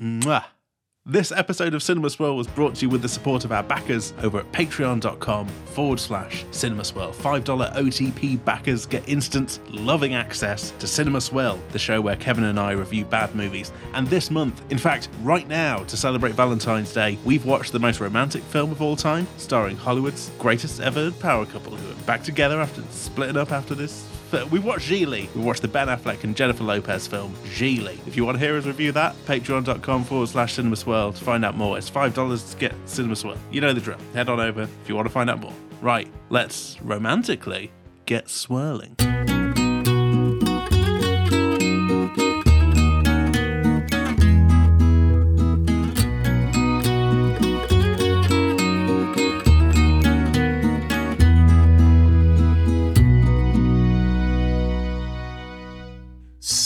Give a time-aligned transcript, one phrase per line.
[0.00, 0.44] Mwah.
[1.06, 4.14] This episode of Cinema Swirl was brought to you with the support of our backers
[4.22, 7.12] over at patreon.com forward slash Cinema Swirl.
[7.12, 12.60] $5 OTP backers get instant, loving access to Cinema Swirl, the show where Kevin and
[12.60, 13.72] I review bad movies.
[13.92, 18.00] And this month, in fact, right now, to celebrate Valentine's Day, we've watched the most
[18.00, 22.60] romantic film of all time, starring Hollywood's greatest ever power couple who are back together
[22.60, 24.06] after splitting up after this
[24.50, 25.32] we watched Gigli.
[25.34, 27.98] We watched the Ben Affleck and Jennifer Lopez film Gigli.
[28.06, 31.44] If you want to hear us review that, patreon.com forward slash cinema swirl to find
[31.44, 31.78] out more.
[31.78, 33.36] It's $5 to get Cinema Swirl.
[33.50, 33.98] You know the drill.
[34.14, 35.54] Head on over if you want to find out more.
[35.80, 37.72] Right, let's romantically
[38.06, 38.96] get swirling.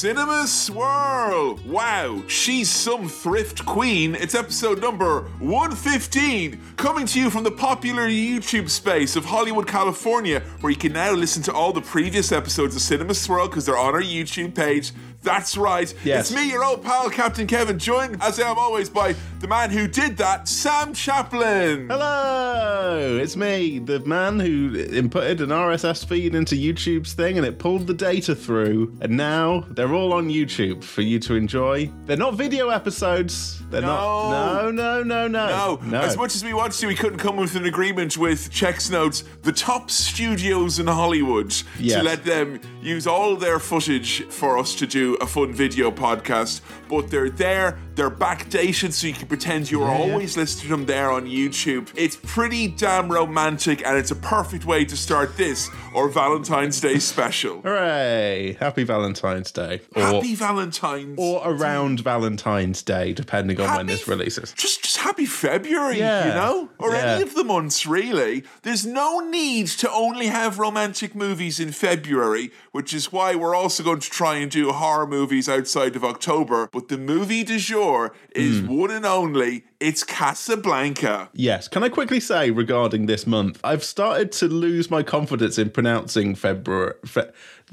[0.04, 1.58] Cinema Swirl!
[1.66, 4.14] Wow, she's some thrift queen.
[4.14, 10.40] It's episode number 115, coming to you from the popular YouTube space of Hollywood, California,
[10.60, 13.78] where you can now listen to all the previous episodes of Cinema Swirl because they're
[13.78, 14.92] on our YouTube page.
[15.24, 15.92] That's right.
[16.04, 16.30] Yes.
[16.30, 19.70] It's me, your old pal, Captain Kevin, joined as I am always by the man
[19.70, 21.88] who did that, Sam Chaplin.
[21.88, 27.58] Hello, it's me, the man who inputted an RSS feed into YouTube's thing and it
[27.58, 28.94] pulled the data through.
[29.00, 31.90] And now they're all on YouTube for you to enjoy.
[32.04, 33.62] They're not video episodes.
[33.70, 33.86] They're No.
[33.88, 34.30] not.
[34.30, 35.48] No, no, no, no.
[35.48, 36.00] No, no.
[36.00, 39.24] as much as we wanted to, we couldn't come with an agreement with Checks Notes,
[39.42, 41.98] the top studios in Hollywood, Yes.
[41.98, 46.60] to let them use all their footage for us to do a fun video podcast.
[47.00, 50.12] But they're there, they're backdated, so you can pretend you're Yeah, yeah.
[50.12, 51.88] always listening to them there on YouTube.
[51.96, 56.98] It's pretty damn romantic, and it's a perfect way to start this or Valentine's Day
[56.98, 57.62] special.
[57.62, 58.56] Hooray!
[58.60, 59.80] Happy Valentine's Day.
[59.96, 61.18] Or, Happy Valentine's.
[61.18, 64.52] or around Valentine's Day, depending on when this releases.
[64.52, 66.28] Just, just happy February, Yeah.
[66.28, 67.14] you know, or Yeah.
[67.16, 68.44] any of the months really.
[68.62, 73.82] There's no need to only have romantic movies in February, which is why we're also
[73.82, 76.68] going to try and do horror movies outside of October.
[76.72, 78.66] But the movie du jour is Hmm.
[78.78, 79.64] one and only.
[79.80, 81.28] It's Casablanca.
[81.34, 81.68] Yes.
[81.68, 86.34] Can I quickly say regarding this month, I've started to lose my confidence in pronouncing
[86.34, 86.94] February.
[87.04, 87.30] Fe-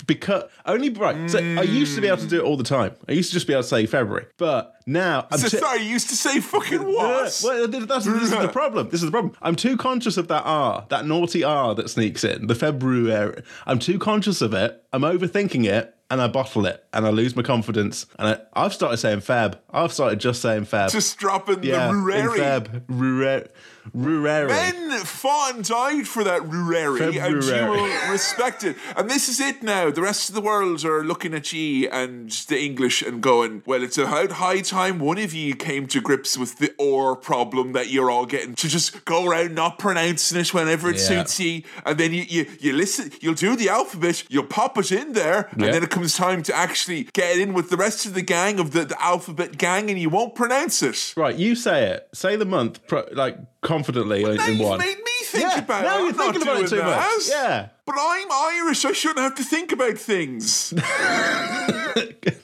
[0.07, 1.29] because only right.
[1.29, 2.95] So I used to be able to do it all the time.
[3.09, 5.83] I used to just be able to say February, but now I'm So too- sorry,
[5.83, 7.39] you used to say fucking what?
[7.43, 8.89] well, that's, this is the problem.
[8.89, 9.33] This is the problem.
[9.41, 13.43] I'm too conscious of that R, that naughty R that sneaks in, the February.
[13.67, 14.81] I'm too conscious of it.
[14.93, 18.05] I'm overthinking it, and I bottle it, and I lose my confidence.
[18.19, 19.55] And I, I've started saying Feb.
[19.71, 20.91] I've started just saying Feb.
[20.91, 22.37] Just dropping yeah, the in Rureri.
[22.37, 22.83] Feb.
[22.87, 23.47] Rure-
[23.95, 24.47] Rureri.
[24.49, 27.81] Men fought and died for that Rureri, and you February.
[27.81, 28.75] will respect it.
[28.95, 29.89] And this is it now.
[29.89, 33.81] The rest of the world are looking at ye and the English and going, well,
[33.81, 37.89] it's about high time one of ye came to grips with the or problem that
[37.89, 41.01] you're all getting to just go around not pronouncing it whenever it Yeah.
[41.23, 41.65] suits ye.
[41.85, 45.47] And then you, you, you listen, you'll do the alphabet, you'll pop it in there,
[45.53, 45.71] and Yeah.
[45.71, 48.71] then it comes time to actually get in with the rest of the gang of
[48.71, 51.13] the, the alphabet gang, and you won't pronounce it.
[51.17, 52.09] Right, you say it.
[52.13, 54.79] Say the month, pro- like confidently in, Now in you've one.
[54.79, 55.99] made me think yeah, about now it.
[55.99, 57.29] you're I'm thinking about it too much.
[57.29, 57.69] Yeah.
[57.85, 58.85] But I'm Irish.
[58.85, 60.53] I shouldn't have to think about things.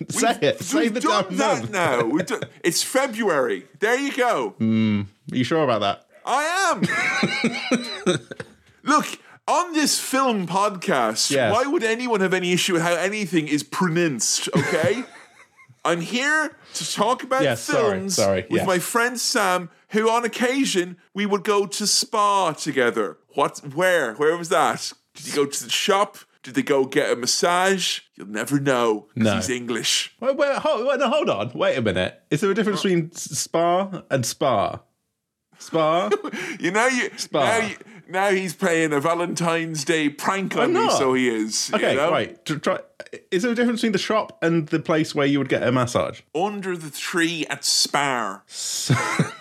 [0.10, 0.62] say it.
[0.62, 1.72] Say the done damn that month.
[1.72, 2.04] now.
[2.06, 2.26] We've
[2.64, 3.66] it's February.
[3.80, 4.56] There you go.
[4.60, 6.04] Are you sure about that?
[6.26, 6.82] I
[8.06, 8.18] am.
[8.84, 9.06] Look,
[9.48, 11.54] on this film podcast, Yes.
[11.54, 14.50] why would anyone have any issue with how anything is pronounced?
[14.56, 15.04] Okay.
[15.86, 18.68] I'm here to talk about Yes, films sorry, with yes.
[18.68, 23.18] my friend Sam, who on occasion we would go to spa together.
[23.36, 23.60] What?
[23.74, 24.14] Where?
[24.16, 24.92] Where was that?
[25.16, 26.18] Did you go to the shop?
[26.44, 28.02] Did they go get a massage?
[28.16, 29.08] You'll never know.
[29.16, 29.36] No.
[29.36, 30.14] He's English.
[30.20, 31.52] Wait, wait, hold, wait, no, hold on.
[31.54, 32.22] Wait a minute.
[32.30, 34.80] Is there a difference between spa and spa?
[35.58, 36.10] Spa?
[36.60, 37.58] You know you Spa.
[37.60, 37.76] you,
[38.10, 41.72] now he's playing a Valentine's Day prank on me, so he is.
[41.74, 42.12] Okay, you know?
[42.12, 42.44] right.
[42.46, 42.80] Tr- Try,
[43.32, 45.72] is there a difference between the shop and the place where you would get a
[45.72, 46.22] massage?
[46.36, 48.44] Under the tree at Spar.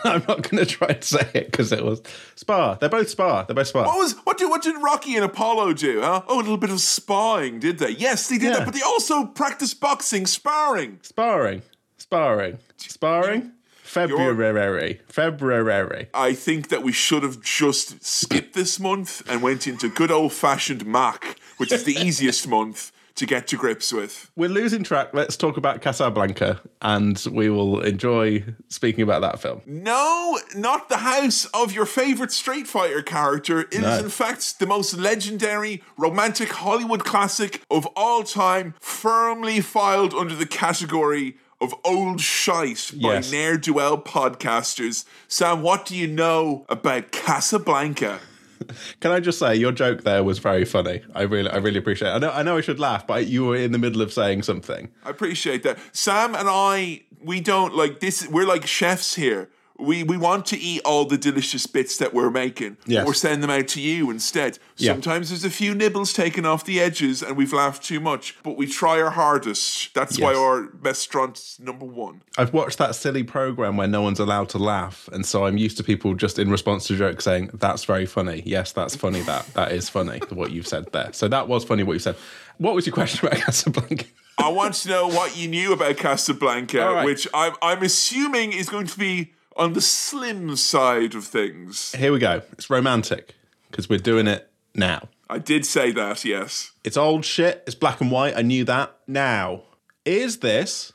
[0.04, 2.00] I'm not going to try and say it because it was
[2.36, 2.74] spa.
[2.74, 3.42] They're both spa.
[3.44, 3.84] They're both spa.
[3.84, 6.00] What was what did what did Rocky and Apollo do?
[6.00, 6.22] Huh?
[6.28, 7.90] Oh, a little bit of sparring, did they?
[7.90, 8.58] Yes, they did Yeah.
[8.58, 11.00] that, but they also practiced boxing, sparring.
[11.02, 11.62] Sparring.
[11.98, 12.58] Sparring.
[12.76, 13.52] Sparring?
[13.96, 15.00] February.
[15.08, 16.08] February.
[16.14, 20.32] I think that we should have just skipped this month and went into good old
[20.32, 24.30] fashioned Mac, which is the easiest month to get to grips with.
[24.36, 25.08] We're losing track.
[25.14, 29.62] Let's talk about Casablanca and we will enjoy speaking about that film.
[29.64, 33.60] No, not the house of your favorite Street Fighter character.
[33.60, 33.98] It is, No.
[34.00, 40.44] in fact, the most legendary romantic Hollywood classic of all time, firmly filed under the
[40.46, 43.30] category of old shite by Yes.
[43.32, 45.04] ne'er do well podcasters.
[45.28, 48.20] Sam, what do you know about Casablanca?
[49.00, 51.02] Can I just say your joke there was very funny.
[51.14, 52.08] I really, I really appreciate.
[52.08, 52.12] it.
[52.12, 54.42] I know, I know, I should laugh, but you were in the middle of saying
[54.42, 54.88] something.
[55.04, 55.78] I appreciate that.
[55.92, 58.26] Sam and I, we don't like this.
[58.28, 59.48] We're like chefs here.
[59.78, 62.76] We we want to eat all the delicious bits that we're making.
[62.86, 63.06] Yes.
[63.06, 64.58] We're sending them out to you instead.
[64.76, 64.92] Yeah.
[64.92, 68.56] Sometimes there's a few nibbles taken off the edges and we've laughed too much, but
[68.56, 69.94] we try our hardest.
[69.94, 72.22] That's why our restaurant's number one.
[72.38, 75.76] I've watched that silly program where no one's allowed to laugh, and so I'm used
[75.78, 79.20] to people just in response to jokes saying, "That's very funny." Yes, that's funny.
[79.22, 80.20] That that is funny.
[80.30, 81.12] what you've said there.
[81.12, 81.82] So that was funny.
[81.82, 82.16] What you said.
[82.58, 84.06] What was your question about Casablanca?
[84.38, 87.04] I want to know what you knew about Casablanca, right.
[87.04, 91.92] which I'm, I'm assuming is going to be on the slim side of things.
[91.94, 92.42] Here we go.
[92.52, 93.34] It's romantic
[93.70, 95.08] because we're doing it now.
[95.28, 96.72] I did say that, yes.
[96.84, 97.62] It's old shit.
[97.66, 98.36] It's black and white.
[98.36, 98.96] I knew that.
[99.08, 99.62] Now,
[100.04, 100.92] is this?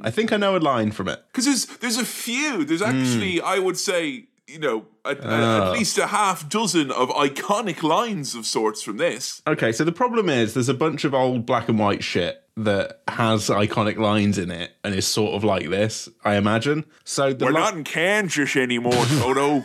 [0.00, 1.22] I think I know a line from it.
[1.30, 2.64] Because there's there's a few.
[2.64, 2.90] There's Hmm.
[3.02, 5.66] actually, I would say, you know, a, a- Ah.
[5.66, 9.42] at least a half dozen of iconic lines of sorts from this.
[9.46, 13.02] Okay, so the problem is there's a bunch of old black and white shit that
[13.08, 16.84] has iconic lines in it and is sort of like this, I imagine.
[17.04, 19.64] So the, We're li- not in Kansas anymore, Toto.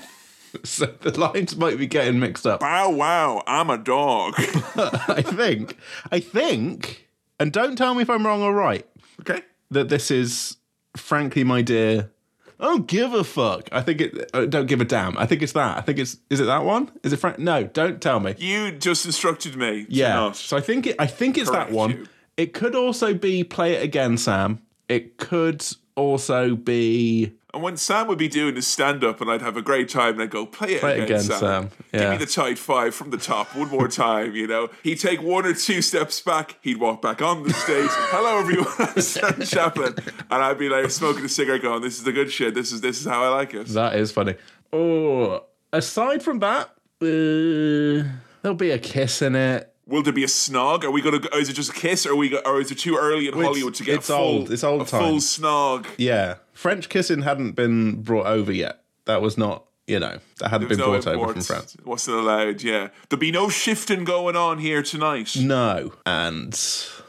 [0.63, 2.59] so the lines might be getting mixed up.
[2.59, 4.35] Bow wow, I'm a dog.
[4.37, 5.77] I think,
[6.11, 7.07] I think,
[7.39, 8.85] and don't tell me if I'm wrong or right,
[9.21, 9.41] okay.
[9.71, 10.57] that this is,
[10.95, 12.11] frankly, my dear,
[12.59, 13.67] I don't give a fuck.
[13.71, 15.17] I think it, uh, don't give a damn.
[15.17, 15.77] I think it's that.
[15.77, 16.91] I think it's, is it that one?
[17.01, 17.39] Is it Frank?
[17.39, 18.35] No, don't tell me.
[18.37, 19.85] You just instructed me.
[19.89, 20.31] Yeah.
[20.33, 21.89] So I think it, I think it's Correct that one.
[21.89, 22.07] you.
[22.37, 24.61] It could also be play it again, Sam.
[24.89, 25.65] It could
[25.95, 29.61] also be And when Sam would be doing his stand up, and I'd have a
[29.61, 31.39] great time, and I'd go, play it Play again, again, Sam.
[31.39, 31.71] Sam.
[31.91, 34.69] Give me the tight five from the top one more time, you know?
[34.81, 37.89] He'd take one or two steps back, he'd walk back on the stage.
[37.91, 39.93] Hello, everyone, I'm Sam Chaplin.
[40.31, 42.55] And I'd be like smoking a cigarette going, this is the good shit.
[42.55, 43.67] This is this is how I like it.
[43.67, 44.33] that is funny.
[44.71, 46.69] Oh, aside from that,
[47.01, 48.09] uh,
[48.41, 49.72] there'll be a kiss in it.
[49.85, 50.83] Will there be a snog?
[50.85, 51.19] Are we gonna?
[51.19, 52.29] Go, is it just a kiss, or are we?
[52.29, 54.51] Go, or is it too early in It's- Hollywood to get it's a full, old-
[54.51, 55.37] it's old a full times.
[55.37, 55.85] snog?
[55.97, 58.81] Yeah, French kissing hadn't been brought over yet.
[59.05, 61.75] That was not, you know, that hadn't been No brought over from France.
[61.75, 62.61] It wasn't allowed.
[62.63, 65.35] Yeah, there'll be no shifting going on here tonight.
[65.37, 66.57] No, and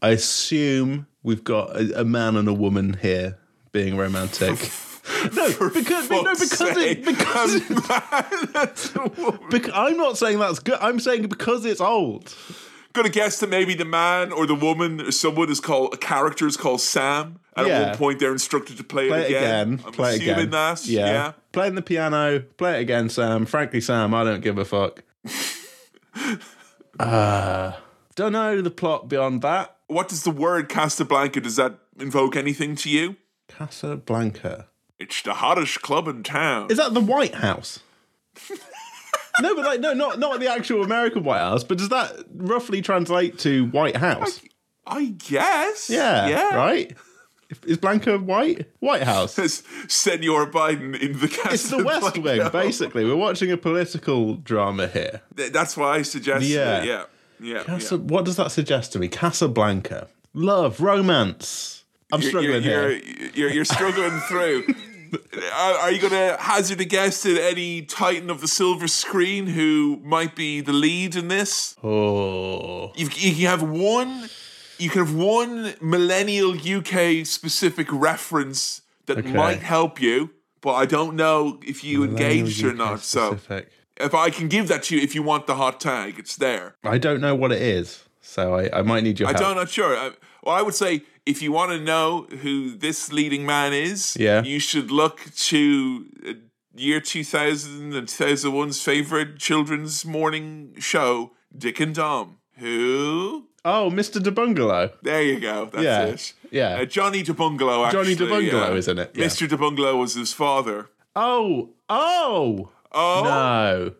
[0.03, 3.37] I assume we've got a, a man and a woman here
[3.71, 4.49] being romantic.
[5.33, 7.61] no, because no, because it because
[9.49, 10.77] Bec- I'm not saying that's good.
[10.81, 12.35] I'm saying because it's old.
[12.95, 16.47] Gonna guess that maybe the man or the woman or someone is called a character
[16.47, 17.73] is called Sam, and Yeah.
[17.81, 19.43] at one point they're instructed to play, Play it again.
[19.73, 19.83] again.
[19.85, 20.49] I'm play assuming again.
[20.51, 20.85] that.
[20.87, 21.05] Yeah.
[21.07, 21.31] yeah.
[21.51, 22.39] Playing the piano.
[22.57, 23.45] Play it again, Sam.
[23.45, 25.03] Frankly, Sam, I don't give a fuck.
[26.99, 27.73] uh,
[28.15, 29.75] don't know the plot beyond that.
[29.87, 33.17] What does the word Casablanca does that invoke anything to you?
[33.49, 34.67] Casablanca.
[34.99, 36.71] It's the hottest club in town.
[36.71, 37.79] Is that the White House?
[39.41, 41.63] no, but like no, not not the actual American White House.
[41.63, 44.41] But does that roughly translate to White House?
[44.87, 45.89] I guess.
[45.89, 46.27] Yeah.
[46.27, 46.55] Yeah.
[46.55, 46.95] Right.
[47.65, 48.67] Is Blanca white?
[48.79, 49.37] White House.
[49.39, 51.53] As Senor Biden in the Casablanca.
[51.53, 53.05] It's the West Wing, basically.
[53.05, 55.21] We're watching a political drama here.
[55.35, 56.45] Th- That's why I suggest.
[56.45, 56.81] Yeah.
[56.81, 56.87] it.
[56.87, 57.03] Yeah.
[57.39, 57.63] Yeah.
[57.63, 58.01] Casa- yeah.
[58.01, 59.07] What does that suggest to me?
[59.07, 60.07] Casablanca.
[60.33, 61.83] Love, romance.
[62.11, 62.89] I'm struggling you're, here.
[62.89, 64.65] You're, you're, you're struggling through.
[65.53, 69.47] Are, are you going to hazard a guess at any Titan of the silver screen
[69.47, 71.75] who might be the lead in this?
[71.83, 72.91] Oh.
[72.95, 74.29] You, you can have one.
[74.77, 79.31] You can have one millennial UK specific reference that Okay.
[79.31, 82.99] might help you, but I don't know if you engaged or not.
[83.01, 83.37] So
[83.97, 86.75] if I can give that to you, if you want the hot tag, it's there.
[86.83, 89.43] I don't know what it is, so I, I might need your I help.
[89.43, 89.95] don't not sure.
[89.95, 90.11] I,
[90.45, 94.43] well, I would say if you want to know who this leading man is, Yeah.
[94.43, 96.33] you should look to uh,
[96.75, 102.37] year 2000 and 2001's favorite children's morning show, Dick and Dom.
[102.59, 103.47] Who?
[103.63, 104.21] Oh, Mr.
[104.21, 104.91] De Bungalow.
[105.01, 105.65] There you go.
[105.71, 106.33] That's Yeah, it.
[106.51, 106.81] yeah.
[106.81, 107.85] Uh, Johnny de Bungalow.
[107.85, 108.77] Actually, Johnny de Bungalow yeah.
[108.77, 109.25] isn't it, yeah.
[109.25, 109.49] Mr.
[109.49, 110.89] de Bungalow was his father.
[111.15, 113.93] Oh, oh, Oh, no.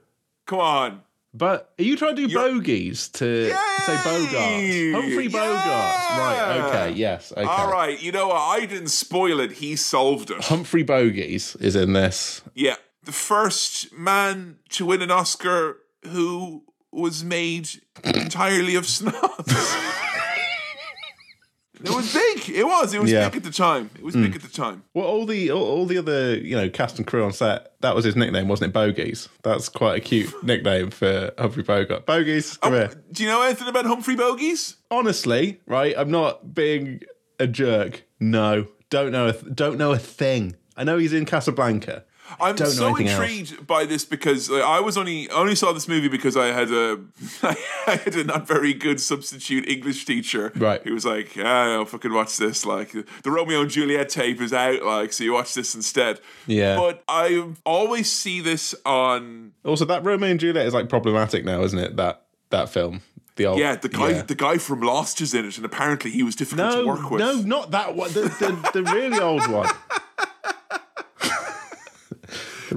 [0.46, 1.02] come on.
[1.38, 5.04] But are you trying to do You're- bogeys to say Bogart?
[5.04, 5.66] Humphrey Bogart.
[5.66, 7.44] Right, okay, yes, okay.
[7.44, 8.02] All right.
[8.02, 8.38] You know what?
[8.40, 9.52] I didn't spoil it.
[9.54, 10.46] He solved it.
[10.46, 12.42] Humphrey Bogies is in this.
[12.54, 12.76] Yeah.
[13.04, 17.70] The first man to win an Oscar who was made
[18.04, 19.76] entirely of snobs.
[21.86, 22.50] it was big.
[22.50, 22.94] It was.
[22.94, 23.30] It was Yeah.
[23.30, 23.90] big at the time.
[23.96, 24.24] It was mm.
[24.24, 24.84] big at the time.
[24.94, 27.96] Well, all the all, all the other you know cast and crew on set, that
[27.96, 28.74] was his nickname, wasn't it?
[28.74, 29.30] Bogies.
[29.44, 32.06] That's quite a cute nickname for Humphrey Bogart.
[32.06, 32.92] Bogies, come oh, here.
[33.12, 34.76] Do you know anything about Humphrey Bogies?
[34.92, 35.94] Honestly, right?
[35.98, 37.02] I'm not being
[37.40, 38.04] a jerk.
[38.20, 40.56] No, don't know a th- don't know a thing.
[40.78, 42.04] I know he's in Casablanca.
[42.40, 43.20] I'm don't know so anything else.
[43.20, 46.72] intrigued by this because like, I was only only saw this movie because I had
[46.72, 47.00] a
[47.44, 47.56] I
[48.04, 50.52] had a not very good substitute English teacher.
[50.56, 50.82] Right.
[50.84, 52.66] He was like, "Yeah, I'll fucking watch this.
[52.66, 52.92] Like
[53.24, 54.84] the Romeo and Juliet tape is out.
[54.84, 56.76] Like, so you watch this instead." Yeah.
[56.78, 61.62] But I always see this on Also, that Romeo and Juliet is like problematic now,
[61.64, 61.96] isn't it?
[61.98, 63.02] That that film,
[63.36, 64.22] the old yeah the guy yeah.
[64.24, 67.10] the guy from Lost is in it, and apparently he was difficult to No, work
[67.12, 67.20] with.
[67.20, 68.12] no, not that one.
[68.14, 69.70] The the, the really old one.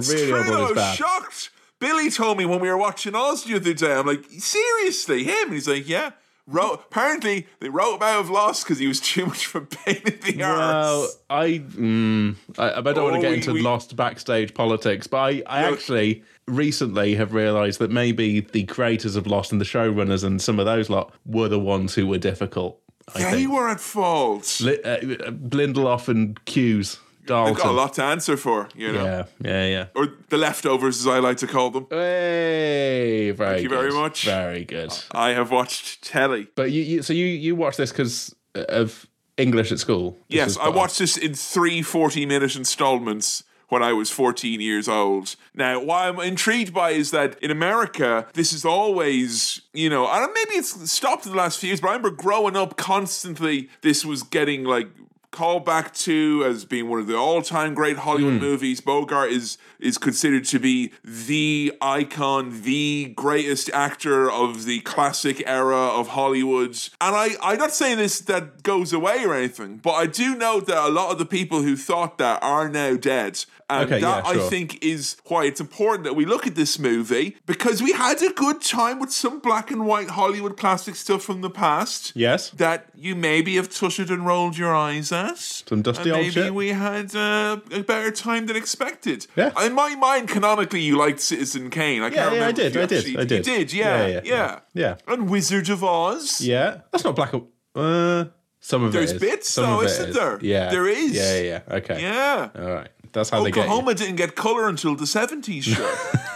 [0.07, 0.95] the really True, I was bad.
[0.97, 1.49] shocked.
[1.79, 3.93] Billy told me when we were watching Oz the other day.
[3.93, 5.35] I'm like, seriously, him?
[5.45, 6.11] And he's like, yeah.
[6.51, 9.65] Wrote, apparently, they wrote him out of Lost because he was too much of a
[9.67, 11.17] pain in the Well, arse.
[11.29, 15.05] I, mm, I, I don't want Oh, to get we- into we- lost backstage politics,
[15.05, 19.65] but I, I actually recently have realised that maybe the creators of Lost and the
[19.65, 22.79] showrunners and some of those lot were the ones who were difficult.
[23.15, 23.51] I They think.
[23.51, 24.59] were at fault.
[24.59, 26.97] Li- uh, Lindelof and Cuse,
[27.29, 29.03] They've got a lot to answer for, you know.
[29.03, 29.85] Yeah, yeah, yeah.
[29.95, 31.87] Or the leftovers, as I like to call them.
[31.89, 34.25] Hey, very Thank you very much.
[34.25, 34.91] Very good.
[35.11, 36.47] I have watched telly.
[36.55, 39.07] But you, you so you you watched this because uh, of
[39.37, 40.11] English at school.
[40.29, 44.89] This Yes, I watched this in three 40 minute installments when I was 14 years
[44.89, 45.35] old.
[45.53, 50.19] Now, what I'm intrigued by is that in America, this is always, you know, I
[50.19, 53.69] don't, maybe it's stopped in the last few years, but I remember growing up constantly,
[53.81, 54.87] this was getting like
[55.31, 58.39] called back to as being one of the all-time great Hollywood Hmm.
[58.39, 58.81] movies.
[58.81, 65.77] Bogart is is considered to be the icon, the greatest actor of the classic era
[65.77, 66.71] of Hollywood.
[66.99, 70.59] And I, I'm not saying this that goes away or anything, but I do know
[70.59, 73.45] that a lot of the people who thought that are now dead.
[73.69, 76.79] And Okay, that yeah, I think is why it's important that we look at this
[76.79, 81.21] movie because we had a good time with some black and white Hollywood classic stuff
[81.21, 82.49] from the past Yes.
[82.51, 85.37] that you maybe have tutted and rolled your eyes at.
[85.37, 86.53] Some dusty old maybe shit.
[86.55, 89.27] we had uh, a better time than expected.
[89.35, 89.51] Yeah.
[89.63, 92.01] In my mind, canonically, you liked Citizen Kane.
[92.01, 92.61] I Yeah, can't yeah, I remember.
[92.61, 93.47] if did, I did, actually- I did.
[93.47, 94.95] You did, yeah, Yeah, yeah, yeah, yeah.
[95.13, 96.41] And Wizard of Oz.
[96.41, 97.33] Yeah, that's not black.
[97.33, 97.45] and-
[97.75, 98.25] Uh,
[98.61, 99.21] some of There's it is.
[99.21, 100.15] bits, Some though, of it isn't is.
[100.15, 100.39] there?
[100.41, 101.11] Yeah, There is.
[101.13, 101.75] Yeah, yeah, yeah.
[101.77, 102.01] Okay.
[102.01, 102.49] Yeah.
[102.57, 102.89] All right.
[103.11, 103.63] That's how they get you.
[103.63, 105.65] Oklahoma didn't get color until the seventies.
[105.65, 105.95] Sure.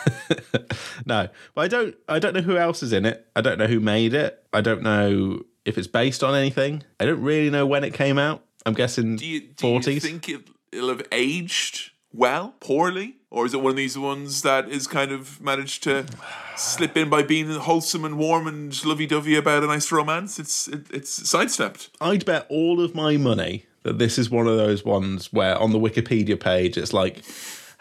[1.05, 1.95] No, but I don't.
[2.07, 3.27] I don't know who else is in it.
[3.35, 4.43] I don't know who made it.
[4.53, 6.83] I don't know if it's based on anything.
[6.99, 8.43] I don't really know when it came out.
[8.65, 13.53] I'm guessing do you, do you think it, it'll have aged well, poorly, or is
[13.53, 16.05] it one of these ones that is kind of managed to
[16.55, 20.39] slip in by being wholesome and warm and lovey-dovey about a nice romance?
[20.39, 21.89] It's it, it's sidestepped.
[21.99, 25.71] I'd bet all of my money that this is one of those ones where on
[25.71, 27.21] the Wikipedia page it's like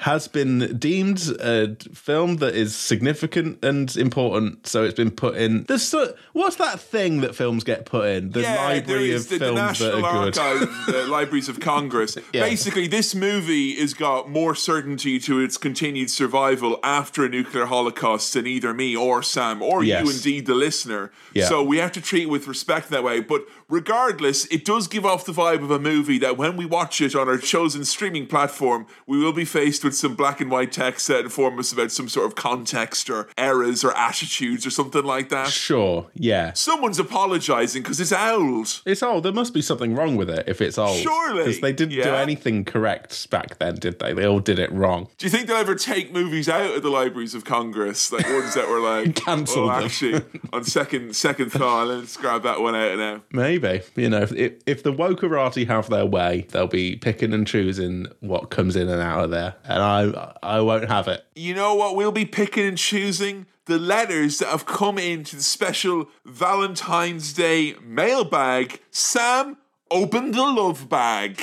[0.02, 5.62] has been deemed a film that is significant and important, so it's been put in.
[5.64, 8.30] There's so, what's that thing that films get put in?
[8.30, 10.38] The there library of the, the films that National are good.
[10.38, 12.16] Archive, the Libraries of Congress.
[12.32, 12.42] Yeah.
[12.42, 18.35] Basically, this movie has got more certainty to its continued survival after a nuclear holocaust
[18.35, 20.04] than either me or Sam or Yes.
[20.04, 21.12] you, indeed, the listener.
[21.32, 21.47] Yeah.
[21.47, 23.21] So we have to treat it with respect that way.
[23.21, 27.00] But regardless, it does give off the vibe of a movie that when we watch
[27.00, 30.71] it on our chosen streaming platform, we will be faced with some black and white
[30.71, 35.02] text that inform us about some sort of context or eras or attitudes or something
[35.05, 35.49] like that.
[35.49, 36.52] Sure, yeah.
[36.52, 38.83] Someone's apologizing because it's old.
[38.85, 39.23] It's old.
[39.23, 40.99] There must be something wrong with it if it's old.
[40.99, 44.12] Surely, Because they didn't do anything correct back then, did they?
[44.12, 45.09] They all did it wrong.
[45.17, 48.55] Do you think they'll ever take movies out of the libraries of Congress, like ones
[48.55, 49.71] that were like Cancel oh.
[49.71, 53.23] Actually, on second second thought, let's grab that one out now.
[53.33, 53.62] Maybe.
[53.97, 54.33] You know, if,
[54.66, 59.00] if the wokerati have their way, they'll be picking and choosing what comes in and
[59.00, 59.54] out of there.
[59.64, 61.25] And I I won't have it.
[61.35, 61.97] You know what?
[61.97, 67.75] We'll be picking and choosing the letters that have come into the special Valentine's Day
[67.83, 68.81] mailbag.
[68.90, 69.57] Sam,
[69.90, 71.40] open the love bag.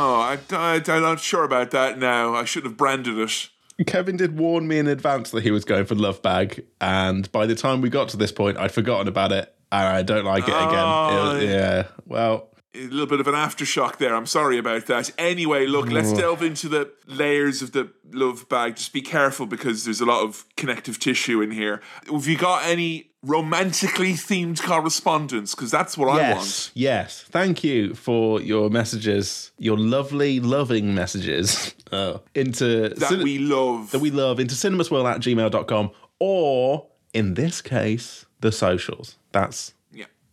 [0.00, 2.34] Oh, I, I, I'm not sure about that now.
[2.34, 3.48] I should have branded it.
[3.86, 7.46] Kevin did warn me in advance that he was going for Love Bag, and by
[7.46, 10.44] the time we got to this point, I'd forgotten about it, and I don't like
[10.44, 10.68] it again.
[10.74, 11.30] Oh.
[11.30, 14.14] It was- yeah, well, a little bit of an aftershock there.
[14.14, 15.10] I'm sorry about that.
[15.18, 18.76] Anyway, look, let's delve into the layers of the love bag.
[18.76, 21.80] Just be careful because there's a lot of connective tissue in here.
[22.12, 25.54] Have you got any romantically themed correspondence?
[25.54, 26.40] Because that's what I want.
[26.44, 27.22] yes, yes.
[27.30, 33.90] Thank you for your messages, your lovely, loving messages oh, into That cin- we love.
[33.90, 39.16] that we love into cinemaswirl at gmail.com or in this case, the socials.
[39.32, 39.74] That's.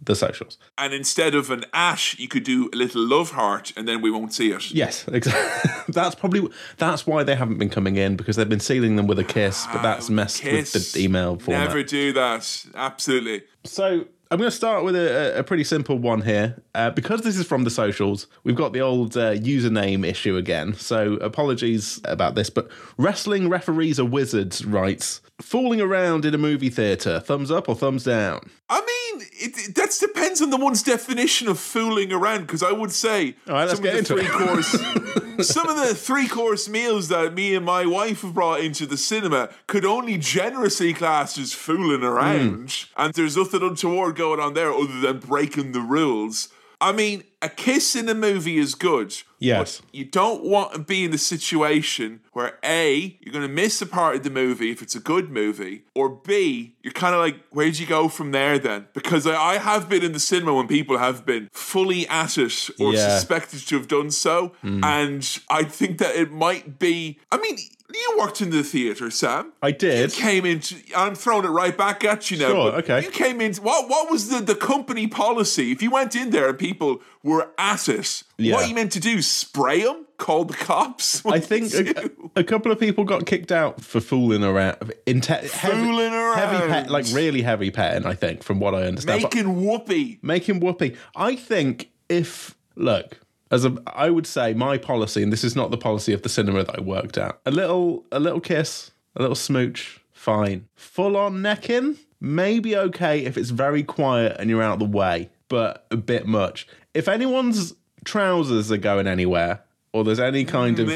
[0.05, 0.57] The socials.
[0.77, 4.11] And instead of an ash, you could do a little love heart, and then we
[4.11, 4.71] won't see it.
[4.71, 5.83] Yes, exactly.
[5.89, 6.47] that's probably
[6.77, 9.67] that's why they haven't been coming in because they've been sealing them with a kiss,
[9.71, 10.73] but that's messed Kiss.
[10.73, 11.67] with the email format.
[11.67, 12.65] Never do that.
[12.75, 13.43] Absolutely.
[13.63, 16.61] So I'm going to start with a, a pretty simple one here.
[16.73, 20.73] Uh, because this is from the socials, we've got the old uh, username issue again.
[20.73, 26.69] So apologies about this, but Wrestling Referees Are Wizards writes Fooling around in a movie
[26.69, 28.49] theatre, thumbs up or thumbs down?
[28.69, 32.41] I mean, it, it that depends on the one's definition of fooling around.
[32.41, 34.31] Because I would say All right, let's some get of the three it.
[34.31, 38.85] course, some of the three course meals that me and my wife have brought into
[38.85, 42.71] the cinema could only generously class as fooling around.
[42.71, 43.03] Hmm.
[43.03, 46.49] And there's nothing untoward going on there other than breaking the rules.
[46.81, 49.15] I mean, a kiss in a movie is good.
[49.39, 49.81] Yes.
[49.81, 53.81] But you don't want to be in the situation where A, you're going to miss
[53.81, 57.21] a part of the movie if it's a good movie, or B, you're kind of
[57.21, 58.87] like, where'd you go from there then?
[58.93, 62.69] Because I, I have been in the cinema when people have been fully at it
[62.79, 63.17] or Yeah.
[63.17, 64.53] Suspected to have done so.
[64.63, 64.83] Mm.
[64.83, 67.57] And I think that it might be, I mean,
[67.95, 69.53] you worked in the theatre, Sam.
[69.61, 70.11] I did.
[70.13, 70.75] Came into.
[70.95, 72.47] I'm throwing it right back at you now.
[72.49, 73.03] Sure, okay.
[73.03, 73.53] You came in.
[73.55, 75.71] What What was the, the company policy?
[75.71, 78.53] If you went in there and people were at it, Yeah.
[78.55, 79.21] what are you meant to do?
[79.21, 80.05] Spray them?
[80.17, 81.21] Call the cops?
[81.25, 84.77] What I think a, a couple of people got kicked out for fooling around.
[85.05, 86.69] Inte- heavy, Fooling Heavy around.
[86.69, 89.21] pet, like really heavy petting, I think, from what I understand.
[89.23, 90.19] But- making whoopee.
[90.21, 90.95] making whoopee.
[91.15, 93.19] I think if look,
[93.51, 96.29] as a I would say my policy, and this is not the policy of the
[96.29, 97.39] cinema that I worked at.
[97.45, 100.67] A little a little kiss, a little smooch, fine.
[100.75, 105.29] Full on necking, maybe okay if it's very quiet and you're out of the way,
[105.47, 106.67] but a bit much.
[106.93, 107.73] If anyone's
[108.03, 109.63] trousers are going anywhere,
[109.95, 110.91] or there's any kind of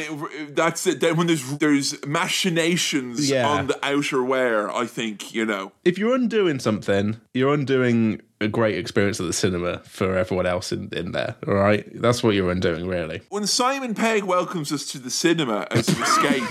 [0.50, 1.00] That's it.
[1.00, 3.48] Then when there's there's machinations Yeah.
[3.48, 5.72] on the outer wear, I think you know.
[5.86, 10.72] if you're undoing something, you're undoing a great experience at the cinema for everyone else
[10.72, 11.36] in, in there.
[11.48, 13.22] All right, that's what you're undoing, really.
[13.30, 16.44] When Simon Pegg welcomes us to the cinema as an escape.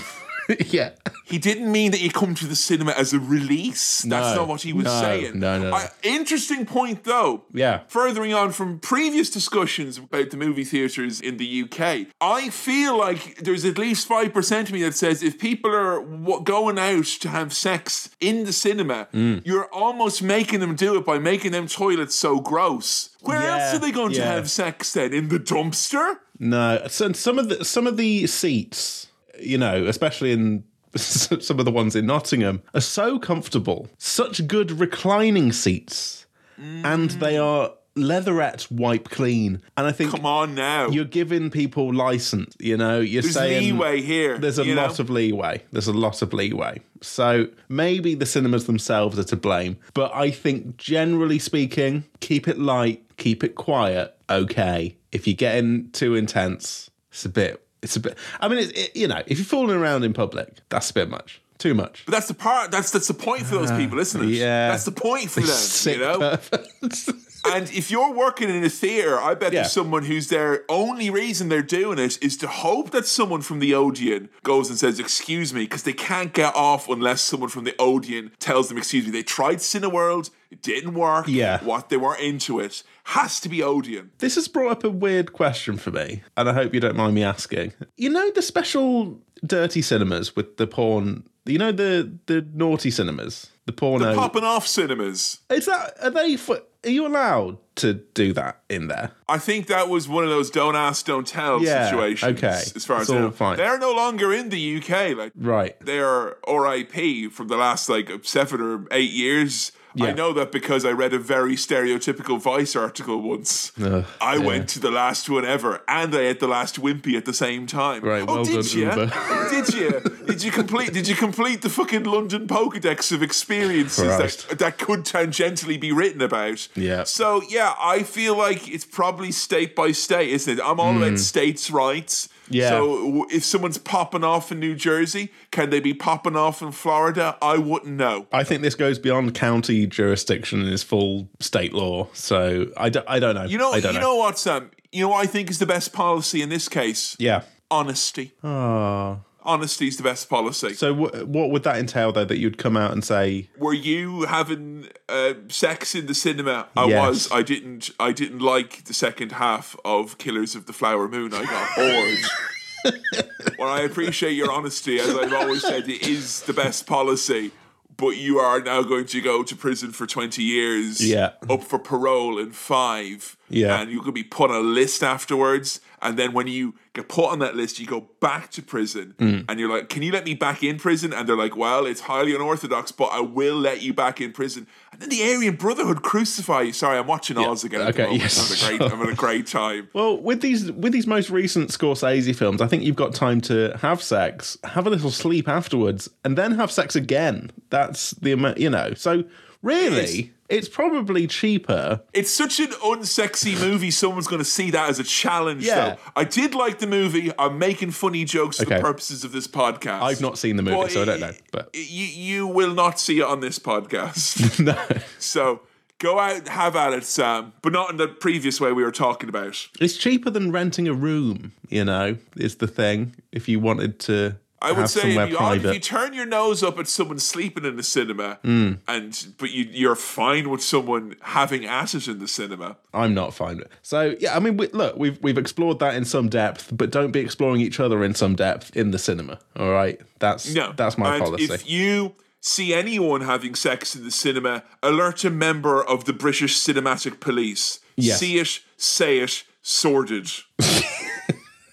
[0.67, 0.91] yeah.
[1.25, 4.01] He didn't mean that he'd come to the cinema as a release.
[4.01, 5.39] That's No, not what he was no, saying.
[5.39, 5.75] no, no, no.
[5.75, 7.43] I- interesting point, though.
[7.53, 7.81] Yeah.
[7.87, 13.37] Furthering on from previous discussions about the movie theatres in the UK, I feel like
[13.37, 17.29] there's at least 5% of me that says if people are w- going out to
[17.29, 19.41] have sex in the cinema, Mm.
[19.45, 23.09] you're almost making them do it by making them toilets so gross.
[23.21, 25.13] Where Yeah, else are they going to have sex then?
[25.13, 26.15] In the dumpster?
[26.39, 29.07] No, so some of the some of the seats,
[29.41, 30.63] you know, especially in
[30.95, 33.89] some of the ones in Nottingham, are so comfortable.
[33.97, 36.25] Such good reclining seats,
[36.57, 37.43] and they mm.
[37.43, 39.61] are leatherette wipe clean.
[39.77, 40.89] And I think Come on now.
[40.89, 42.55] you're giving people license.
[42.59, 44.37] You know, you're There's saying leeway here.
[44.37, 45.03] There's a lot know?
[45.03, 45.63] of leeway.
[45.71, 46.81] There's a lot of leeway.
[47.01, 49.77] So maybe the cinemas themselves are to blame.
[49.93, 54.15] But I think generally speaking, keep it light, keep it quiet.
[54.29, 54.95] Okay.
[55.11, 57.65] If you're getting too intense, it's a bit.
[57.81, 58.17] It's a bit.
[58.39, 61.09] I mean, it's, it, you know, if you're fooling around in public, that's a bit
[61.09, 61.41] much.
[61.57, 62.03] Too much.
[62.05, 62.71] But that's the part.
[62.71, 64.29] That's that's the point for those ah, people, isn't it?
[64.29, 64.69] Yeah.
[64.69, 65.49] that's the point for them.
[65.49, 66.37] Sick you know.
[67.53, 69.61] And if you're working in a theater, I bet Yeah.
[69.61, 73.59] there's someone who's their only reason they're doing it is to hope that someone from
[73.59, 77.63] the Odeon goes and says, "Excuse me," because they can't get off unless someone from
[77.63, 81.27] the Odeon tells them, "Excuse me." They tried Cineworld, it didn't work.
[81.27, 81.63] Yeah.
[81.63, 84.11] what they weren't into it has to be Odeon.
[84.19, 87.15] This has brought up a weird question for me, and I hope you don't mind
[87.15, 87.73] me asking.
[87.97, 91.23] You know the special dirty cinemas with the porn.
[91.49, 94.09] You know the the naughty cinemas, the porno.
[94.09, 95.39] the Popping off cinemas.
[95.49, 96.37] Is that are they?
[96.37, 99.11] For, are you allowed to do that in there?
[99.27, 102.37] I think that was one of those don't ask, don't tell Yeah, situations.
[102.37, 102.61] okay.
[102.75, 103.57] As far It's as I know, fine.
[103.57, 105.15] they're no longer in the UK.
[105.15, 105.75] Like Right.
[105.81, 109.71] they're RIP from the last like seven or eight years.
[110.01, 113.73] I know that because I read a very stereotypical Vice article once.
[114.21, 114.37] I yeah.
[114.37, 117.67] went to the last one ever, and I ate the last Wimpy at the same
[117.67, 118.01] time.
[118.03, 119.09] Right, Oh, well did done, you?
[119.49, 119.99] Did you?
[120.25, 120.93] Did you complete?
[120.93, 124.47] Did you complete the fucking London Pokedex of experiences Christ.
[124.49, 126.67] that that could tangentially be written about?
[126.75, 127.03] Yeah.
[127.03, 130.61] So yeah, I feel like it's probably state by state, isn't it?
[130.63, 132.27] I'm all about states' rights.
[132.47, 132.53] Hmm.
[132.55, 132.69] Yeah.
[132.69, 137.37] So if someone's popping off in New Jersey, can they be popping off in Florida?
[137.41, 138.25] I wouldn't know.
[138.31, 142.07] I think this goes beyond county jurisdiction and is full state law.
[142.13, 143.45] So I don't, I don't know.
[143.45, 144.15] You know, you don't know.
[144.15, 144.71] what, Sam?
[144.91, 147.15] You know what I think is the best policy in this case?
[147.19, 147.43] Yeah.
[147.69, 148.33] Honesty.
[148.43, 149.19] Oh.
[149.49, 150.73] Honesty is the best policy.
[150.73, 152.25] So w- what would that entail though?
[152.25, 156.67] That you'd come out and say, Were you having uh, sex in the cinema?
[156.77, 157.07] I Yes.
[157.07, 157.31] was.
[157.31, 157.89] I didn't.
[157.99, 161.33] I didn't like the second half of Killers of the Flower Moon.
[161.33, 162.95] I got bored.
[163.59, 164.99] well, I appreciate your honesty.
[164.99, 167.51] As I've always said, it is the best policy.
[167.99, 171.05] But you are now going to go to prison for 20 years.
[171.05, 171.31] Yeah.
[171.49, 173.35] Up for parole in five.
[173.49, 173.81] Yeah.
[173.81, 175.81] And you could be put on a list afterwards.
[176.01, 179.15] And then when you get put on that list, you go back to prison.
[179.17, 179.45] Mm.
[179.49, 181.11] And you're like, can you let me back in prison?
[181.11, 184.65] And they're like, well, it's highly unorthodox, but I will let you back in prison.
[184.99, 186.73] The Aryan Brotherhood crucify you.
[186.73, 187.81] Sorry, I'm watching Oz again.
[187.81, 188.51] At the Okay, yes.
[188.51, 189.89] I'm, having a great, I'm having a great time.
[189.93, 193.75] Well, with these with these most recent Scorsese films, I think you've got time to
[193.81, 197.51] have sex, have a little sleep afterwards, and then have sex again.
[197.69, 198.93] That's the amount, you know.
[198.93, 199.23] So
[199.61, 202.01] really, it's probably cheaper.
[202.13, 203.91] It's such an unsexy movie.
[203.91, 205.65] Someone's going to see that as a challenge.
[205.65, 205.75] Yeah.
[205.95, 207.31] Though I did like the movie.
[207.37, 210.01] I'm making funny jokes for the purposes of this podcast.
[210.01, 211.33] I've not seen the movie, But so I don't know.
[211.51, 214.59] But You you will not see it on this podcast.
[214.63, 214.77] no,
[215.19, 215.61] so
[215.99, 217.53] go out, have at it, Sam.
[217.61, 219.67] But not in the previous way we were talking about.
[219.79, 221.51] it's cheaper than renting a room.
[221.69, 223.15] You know, is the thing.
[223.31, 226.77] If you wanted to, I would say if you, if you turn your nose up
[226.79, 228.73] at someone sleeping in the cinema, Hmm.
[228.87, 232.77] and but you, you're fine with someone having it in the cinema.
[232.93, 233.71] I'm not fine with it.
[233.81, 237.11] So yeah, I mean, we, look, we've we've explored that in some depth, but don't
[237.11, 239.39] be exploring each other in some depth in the cinema.
[239.55, 241.53] All right, that's No, that's my and policy.
[241.53, 246.57] If you see anyone having sex in the cinema, alert a member of the British
[246.57, 247.79] Cinematic Police.
[247.95, 248.19] Yes.
[248.19, 250.29] See it, say it, sordid.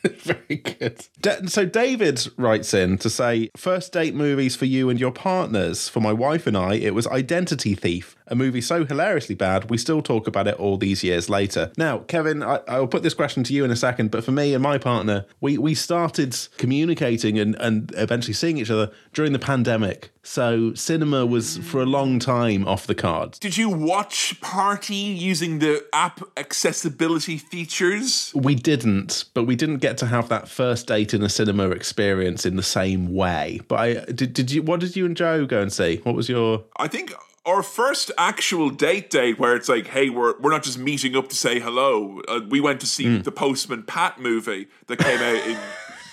[0.22, 1.50] Very good.
[1.50, 5.88] So David writes in to say, first date movies for you and your partners.
[5.88, 9.78] For my wife and I, it was Identity Thief, a movie so hilariously bad we
[9.78, 11.70] still talk about it all these years later.
[11.76, 14.54] Now, Kevin, I, I'll put this question to you in a second, but for me
[14.54, 19.38] and my partner, we we started communicating and and eventually seeing each other during the
[19.38, 20.10] pandemic.
[20.22, 23.38] So cinema was for a long time off the cards.
[23.38, 28.32] Did you watch Party using the app accessibility features?
[28.34, 32.44] We didn't, but we didn't get to have that first date in a cinema experience
[32.44, 33.60] in the same way.
[33.68, 34.32] But I did.
[34.32, 34.62] Did you?
[34.62, 36.00] What did you and Joe go and see?
[36.02, 36.64] What was your?
[36.76, 37.14] I think
[37.46, 41.28] our first actual date date where it's like, hey, we're we're not just meeting up
[41.28, 42.20] to say hello.
[42.28, 43.22] Uh, we went to see Hmm.
[43.22, 45.56] the Postman Pat movie that came out in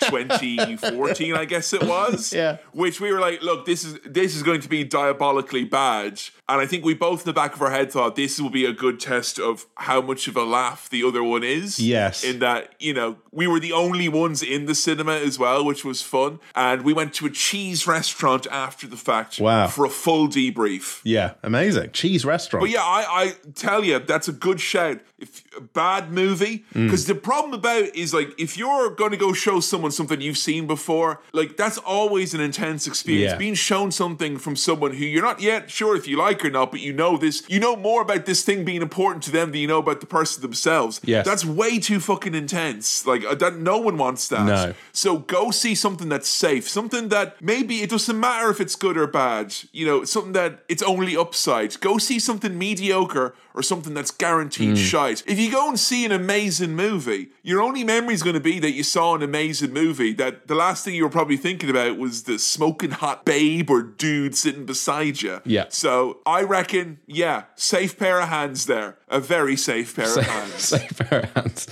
[0.00, 2.32] 2014, I guess it was.
[2.32, 2.58] Yeah.
[2.72, 6.20] Which we were like, look, this is this is going to be diabolically bad.
[6.48, 8.66] And I think we both in the back of our head thought this will be
[8.66, 11.80] a good test of how much of a laugh the other one is.
[11.80, 12.22] Yes.
[12.22, 15.84] In that, you know, we were the only ones in the cinema as well, which
[15.86, 16.40] was fun.
[16.54, 19.68] And we went to a cheese restaurant after the fact Wow.
[19.68, 21.00] for a full debrief.
[21.02, 22.62] Yeah, amazing cheese restaurant.
[22.64, 25.00] But yeah, I, I tell you, that's a good shout.
[25.18, 26.86] If a bad movie, Mm.
[26.86, 30.20] because the problem about it is like if you're going to go show someone something
[30.20, 33.32] you've seen before, like that's always an intense experience.
[33.32, 33.38] Yeah.
[33.38, 36.70] Being shown something from someone who you're not yet sure if you like or not,
[36.70, 39.60] but you know this, you know more about this thing being important to them than
[39.60, 41.02] you know about the person themselves.
[41.04, 41.26] Yes.
[41.26, 43.06] that's way too fucking intense.
[43.06, 44.46] Like uh, that, no one wants that.
[44.46, 44.74] No.
[44.92, 48.96] So go see something that's safe, something that maybe it doesn't matter if it's good
[48.96, 49.54] or bad.
[49.72, 51.78] You know, something that it's only upside.
[51.80, 55.22] Go see something mediocre or something that's guaranteed shite.
[55.26, 58.58] If you go and see an amazing movie, your only memory is going to be
[58.58, 60.12] that you saw an amazing movie.
[60.12, 63.82] That the last thing you were probably thinking about was the smoking hot babe or
[63.82, 65.40] dude sitting beside you.
[65.44, 65.66] Yeah.
[65.68, 68.96] So I reckon, yeah, safe pair of hands there.
[69.08, 70.52] A very safe pair of hands.
[70.64, 71.66] Safe pair of hands.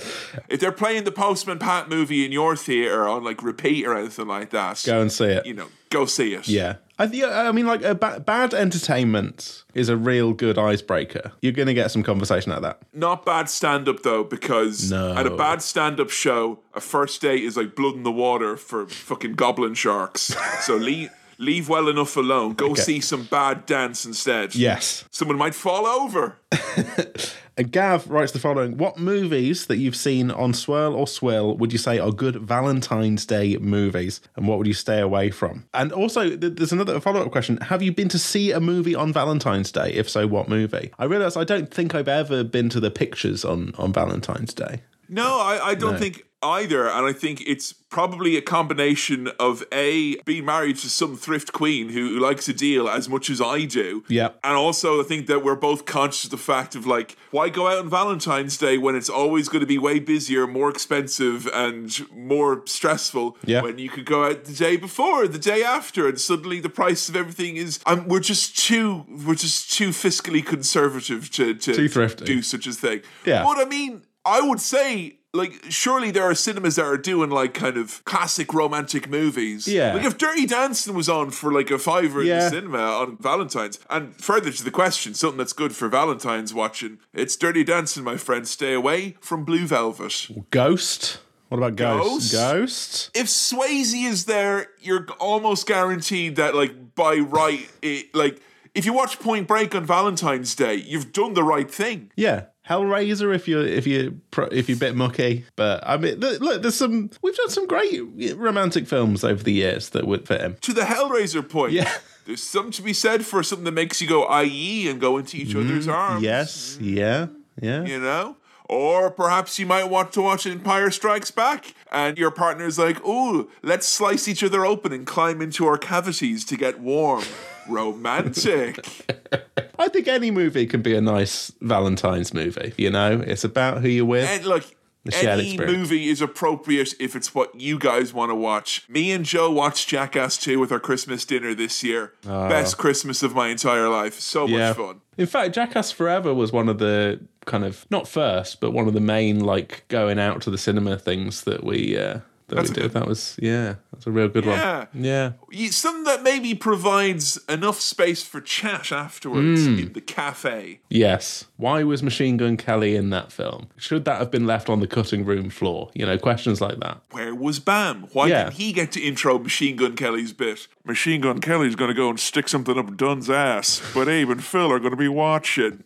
[0.47, 4.27] If they're playing the Postman Pat movie in your theater on like repeat or anything
[4.27, 5.45] like that, Go and see it.
[5.47, 6.47] you know, go see it.
[6.47, 6.75] Yeah.
[6.99, 11.31] I, th- I mean, like, a ba- bad entertainment is a real good icebreaker.
[11.41, 12.79] You're going to get some conversation out of that.
[12.93, 15.15] Not bad stand up though, because No.
[15.15, 18.55] at a bad stand up show, a first date is like blood in the water
[18.55, 20.35] for fucking goblin sharks.
[20.61, 21.09] so leave
[21.43, 22.53] leave well enough alone.
[22.53, 24.55] Go see some bad dance instead.
[24.55, 25.05] Yes.
[25.11, 26.37] Someone might fall over.
[27.55, 31.71] And Gav writes the following What movies that you've seen on Swirl or Swill would
[31.71, 34.21] you say are good Valentine's Day movies?
[34.35, 35.65] And what would you stay away from?
[35.73, 39.13] And also, there's another follow up question Have you been to see a movie on
[39.13, 39.93] Valentine's Day?
[39.93, 40.91] If so, what movie?
[40.97, 44.81] I realise I don't think I've ever been to the pictures on, on Valentine's Day.
[45.09, 46.87] No, I, I don't think either.
[46.89, 51.89] And I think it's probably a combination of A, being married to some thrift queen
[51.89, 54.03] who, who likes a deal as much as I do.
[54.07, 54.29] Yeah.
[54.43, 57.67] And also, I think that we're both conscious of the fact of like, why go
[57.67, 62.09] out on Valentine's Day when it's always going to be way busier, more expensive, and
[62.11, 63.61] more stressful Yeah.
[63.61, 67.09] when you could go out the day before, the day after, and suddenly the price
[67.09, 67.79] of everything is.
[67.85, 72.25] Um, we're just too, we're just too fiscally conservative to, to Too thrifty.
[72.25, 73.01] do such a thing.
[73.25, 73.43] Yeah.
[73.43, 75.19] But I mean, I would say.
[75.35, 79.67] Like, surely there are cinemas that are doing like kind of classic romantic movies.
[79.67, 79.93] Yeah.
[79.95, 83.79] Like, if Dirty Dancing was on for like a fiver in the cinema on Valentine's,
[83.89, 88.15] and further to the question, something that's good for Valentine's watching, it's Dirty Dancing, my
[88.15, 88.47] friend.
[88.47, 90.27] Stay away from Blue Velvet.
[90.51, 91.19] Ghost?
[91.49, 92.31] What about Ghost?
[92.31, 92.31] Ghost?
[92.31, 93.11] Ghost?
[93.15, 98.39] If Swayze is there, you're almost guaranteed that, like, by right, it, like,
[98.73, 102.11] if you watch Point Break on Valentine's Day, you've done the right thing.
[102.15, 102.45] Yeah.
[102.69, 104.21] Hellraiser if you're if you
[104.51, 107.99] if you're a bit mucky, but I mean, look, there's some we've done some great
[108.35, 110.55] romantic films over the years that would fit him.
[110.61, 111.91] To the Hellraiser point, Yeah.
[112.25, 115.35] there's something to be said for something that makes you go IE and go into
[115.37, 116.21] each other's arms.
[116.21, 117.27] Mm, Yes, yeah,
[117.61, 117.83] yeah.
[117.83, 118.37] You know?
[118.69, 123.51] Or perhaps you might want to watch Empire Strikes Back and your partner's like, ooh,
[123.61, 127.23] let's slice each other open and climb into our cavities to get warm.
[127.67, 128.85] Romantic.
[129.79, 132.73] I think any movie can be a nice Valentine's movie.
[132.77, 134.29] You know, it's about who you're with.
[134.29, 134.63] And look,
[135.11, 135.77] any experience.
[135.77, 138.87] movie is appropriate if it's what you guys want to watch.
[138.87, 142.13] Me and Joe watched Jackass 2 with our Christmas dinner this year.
[142.23, 144.19] Best Christmas of my entire life.
[144.19, 144.47] So Ah.
[144.47, 144.67] yeah.
[144.69, 145.01] much fun.
[145.17, 148.93] In fact, Jackass Forever was one of the kind of not first, but one of
[148.93, 152.19] the main like going out to the cinema things that we uh,
[152.55, 152.81] that That's we did.
[152.83, 154.85] good- That was yeah, that's a real good Yeah.
[154.93, 155.03] one.
[155.03, 155.31] Yeah.
[155.71, 159.79] Something that maybe provides enough space for chat afterwards Hmm.
[159.79, 160.79] in the cafe.
[160.89, 161.45] Yes.
[161.57, 163.67] Why was Machine Gun Kelly in that film?
[163.77, 165.89] Should that have been left on the cutting room floor?
[165.93, 167.01] You know, questions like that.
[167.11, 168.07] Where was Bam?
[168.13, 168.43] Why Yeah.
[168.45, 170.67] didn't he get to intro Machine Gun Kelly's bit?
[170.85, 174.43] Machine Gun Kelly's going to go and stick something up Dunn's ass, but Abe and
[174.43, 175.83] Phil are going to be watching.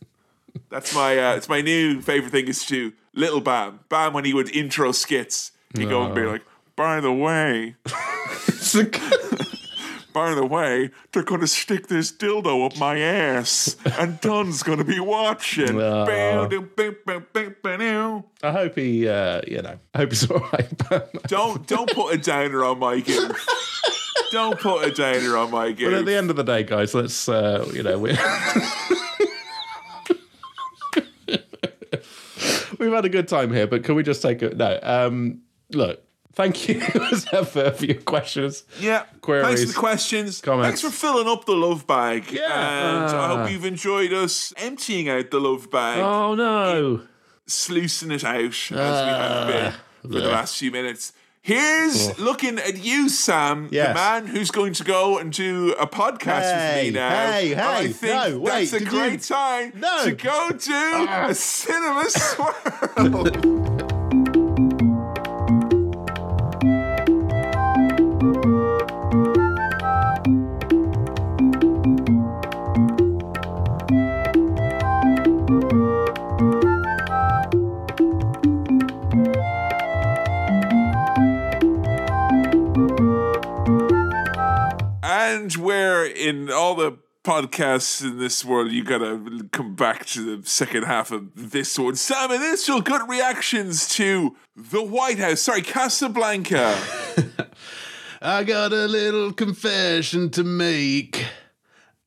[0.69, 3.79] That's my uh, it's my new favorite thing is to Little Bam.
[3.89, 6.41] Bam when he would intro skits, he'd go and be like,
[6.77, 7.75] "By the way,
[10.13, 14.77] by the way, they're going to stick this dildo up my ass, and Dunn's going
[14.77, 16.49] to be watching." Don't
[18.41, 20.71] I hope he, uh, you know, I hope he's all right.
[21.27, 23.45] don't don't put a downer on my goof.
[24.31, 27.29] Don't put a downer on my But at the end of the day, guys, let's,
[27.29, 28.09] uh, you know, we
[32.77, 34.79] we've had a good time here, but can we just take a no?
[34.81, 36.03] Um, look,
[36.37, 36.79] thank you
[37.11, 38.63] as ever for your questions.
[38.79, 39.03] Yeah.
[39.21, 40.39] Queries, Thanks for the questions.
[40.41, 40.67] comments.
[40.67, 42.31] Thanks for filling up the love bag.
[42.31, 42.43] Yeah.
[42.45, 43.37] And I Ah.
[43.37, 47.01] hope you've enjoyed us emptying out the love bag, Oh no!
[47.47, 49.73] sluicing it out as we have been
[50.03, 51.11] for the last few minutes.
[51.41, 53.87] Here's looking at you, Sam, Yes.
[53.89, 57.09] the man who's going to go and do a podcast Hey, with me now.
[57.31, 60.03] hey, And I hey, think no, that's wait, a did you- great time No.
[60.03, 63.73] to go do a cinema swirl.
[85.27, 89.19] And where in all the podcasts in this world, you gotta
[89.51, 91.95] come back to the second half of this one.
[91.95, 95.41] Sam, initial gut reactions to the White House.
[95.41, 96.77] Sorry, Casablanca.
[98.21, 101.25] I got a little confession to make.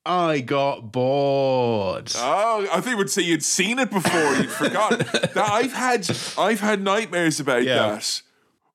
[0.06, 2.10] I got bored.
[2.16, 4.34] Oh, I think you would say you'd seen it before.
[4.36, 4.98] You'd forgotten.
[5.34, 7.90] that I've had I've had nightmares about Yeah.
[7.90, 8.22] that.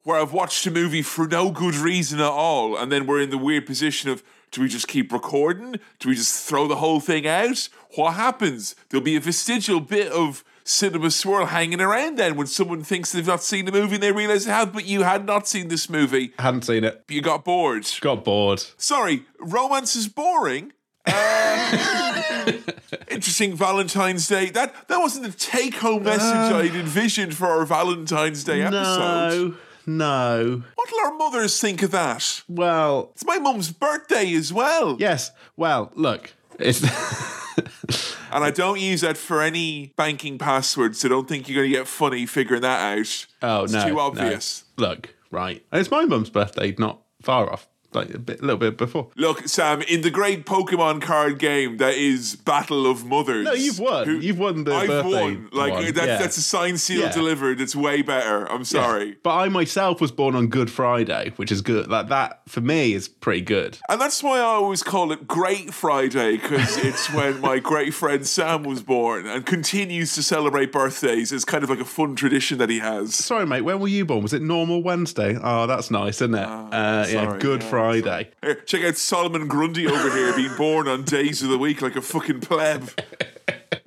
[0.04, 3.32] Where I've watched a movie for no good reason at all, and then we're in
[3.32, 4.24] the weird position of
[4.56, 5.76] do we just keep recording?
[6.00, 7.68] Do we just throw the whole thing out?
[7.96, 8.74] What happens?
[8.88, 13.28] There'll be a vestigial bit of cinema swirl hanging around then when someone thinks they've
[13.28, 15.90] not seen the movie and they realise they have, but you had not seen this
[15.90, 16.32] movie.
[16.40, 17.04] Hadn't seen it.
[17.10, 17.86] You got bored.
[18.00, 18.64] Got bored.
[18.78, 20.72] Sorry, romance is boring.
[21.06, 22.52] Uh,
[23.10, 24.52] interesting Valentine's Day.
[24.52, 29.52] That that wasn't the take-home message I'd envisioned for our Valentine's Day episode.
[29.52, 30.64] No, no.
[30.76, 32.42] What'll our mothers think of that?
[32.48, 35.32] Well, It's my mum's birthday as well, yes.
[35.58, 36.82] Well, look, it's
[38.32, 41.78] and I don't use that for any banking passwords, so don't think you're going to
[41.78, 43.26] get funny figuring that out.
[43.42, 44.00] oh it's no, too no.
[44.00, 44.64] obvious.
[44.78, 45.66] Look, right.
[45.72, 47.68] It's my mum's birthday, not far off.
[47.96, 49.10] Like a bit, little bit before.
[49.16, 53.46] Look, Sam, in the great Pokemon card game that is Battle of Mothers.
[53.46, 54.22] No, you've won.
[54.22, 55.50] You've won the I've birthday won.
[55.52, 55.86] Like one.
[55.94, 56.18] that's Yeah.
[56.18, 57.12] that's a signed seal Yeah.
[57.12, 57.62] delivered.
[57.62, 58.46] It's way better.
[58.52, 59.18] I'm sorry.
[59.24, 61.88] But I myself was born on Good Friday, which is good.
[61.88, 63.78] Like that for me is pretty good.
[63.90, 68.26] And that's why I always call it Great Friday, because it's when my great friend
[68.28, 71.32] Sam was born and continues to celebrate birthdays.
[71.32, 73.16] It's kind of like a fun tradition that he has.
[73.16, 73.62] Sorry, mate.
[73.62, 74.22] When were you born?
[74.22, 75.38] Was it normal Wednesday?
[75.42, 76.44] Oh, that's nice, isn't it?
[76.46, 78.32] uh, yeah, Good yeah, Friday.
[78.42, 81.96] Here, check out Solomon Grundy over here being born on days of the week like
[81.96, 82.90] a fucking pleb.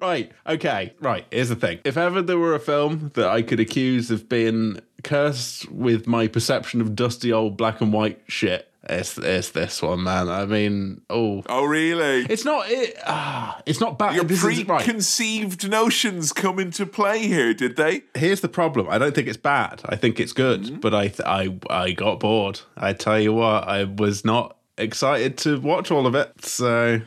[0.01, 0.31] Right.
[0.47, 0.93] Okay.
[1.01, 1.27] Right.
[1.31, 1.81] Here's the thing.
[1.85, 6.29] If ever there were a film that I could accuse of being cursed with my
[6.29, 10.29] perception of dusty old black and white shit, It's it's this one, man.
[10.29, 12.25] I mean, oh, Oh, really?
[12.31, 12.97] it's not it.
[13.07, 14.14] Ah, it's not bad.
[14.14, 14.85] Your This is- right.
[14.85, 18.03] preconceived notions come into play here, did they?
[18.14, 18.87] Here's the problem.
[18.88, 19.83] I don't think it's bad.
[19.85, 20.77] I think it's good, Mm-hmm.
[20.81, 22.61] but I I I got bored.
[22.77, 26.45] I tell you what, I was not excited to watch all of it.
[26.45, 27.01] So,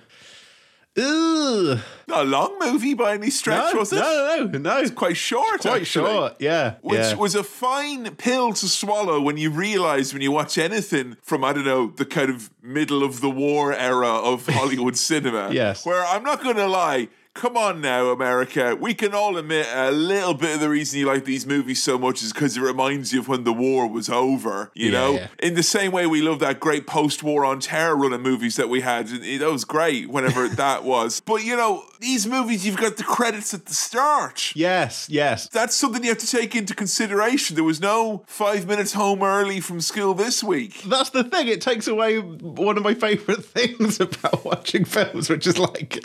[0.98, 1.80] Ugh.
[2.08, 3.98] Not a long movie by any stretch, no, was it?
[3.98, 6.12] no, no, no, It's Quite short, quite actually.
[6.12, 6.36] short.
[6.40, 7.16] Yeah, Which yeah.
[7.16, 11.54] was a fine pill to swallow when you realize when you watch anything from, I
[11.54, 15.52] don't know, the kind of middle of the war era of Hollywood cinema.
[15.54, 15.86] Yes.
[15.86, 18.76] Where I'm not going to lie, come on now, America.
[18.80, 21.98] We can all admit a little bit of the reason you like these movies so
[21.98, 25.12] much is because it reminds you of when the war was over, you Yeah, know?
[25.14, 25.28] yeah.
[25.42, 28.56] In the same way we love that great post war on terror run of movies
[28.58, 29.08] that we had.
[29.08, 31.22] That was great whenever that was.
[31.26, 35.48] But, you know, these movies, you've got the credits at the start yes, yes.
[35.50, 37.56] that's something you have to take into consideration.
[37.56, 40.82] There was no five minutes home early from school this week.
[40.84, 41.48] That's the thing.
[41.48, 46.00] It takes away one of my favorite things about watching films, which is like,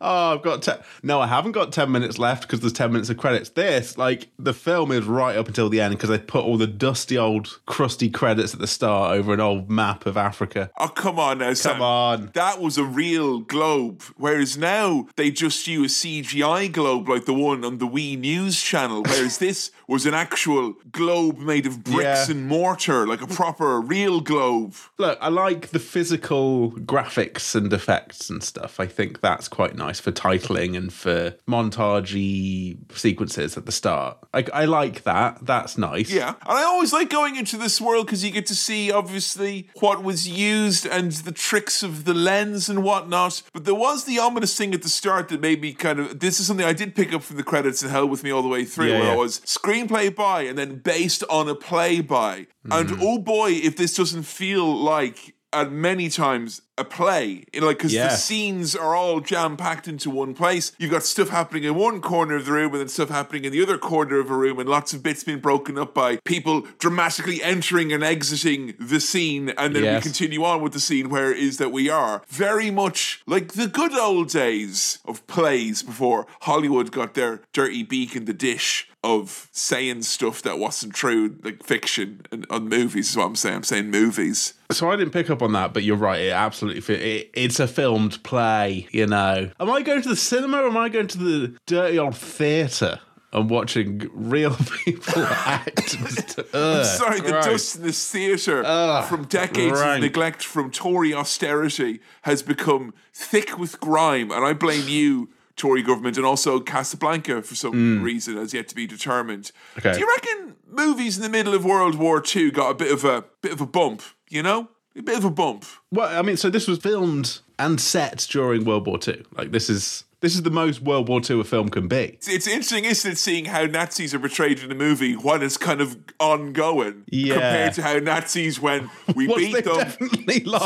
[0.00, 0.84] oh, I've got ten.
[1.02, 3.50] No, I haven't got ten minutes left because there's ten minutes of credits.
[3.50, 6.66] This, like, the film is right up until the end because they put all the
[6.66, 10.70] dusty old crusty credits at the start over an old map of Africa.
[10.78, 11.72] Oh, come on now, Sam.
[11.74, 12.30] Come on.
[12.34, 14.02] That was a real globe.
[14.16, 18.60] Whereas now they just use a CGI globe like the one on the Wii News
[18.60, 19.02] channel.
[19.02, 22.30] Whereas this was an actual globe made of bricks Yeah.
[22.34, 24.74] and mortar, like a proper real globe.
[24.98, 28.78] Look, I like the physical graphics and effects and stuff.
[28.78, 34.18] I think that's quite nice for titling and for montagey sequences at the start.
[34.34, 35.38] I, I like that.
[35.42, 36.10] That's nice.
[36.10, 36.28] Yeah.
[36.46, 40.02] And I always like going into this world because you get to see, obviously, what
[40.02, 43.42] was used and the tricks of the lens and whatnot.
[43.52, 46.20] But there was the ominous thing at the start that made me kind of.
[46.20, 48.42] This is something I did pick up from the credits and held with me all
[48.42, 49.14] the way through, Yeah, where yeah.
[49.14, 49.40] it was
[49.86, 52.46] screenplay by and then based on a play by.
[52.70, 52.98] And Mm.
[53.00, 55.34] oh boy, if this doesn't feel like.
[55.50, 58.08] At many times, a play, you know, like because Yeah.
[58.08, 60.72] the scenes are all jam packed into one place.
[60.78, 63.52] You've got stuff happening in one corner of the room and then stuff happening in
[63.52, 66.66] the other corner of a room, and lots of bits being broken up by people
[66.78, 71.32] dramatically entering and exiting the scene, and then we continue on with the scene where
[71.32, 72.20] it is that we are.
[72.28, 78.14] Very much like the good old days of plays before Hollywood got their dirty beak
[78.14, 83.16] in the dish of saying stuff that wasn't true, like fiction and on movies is
[83.16, 83.56] what I'm saying.
[83.56, 84.54] I'm saying movies.
[84.70, 86.20] So I didn't pick up on that, but you're right.
[86.20, 87.00] It absolutely fit.
[87.00, 89.50] It, it's a filmed play, you know.
[89.58, 93.00] Am I going to the cinema or am I going to the dirty old theatre
[93.32, 95.96] and watching real people act?
[96.52, 97.44] Ugh, Sorry, the gross.
[97.46, 98.62] dust in this theatre
[99.08, 99.96] from decades rank.
[99.96, 105.82] of neglect from Tory austerity has become thick with grime, and I blame you, Tory
[105.82, 108.02] government, and also Casablanca for some hmm.
[108.02, 109.52] reason as yet to be determined.
[109.78, 109.92] Okay.
[109.92, 113.04] Do you reckon movies in the middle of World War II got a bit of
[113.04, 114.02] a bit of a bump?
[114.30, 115.64] You know, a bit of a bump.
[115.90, 119.24] Well, I mean, so this was filmed and set during World War II.
[119.32, 121.96] Like this is this is the most World War II a film can be.
[121.96, 125.56] It's, it's interesting, isn't it, seeing how Nazis are portrayed in the movie when it's
[125.56, 127.34] kind of ongoing Yeah.
[127.34, 129.88] compared to how Nazis when we beat them.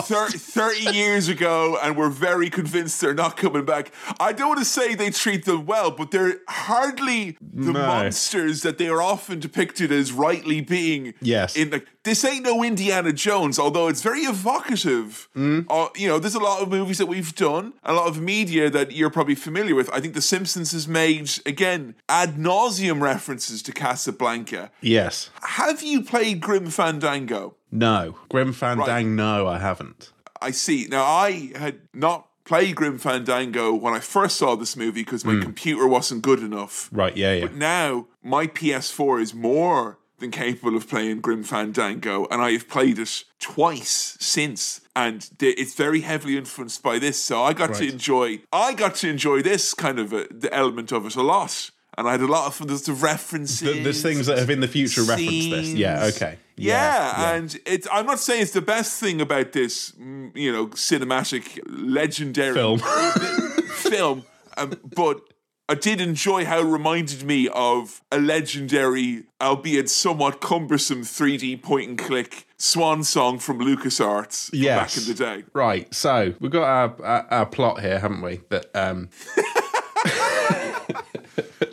[0.05, 3.93] thir- 30 years ago and we're very convinced they're not coming back.
[4.19, 7.87] I don't want to say they treat them well, but they're hardly the No.
[7.87, 11.15] monsters that they are often depicted as rightly being.
[11.21, 11.57] Yes.
[11.57, 15.29] In like this ain't no Indiana Jones, although it's very evocative.
[15.37, 15.67] Mm.
[15.71, 18.69] Uh, you know, there's a lot of movies that we've done, a lot of media
[18.71, 19.91] that you're probably familiar with.
[19.93, 24.71] I think The Simpsons has made again ad nauseum references to Casablanca.
[24.81, 25.31] Yes.
[25.43, 27.57] Have you played Grim Fandango?
[27.71, 28.17] No.
[28.29, 29.09] Grim Fandang.
[29.09, 30.13] No, I haven't.
[30.41, 30.87] I see.
[30.89, 35.35] Now, I had not played Grim Fandango when I first saw this movie because my
[35.35, 35.43] hmm.
[35.43, 36.89] computer wasn't good enough.
[36.93, 37.17] Right.
[37.17, 37.35] Yeah.
[37.35, 37.47] Yeah.
[37.47, 42.69] But now, my PS4 is more than capable of playing Grim Fandango, and I have
[42.69, 44.81] played it twice since.
[44.95, 48.41] And it's very heavily influenced by this, so I got to enjoy.
[48.53, 52.07] I got to enjoy this kind of a, the element of it a lot, and
[52.07, 53.61] I had a lot of there's the references.
[53.61, 55.69] Th- There's things that have in the future referenced this.
[55.73, 56.11] Yeah.
[56.15, 56.37] Okay.
[56.57, 57.35] Yeah, yeah.
[57.35, 57.89] and it's.
[57.91, 62.79] I'm not saying it's the best thing about this, mm, you know, cinematic, legendary Film.
[63.69, 64.25] film,
[64.59, 65.23] um, but
[65.69, 71.89] I did enjoy how it reminded me of a legendary, albeit somewhat cumbersome, 3D point
[71.89, 74.95] and click swan song from LucasArts Yes.
[74.95, 75.45] back in the day.
[75.53, 75.93] Right.
[75.93, 78.41] So we've got our, our, our plot here, haven't we?
[78.51, 79.09] That um.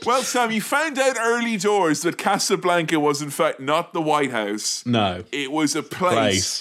[0.05, 4.31] Well, Sam, you found out early doors that Casablanca was in fact not the White
[4.31, 4.83] House.
[4.85, 5.23] No.
[5.31, 6.13] It was a place,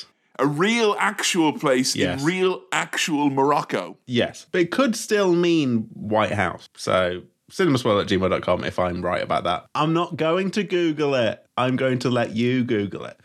[0.05, 0.07] Place.
[0.39, 2.21] a real actual place Yes.
[2.21, 3.97] in real actual Morocco.
[4.07, 6.69] Yes, but it could still mean White House.
[6.77, 9.67] So cinemaswirl at gmail.com if I'm right about that.
[9.75, 11.43] I'm not going to Google it.
[11.57, 13.19] I'm going to let you Google it.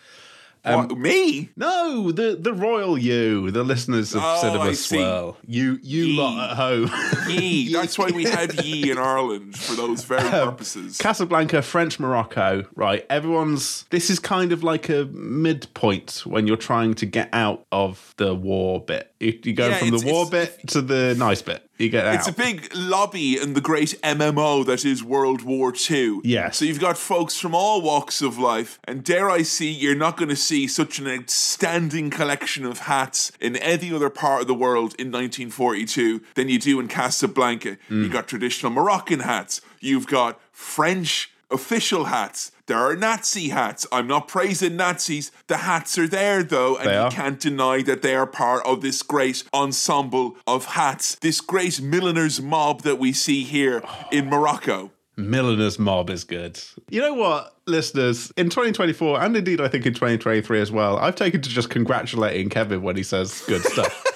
[0.66, 1.49] Um, what, me?
[1.57, 4.95] No, the the royal you, the listeners of Oh, Cinema I see.
[4.97, 5.38] Swirl.
[5.45, 6.18] You you Ye.
[6.18, 6.89] lot at home.
[7.30, 7.74] Ye.
[7.74, 10.97] That's why we have ye in Ireland for those very um, purposes.
[10.97, 13.05] Casablanca, French Morocco, right?
[13.09, 13.84] Everyone's.
[13.89, 18.34] This is kind of like a midpoint when you're trying to get out of the
[18.34, 19.12] war bit.
[19.24, 21.67] You, you go Yeah, from the war bit to the nice bit.
[21.78, 22.15] You get out.
[22.15, 26.19] It's a big lobby in the great MMO that is World War II.
[26.24, 26.57] Yes.
[26.57, 30.15] So you've got folks from all walks of life, and dare I see, you're not
[30.15, 34.53] going to see such an outstanding collection of hats in any other part of the
[34.53, 37.78] world in 1942 than you do in Casablanca.
[37.89, 38.03] Mm.
[38.03, 42.51] You've got traditional Moroccan hats, you've got French official hats.
[42.66, 43.86] There are Nazi hats.
[43.91, 45.32] I'm not praising Nazis.
[45.47, 47.12] The hats are there though, and They you are.
[47.12, 52.41] can't deny that they are part of this great ensemble of hats, this great milliners
[52.41, 54.91] mob that we see here in Morocco.
[55.16, 56.60] Milliners Mob is good.
[56.89, 58.32] You know what, listeners?
[58.36, 62.49] In 2024, and indeed I think in 2023 as well, I've taken to just congratulating
[62.49, 64.04] Kevin when he says good stuff.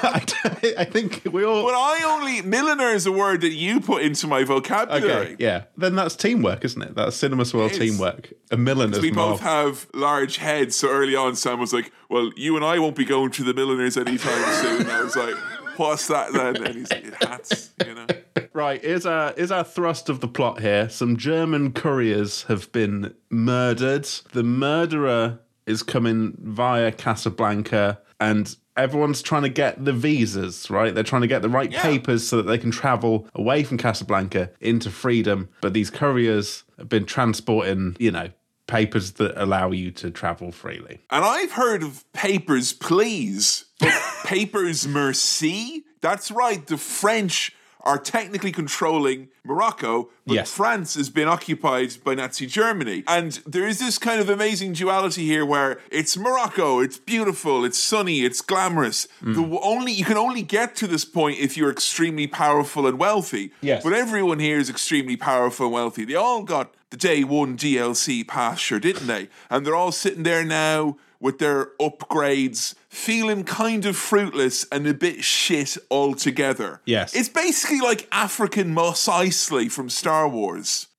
[0.02, 1.64] I, I think we all.
[1.64, 5.32] But I only milliner is a word that you put into my vocabulary.
[5.32, 5.64] Okay, yeah.
[5.76, 6.94] Then that's teamwork, isn't it?
[6.94, 8.32] That's Cinema Swirl teamwork.
[8.50, 12.56] A milliners We both have large heads, so early on Sam was like, Well, you
[12.56, 14.82] and I won't be going to the milliners anytime soon.
[14.82, 15.34] And I was like,
[15.76, 16.56] What's that then?
[16.64, 18.06] And he's like, hats, you know.
[18.52, 20.88] Right, is our here's our thrust of the plot here.
[20.88, 24.04] Some German couriers have been murdered.
[24.32, 30.70] The murderer is coming via Casablanca, and everyone's trying to get the visas.
[30.70, 31.82] Right, they're trying to get the right Yeah.
[31.82, 35.48] papers so that they can travel away from Casablanca into freedom.
[35.60, 38.30] But these couriers have been transporting, you know,
[38.66, 41.00] papers that allow you to travel freely.
[41.10, 43.92] And I've heard of papers, please, but
[44.24, 45.84] papers, merci.
[46.00, 46.64] That's right.
[46.66, 47.52] The French
[47.82, 50.52] are technically controlling Morocco, but Yes.
[50.52, 53.04] France has been occupied by Nazi Germany.
[53.06, 57.78] And there is this kind of amazing duality here where it's Morocco, it's beautiful, it's
[57.78, 59.08] sunny, it's glamorous.
[59.22, 59.34] Mm.
[59.34, 63.52] The only you can only get to this point if you're extremely powerful and wealthy.
[63.60, 63.82] Yes.
[63.82, 66.04] But everyone here is extremely powerful and wealthy.
[66.04, 69.28] They all got the day one DLC pass, sure, didn't they?
[69.50, 74.94] And they're all sitting there now with their upgrades, feeling kind of fruitless and a
[74.94, 76.80] bit shit altogether.
[76.84, 77.14] Yes.
[77.14, 80.86] It's basically like African Mos Eisley from Star Wars.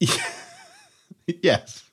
[1.41, 1.83] yes,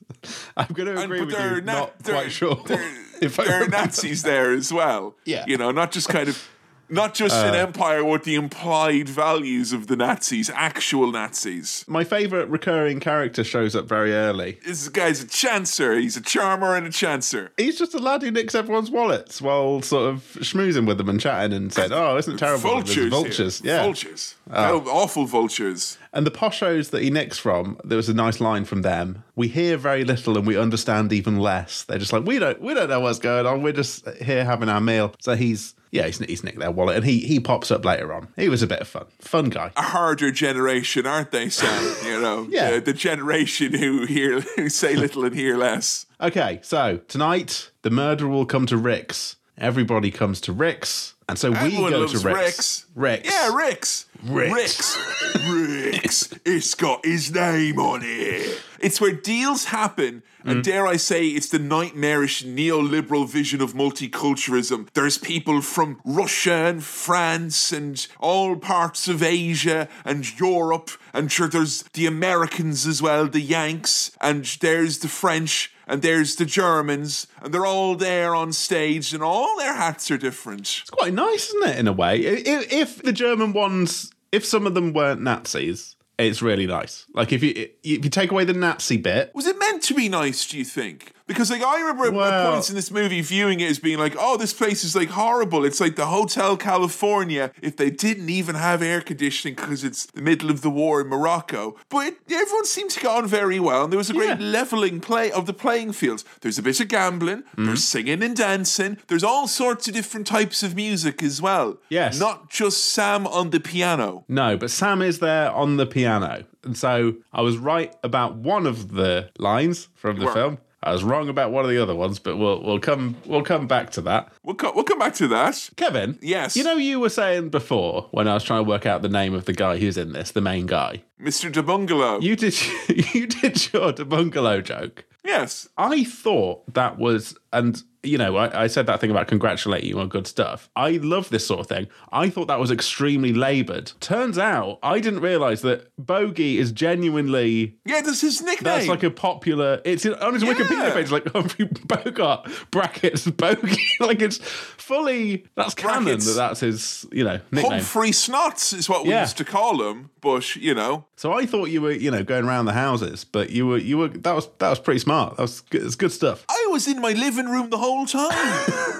[0.55, 1.61] I'm going to agree but with you.
[1.61, 3.67] na- not quite sure There, if I there are.
[3.67, 5.15] Nazis there as well.
[5.25, 5.45] Yeah.
[5.47, 6.47] You know, not just kind of.
[6.89, 7.47] Not just Uh.
[7.49, 11.83] an empire with the implied values of the Nazis, actual Nazis.
[11.87, 14.59] My favourite recurring character shows up very early.
[14.65, 15.99] This guy's a chancer.
[15.99, 17.49] He's a charmer and a chancer.
[17.57, 21.19] He's just a lad who nicks everyone's wallets while sort of schmoozing with them and
[21.19, 22.69] chatting and said, "Oh, isn't it terrible?
[22.69, 23.09] Vultures.
[23.09, 23.73] vultures, here.
[23.75, 24.35] yeah." Vultures.
[24.53, 25.97] Oh, awful vultures.
[26.13, 29.23] And the poshos that he nicks from, there was a nice line from them.
[29.35, 31.83] We hear very little and we understand even less.
[31.83, 33.61] They're just like, we don't, we don't know what's going on.
[33.61, 35.13] We're just here having our meal.
[35.19, 38.27] So he's, yeah, he's, he's nicked their wallet, and he he pops up later on.
[38.35, 39.71] He was a bit of fun, fun guy.
[39.75, 41.95] A harder generation, aren't they, Sam?
[42.05, 42.71] You know, Yeah.
[42.71, 46.05] the, the generation who hear who say little and hear less.
[46.21, 49.35] Okay, so tonight the murder will come to Rick's.
[49.59, 52.37] Everybody comes to Rick's, and so we Everyone go loves to Rick's.
[52.37, 52.85] Rick's.
[52.95, 53.29] Rick's.
[53.33, 54.05] Yeah, Rick's.
[54.23, 54.97] Rick's.
[55.33, 55.47] Rick's.
[55.49, 56.29] Rick's.
[56.45, 58.61] It's got his name on it.
[58.79, 60.21] It's where deals happen.
[60.47, 60.63] And mm.
[60.63, 64.87] dare I say, it's the nightmarish neoliberal vision of multiculturalism.
[64.93, 71.47] There's people from Russia and France and all parts of Asia and Europe, and sure,
[71.47, 75.73] there's the Americans as well, the Yanks, and there's the French.
[75.89, 80.17] And there's the Germans, and they're all there on stage, and all their hats are
[80.17, 80.79] different.
[80.81, 82.19] It's quite nice, isn't it, in a way?
[82.19, 87.05] If, if the German ones, if some of them weren't Nazis, it's really nice.
[87.13, 87.51] Like if you
[87.83, 90.65] if you take away the Nazi bit, Was it meant to be nice, do you
[90.65, 91.13] think?
[91.27, 94.15] Because like I remember at- at points in this movie viewing it as being like,
[94.17, 95.65] oh, this place is like horrible.
[95.65, 100.21] It's like the Hotel California if they didn't even have air conditioning because it's the
[100.21, 101.75] middle of the war in Morocco.
[101.89, 104.51] But it, everyone seemed to get on very well, and there was a great Yeah.
[104.51, 106.23] leveling play of the playing fields.
[106.41, 107.65] There's a bit of gambling, Mm-hmm.
[107.65, 111.77] there's singing and dancing, there's all sorts of different types of music as well.
[111.89, 112.19] Yes.
[112.19, 114.23] Not just Sam on the piano.
[114.29, 116.45] no, but Sam is there on the piano.
[116.63, 120.33] And so I was right about one of the lines from the were.
[120.33, 120.57] film.
[120.83, 123.67] I was wrong about one of the other ones, but we'll we'll come we'll come
[123.67, 124.31] back to that.
[124.43, 125.69] We'll, co- we'll come back to that.
[125.75, 126.55] Kevin, Yes.
[126.55, 129.33] you know you were saying before when I was trying to work out the name
[129.33, 131.01] of the guy who's in this, the main guy.
[131.21, 131.51] Mr.
[131.51, 132.19] De Bungalow.
[132.21, 132.55] You did
[133.15, 135.05] you did your De bungalow joke.
[135.25, 135.67] yes.
[135.77, 139.99] I thought that was, and you know, I, I said that thing about congratulating you
[139.99, 140.69] on good stuff.
[140.75, 141.87] I love this sort of thing.
[142.11, 143.91] I thought that was extremely laboured.
[143.99, 148.63] Turns out I didn't realise that Bogey is genuinely Yeah, that's his nickname.
[148.73, 149.81] that's like a popular.
[149.85, 150.53] It's on his Yeah.
[150.53, 153.77] Wikipedia page, like Humphrey Bogart brackets Bogey.
[153.99, 156.25] like it's fully that's canon Brackets.
[156.27, 157.71] that that's his you know nickname.
[157.73, 159.21] Humphrey Snots is what we Yeah.
[159.21, 160.55] used to call him, Bush.
[160.57, 163.67] you know, So I thought you were you know going around the houses, but you
[163.67, 165.35] were you were that was that was pretty smart.
[165.37, 166.45] That was good, it's good stuff.
[166.49, 168.99] I was in my living room the whole time.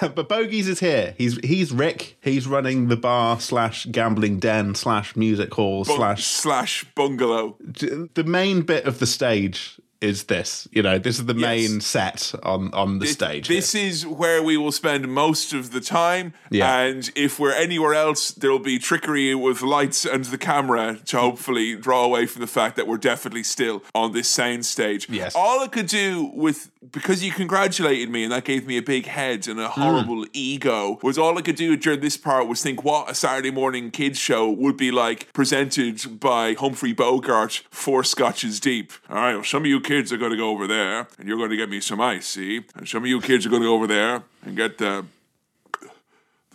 [0.14, 1.14] but Bogies is here.
[1.18, 2.16] He's he's Rick.
[2.22, 7.56] He's running the bar slash gambling den slash music hall slash slash bungalow.
[7.60, 10.68] the main bit of the stage is this.
[10.70, 13.48] You know, this is the main set on on the stage.
[13.48, 16.34] This is where we will spend most of the time.
[16.50, 16.78] Yeah.
[16.78, 21.76] And if we're anywhere else, there'll be trickery with lights and the camera to hopefully
[21.76, 25.08] draw away from the fact that we're definitely still on this sound stage.
[25.08, 25.34] Yes.
[25.34, 29.06] All I could do with because you congratulated me and that gave me a big
[29.06, 32.84] head and a horrible ego was all I could do during this part was think
[32.84, 38.60] what a Saturday morning kids show would be like presented by Humphrey Bogart four scotches
[38.60, 38.92] deep.
[39.08, 41.38] All right, well, some of you kids are going to go over there and you're
[41.38, 42.64] going to get me some ice, see?
[42.76, 45.06] And some of you kids are going to go over there and get the,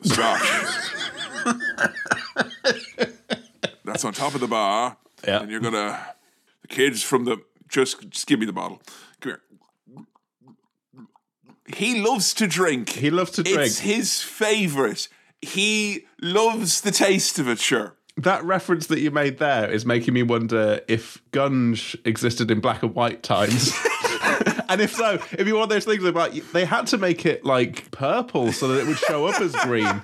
[0.02, 0.76] the scotch.
[3.84, 4.98] That's on top of the bar.
[5.26, 5.42] Yeah.
[5.42, 6.00] And you're going to,
[6.62, 8.82] the kids from the, just, just give me the bottle.
[9.20, 9.42] Come here.
[11.76, 12.90] He loves to drink.
[12.90, 13.62] He loves to drink.
[13.62, 15.08] It's his favorite.
[15.42, 17.96] He loves the taste of it, sure.
[18.18, 22.84] that reference that you made there is making me wonder if Gunge existed in black
[22.84, 23.72] and white times.
[24.70, 27.90] and if so, if you want those things about they had to make it like
[27.92, 30.02] purple so that it would show up as green.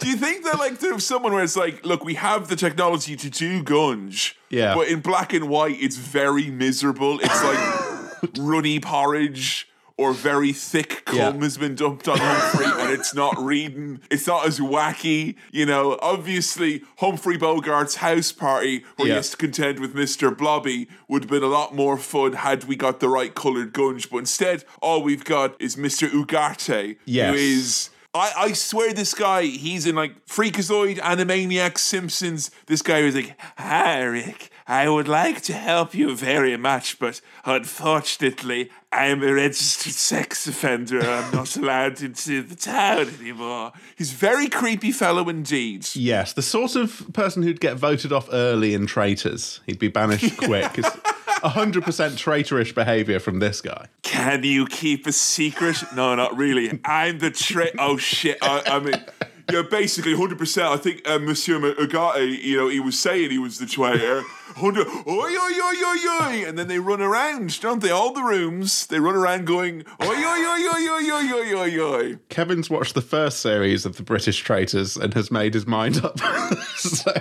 [0.00, 3.16] Do you think that like there's someone where it's like, look, we have the technology
[3.16, 4.74] to do gunge, Yeah.
[4.74, 7.18] but in black and white, it's very miserable.
[7.20, 7.97] It's like
[8.38, 9.66] runny porridge.
[10.00, 11.32] Or very thick cum Yeah.
[11.42, 13.98] has been dumped on Humphrey, and it's not reading.
[14.12, 15.98] It's not as wacky, you know.
[16.00, 19.14] Obviously, Humphrey Bogart's house party, where Yeah.
[19.14, 22.62] he has to contend with Mister Blobby, would have been a lot more fun had
[22.68, 24.08] we got the right coloured gunge.
[24.08, 27.30] But instead, all we've got is Mister Ugarte, Yes.
[27.34, 32.50] who is I, I swear this guy, he's in like Freakazoid, Animaniacs, Simpsons.
[32.66, 34.50] This guy was like, Hi, Rick.
[34.70, 41.00] I would like to help you very much, but unfortunately, I'm a registered sex offender.
[41.00, 43.72] I'm not allowed into the town anymore.
[43.96, 45.86] He's a very creepy fellow indeed.
[45.94, 49.60] Yes, the sort of person who'd get voted off early in traitors.
[49.66, 50.78] He'd be banished quick.
[50.78, 53.86] It's 100% traitorish behavior from this guy.
[54.02, 55.82] Can you keep a secret?
[55.94, 56.78] No, not really.
[56.84, 58.36] I'm the tra- Oh shit!
[58.42, 59.02] I, I mean,
[59.50, 60.68] yeah, basically, hundred percent.
[60.68, 64.22] I think uh, Monsieur Ugarte, you know, he was saying he was the traitor.
[64.56, 67.90] Hundred, oi, oi, oi, oi, oi, and then they run around, don't they?
[67.90, 71.80] All the rooms, they run around going, oi, oi, oi, oi, oi, oi, oi, oi,
[71.80, 72.16] oi.
[72.28, 76.18] Kevin's watched the first series of the British traitors and has made his mind up.
[76.76, 77.12] so,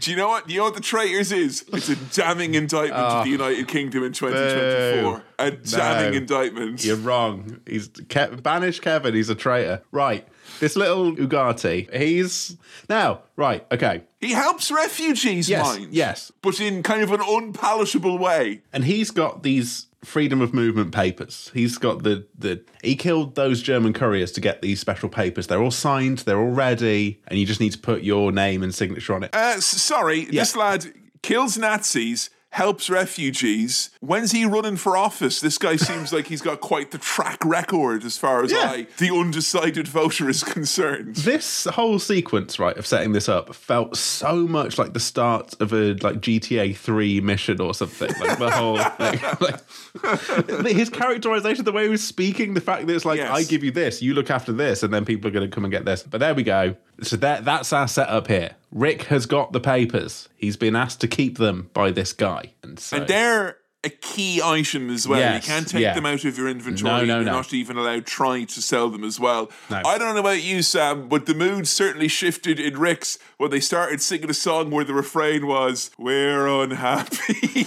[0.00, 0.50] Do you know what?
[0.50, 1.64] You know what the traitors is?
[1.72, 5.22] It's a damning indictment of the United Kingdom in 2024.
[5.38, 6.16] A damning No.
[6.18, 6.84] indictment.
[6.84, 7.60] you're wrong.
[7.66, 9.14] He's Ke- banish Kevin.
[9.14, 9.82] He's a traitor.
[9.92, 10.26] Right.
[10.60, 11.94] This little Ugarte.
[11.94, 12.56] He's
[12.88, 13.66] now right.
[13.72, 14.02] Okay.
[14.20, 15.92] He helps refugees, Yes, mind.
[15.92, 16.32] yes.
[16.42, 18.62] But in kind of an unpalatable way.
[18.72, 21.50] and he's got these freedom of movement papers.
[21.52, 25.46] He's got the the he killed those German couriers to get these special papers.
[25.48, 28.74] They're all signed, they're all ready, and you just need to put your name and
[28.74, 29.34] signature on it.
[29.34, 30.92] Uh, sorry, this lad
[31.22, 33.90] kills Nazis, helps refugees.
[34.00, 35.42] When's he running for office?
[35.42, 38.70] This guy seems like he's got quite the track record as far as Yeah.
[38.70, 41.16] I, the undecided voter, is concerned.
[41.16, 45.74] This whole sequence, right, of setting this up felt so much like the start of
[45.74, 48.08] a like GTA 3 mission or something.
[48.18, 52.94] Like the whole like, like his characterization, the way he was speaking, the fact that
[52.96, 53.30] it's like Yes.
[53.30, 55.70] I give you this, you look after this, and then people are gonna come and
[55.70, 56.02] get this.
[56.02, 56.74] But there we go.
[57.02, 58.56] So that that's our setup here.
[58.72, 60.28] Rick has got the papers.
[60.36, 62.52] He's been asked to keep them by this guy.
[62.62, 65.20] And so And they're a key item as well.
[65.20, 65.94] Yes, you can't take yeah.
[65.94, 66.90] them out of your inventory.
[66.90, 67.32] No, no, You're no.
[67.32, 69.50] not even allowed trying to sell them as well.
[69.70, 69.80] No.
[69.84, 73.60] I don't know about you, Sam, but the mood certainly shifted in Rick's when they
[73.60, 77.66] started singing a song where the refrain was, We're unhappy.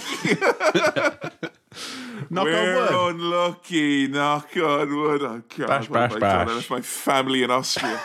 [2.30, 3.14] knock We're on wood.
[3.16, 4.08] unlucky.
[4.08, 5.22] Knock on wood.
[5.22, 5.68] Oh, God.
[5.68, 6.48] Bash, oh, what have bash, I bash.
[6.48, 8.00] That's my family in Austria.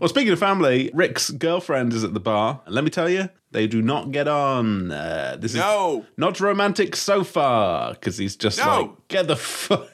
[0.00, 3.28] Well, speaking of family, Rick's girlfriend is at the bar, and let me tell you,
[3.52, 4.90] they do not get on.
[4.90, 6.00] Uh, this No.
[6.00, 8.80] is not romantic so far because he's just No.
[8.80, 9.84] like, get the fu-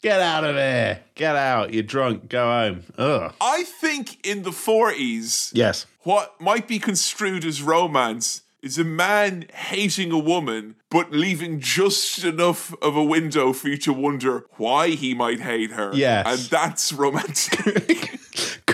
[0.00, 1.74] get out of here, get out.
[1.74, 2.28] You're drunk.
[2.28, 2.84] Go home.
[2.96, 3.32] Ugh.
[3.40, 5.86] I think in the 40s, Yes.
[6.04, 12.24] what might be construed as romance is a man hating a woman, but leaving just
[12.24, 15.90] enough of a window for you to wonder why he might hate her.
[15.94, 16.26] Yes.
[16.26, 18.10] And that's romantic.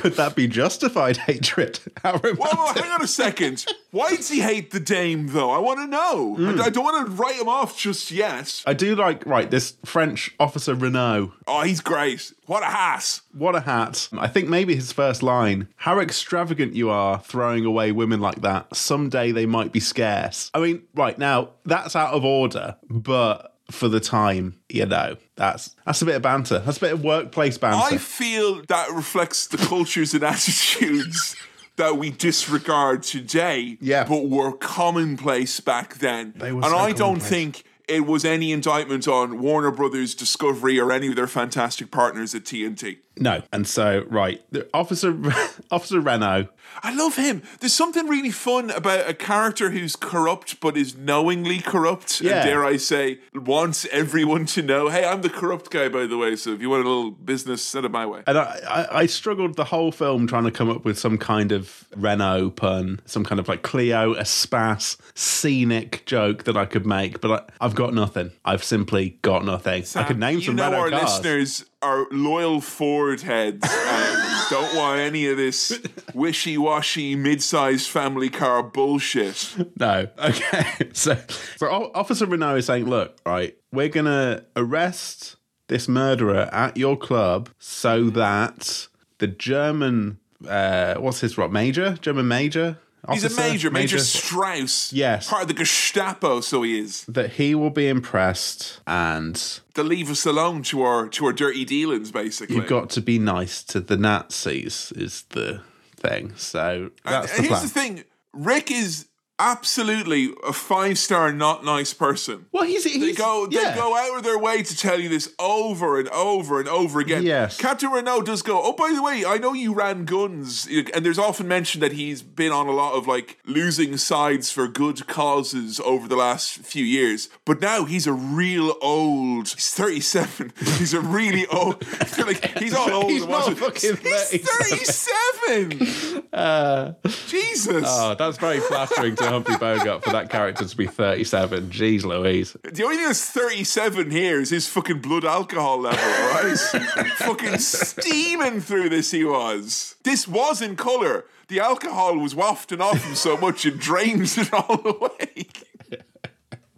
[0.05, 1.81] Could that be justified hatred?
[2.03, 2.39] How romantic.
[2.39, 3.65] Well, well, hang on a second.
[3.91, 5.51] Why does he hate the dame, though?
[5.51, 6.35] I want to know.
[6.35, 6.61] Hmm.
[6.61, 8.63] I, I don't want to write him off just yet.
[8.67, 11.33] I do like, right, this French officer Renault.
[11.49, 12.35] Oh, he's great.
[12.45, 13.23] What a ass.
[13.33, 14.11] What a hat.
[14.13, 18.77] I think maybe his first line How extravagant you are throwing away women like that.
[18.77, 20.51] Someday they might be scarce.
[20.53, 25.75] I mean, right now, that's out of order, but for the time, you know, that's
[25.85, 26.61] that's a bit of banter.
[26.61, 27.95] That's a bit of workplace banter.
[27.95, 30.23] I feel that reflects the cultures and
[30.69, 31.37] attitudes
[31.77, 34.05] that we disregard today, Yeah.
[34.05, 36.33] but were commonplace back then.
[36.37, 40.79] They were and so I don't think it was any indictment on Warner Brothers, Discovery,
[40.81, 42.99] or any of their fantastic partners at TNT.
[43.19, 43.43] no.
[43.53, 45.15] And so, right, the Officer
[45.71, 46.49] Officer Renault.
[46.83, 47.43] I love him.
[47.61, 52.21] There's something really fun about a character who's corrupt but is knowingly corrupt.
[52.21, 52.37] Yeah.
[52.37, 56.19] And dare I say, wants everyone to know, hey, I'm the corrupt guy, by the
[56.19, 56.37] way.
[56.37, 58.23] So if you want a little business, send it my way.
[58.27, 61.53] And I, I, I struggled the whole film trying to come up with some kind
[61.53, 67.21] of Renault pun, some kind of like Clio, Espace, scenic joke that I could make,
[67.21, 68.33] but I, I've got nothing.
[68.45, 69.85] I've simply got nothing.
[69.95, 71.03] I could name some Renault our cars.
[71.03, 75.79] listeners are loyal Ford heads and don't want any of this
[76.15, 79.55] wishy-washy mid-sized family car bullshit.
[79.79, 80.09] No.
[80.19, 80.91] Okay.
[80.95, 81.19] So,
[81.57, 85.37] so Officer Renault is saying, look, right, we're going to arrest
[85.69, 88.87] this murderer at your club so that
[89.19, 90.19] the German,
[90.49, 91.97] uh, what's his what, major?
[92.01, 92.79] German major?
[93.13, 93.41] He's a Officer?
[93.41, 94.93] major, Major Strauss.
[94.93, 95.29] Yes.
[95.29, 97.05] Part of the Gestapo, so he is.
[97.07, 99.35] That he will be impressed and
[99.75, 102.57] To leave us alone to our to our dirty dealings, basically.
[102.57, 105.61] you've got to be nice to the Nazis, is the
[105.97, 106.33] thing.
[106.37, 107.61] So that's the And plan.
[107.61, 109.07] here's the thing: Rick is
[109.39, 112.47] absolutely a five-star, not nice person.
[112.53, 113.71] well, he's, he's They go, yeah.
[113.71, 117.01] they go out of their way to tell you this over and over and over
[117.01, 117.25] again.
[117.25, 117.57] Yes.
[117.57, 118.61] Captain Renault does go.
[118.63, 122.23] Oh, by the way, I know you ran guns, and there's often mentioned that he's
[122.23, 126.85] been on a lot of like losing sides for good causes over the last few
[126.85, 127.29] years.
[127.45, 129.49] But now he's a real old.
[129.49, 130.53] He's 37.
[130.79, 131.85] he's a really old.
[132.19, 133.11] like he's all old.
[133.11, 136.23] He's not fucking He's 37.
[136.35, 136.95] Uh,
[137.29, 137.85] Jesus.
[137.87, 141.71] Oh, that's very flattering to Humphrey Bogart for that character to be 37.
[141.71, 142.57] Jeez Louise.
[142.63, 146.57] The only thing that's 37 here is his fucking blood alcohol level, right?
[147.17, 149.97] fucking steaming through this he was.
[150.03, 151.25] This was in colour.
[151.49, 155.47] The alcohol was wafting off him so much it drains it all away.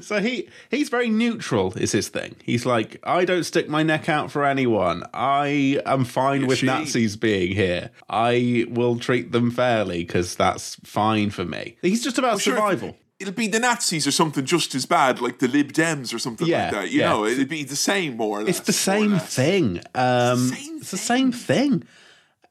[0.02, 2.34] So he he's very neutral is his thing.
[2.42, 5.04] He's like, I don't stick my neck out for anyone.
[5.14, 7.90] I am fine with Nazis being here.
[8.10, 11.76] I will treat them fairly because that's fine for me.
[11.80, 12.96] He's just about Sure, survival.
[13.20, 16.48] It'll be the Nazis or something just as bad, like the Lib Dems or something
[16.48, 16.90] Yeah, like that.
[16.90, 17.08] You yeah.
[17.10, 18.58] know, it'd be the same more or less.
[18.58, 19.80] It's the same thing.
[19.94, 21.84] Um, same it's the same thing.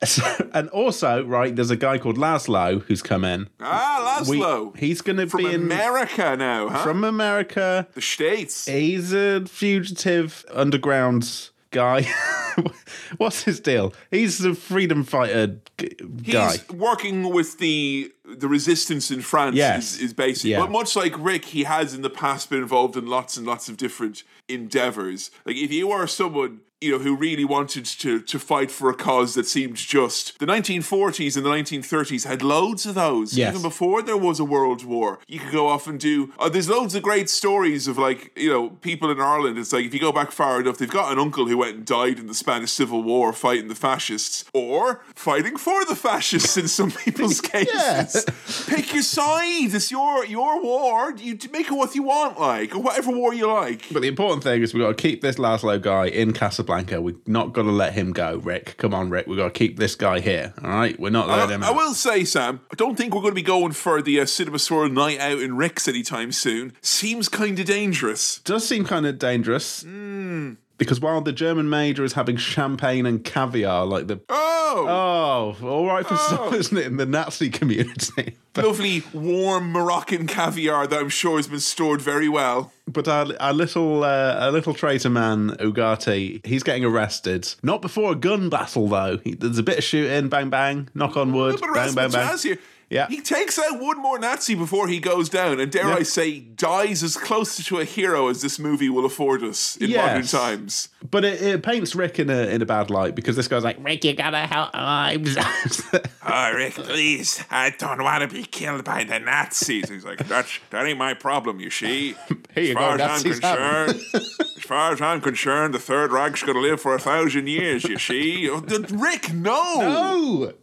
[0.06, 3.50] So- and also, right, there's a guy called Laszlo who's come in.
[3.60, 4.78] Ah, We- Laszlo.
[4.78, 6.84] he's going to be in America now, huh?
[6.84, 7.88] from America.
[7.94, 8.66] the States.
[8.66, 12.08] He's a fugitive underground guy.
[13.18, 13.94] What's his deal?
[14.12, 15.96] He's a freedom fighter g-
[16.32, 16.52] guy.
[16.52, 19.96] He's working with the the resistance in France Yes.
[19.96, 20.60] is, is basically Yeah.
[20.62, 23.70] but much like Rick, he has in the past been involved in lots and lots
[23.70, 25.30] of different endeavors.
[25.46, 28.94] Like if you are someone you know who really wanted to to fight for a
[28.94, 33.38] cause that seemed just, the 1940s and the 1930s had loads of those.
[33.38, 33.52] Yes.
[33.52, 36.34] Even before there was a world war, you could go off and do.
[36.38, 39.58] Oh, there's loads of great stories of like you know people in Ireland.
[39.58, 41.86] It's like if you go back far enough, they've got an uncle who went and
[41.86, 46.68] died in the Spanish Civil War fighting the fascists or fighting for the fascists in
[46.68, 48.26] some people's cases.
[48.68, 49.74] Pick your side.
[49.74, 51.14] It's your your war.
[51.14, 53.86] You make it what you want, like or whatever war you like.
[53.92, 56.73] But the important thing is we've got to keep this Laszlo guy in Casablanca.
[56.82, 58.76] We've not got to let him go, Rick.
[58.78, 59.28] Come on, Rick.
[59.28, 60.54] We've got to keep this guy here.
[60.64, 61.00] All right?
[61.00, 61.76] We're not letting him I, I out.
[61.76, 64.60] will say, Sam, I don't think we're going to be going for the uh, Cinema
[64.60, 66.74] Swirl night out in Rick's anytime soon.
[66.82, 68.40] Seems kind of dangerous.
[68.40, 69.84] does seem kind of dangerous.
[69.84, 74.20] Because while the German major is having champagne and caviar, like the.
[74.30, 78.38] Oh, Oh, all right for some, isn't it, in the Nazi community?
[78.56, 82.72] lovely warm Moroccan caviar that I'm sure has been stored very well.
[82.88, 87.54] But our, our little uh, our little traitor man Ugarte, he's getting arrested.
[87.64, 89.20] Not before a gun battle though.
[89.24, 92.38] He, there's a bit of shooting, bang bang, knock on wood, bang bang bang.
[92.38, 92.60] here.
[92.94, 93.08] Yeah.
[93.08, 95.96] He takes out one more Nazi before he goes down, and dare Yeah.
[95.96, 99.92] I say, dies as close to a hero as this movie will afford us in
[99.92, 100.90] modern times.
[101.10, 103.78] But it, it paints Rick in a in a bad light because this guy's like,
[103.84, 105.38] Rick, you gotta help lives.
[106.26, 109.90] Oh, ah, Rick, please, I don't want to be killed by the Nazis.
[109.90, 112.16] He's like, that, that ain't my problem, you see.
[112.56, 114.02] Here you as far go, as I'm Nazis 'em." concerned,
[114.40, 117.84] as far as I'm concerned, the Third Reich's going to live for a thousand years,
[117.84, 118.50] you see.
[118.50, 118.62] Oh,
[118.94, 119.54] Rick, no!
[119.56, 120.54] oh,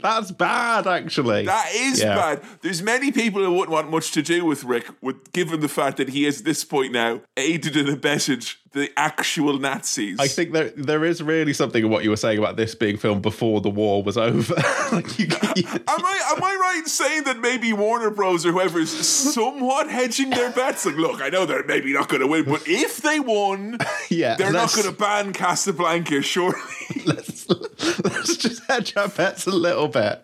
[0.00, 1.46] that's bad, actually.
[1.46, 2.14] That is Yeah.
[2.14, 2.42] bad.
[2.62, 5.96] There's many people who wouldn't want much to do with Rick, with given the fact
[5.98, 10.18] that he is at this point now aided and abetted the actual Nazis.
[10.20, 12.96] I think there there is really something in what you were saying about this being
[12.96, 14.54] filmed before the war was over.
[14.92, 18.52] like you, you- Am I am I right in saying that maybe Warner Bros or
[18.52, 20.86] whoever is somewhat hedging their bets?
[20.86, 24.36] Like, look, I know they're maybe not going to win, but if they won, yeah,
[24.36, 26.54] they're not going to ban Casablanca, surely.
[27.06, 30.22] let's, let's just hedge our bets a little bit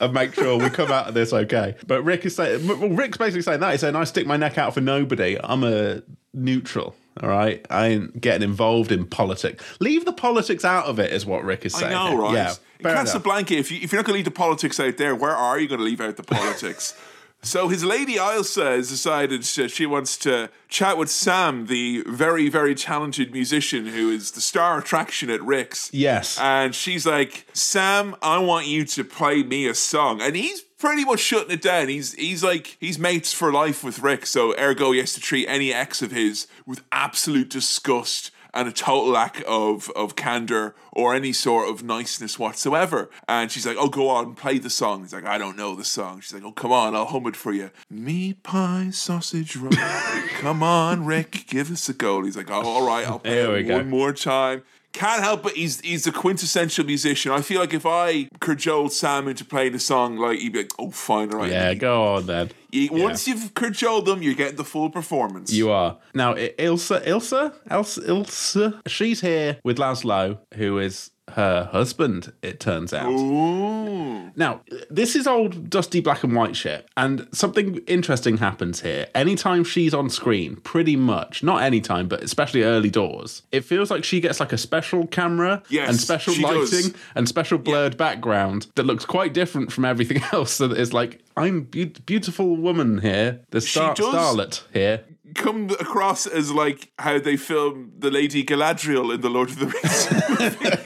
[0.00, 1.74] and make sure we come out of this okay.
[1.86, 3.70] But Rick is saying, well, Rick's basically saying that.
[3.72, 5.38] He's saying, I stick my neck out for nobody.
[5.42, 6.02] I'm a
[6.34, 6.94] neutral.
[7.22, 7.64] All right.
[7.70, 9.64] I ain't getting involved in politics.
[9.80, 11.94] Leave the politics out of it, is what Rick is saying.
[11.94, 12.34] I know, right?
[12.34, 12.50] Yeah.
[12.50, 13.06] in fair enough.
[13.06, 15.58] Casablanca, if, you, if you're not going to leave the politics out there, where are
[15.58, 16.94] you going to leave out the politics?
[17.42, 22.74] so his lady Ailsa has decided she wants to chat with Sam, the very, very
[22.74, 25.90] talented musician who is the star attraction at Rick's.
[25.94, 26.38] Yes.
[26.38, 30.20] And she's like, Sam, I want you to play me a song.
[30.20, 31.88] And he's pretty much shutting it down.
[31.88, 35.46] He's he's like he's mates for life with Rick, so ergo he has to treat
[35.48, 41.14] any ex of his with absolute disgust and a total lack of of candor or
[41.14, 43.10] any sort of niceness whatsoever.
[43.28, 45.84] And she's like, "Oh, go on, play the song." He's like, "I don't know the
[45.84, 49.72] song." She's like, "Oh, come on, I'll hum it for you." Meat pie, sausage roll.
[50.38, 52.22] come on, Rick, give us a go.
[52.24, 53.76] He's like, "Oh, all right, I'll play There it go.
[53.76, 54.62] one more time."
[54.96, 57.30] Can't help but he's he's a quintessential musician.
[57.30, 60.72] I feel like if I cajoled Sam into playing a song, like he'd be like,
[60.78, 62.50] "Oh, fine, all right." yeah, go on then.
[62.72, 65.52] You- once you've cajoled them, you're getting the full performance.
[65.52, 65.98] You are.
[66.14, 72.94] Now, Ilsa, Ilsa, Ilsa, Ilsa, she's here with Laszlo, who is her husband, it turns
[72.94, 73.10] out.
[73.10, 74.30] Ooh.
[74.36, 74.60] Now,
[74.90, 79.06] this is old dusty black and white shit, and something interesting happens here.
[79.14, 84.04] Anytime she's on screen, pretty much, not anytime, but especially early doors, it feels like
[84.04, 86.60] she gets like a special camera Yes, and special lighting
[86.90, 86.94] does.
[87.14, 90.52] and special blurred background that looks quite different from everything else.
[90.52, 95.04] So that it's like, I'm be- beautiful woman here, the star- starlet here.
[95.34, 99.66] Come across as like how they film the Lady Galadriel in the Lord of the
[99.66, 100.85] Rings.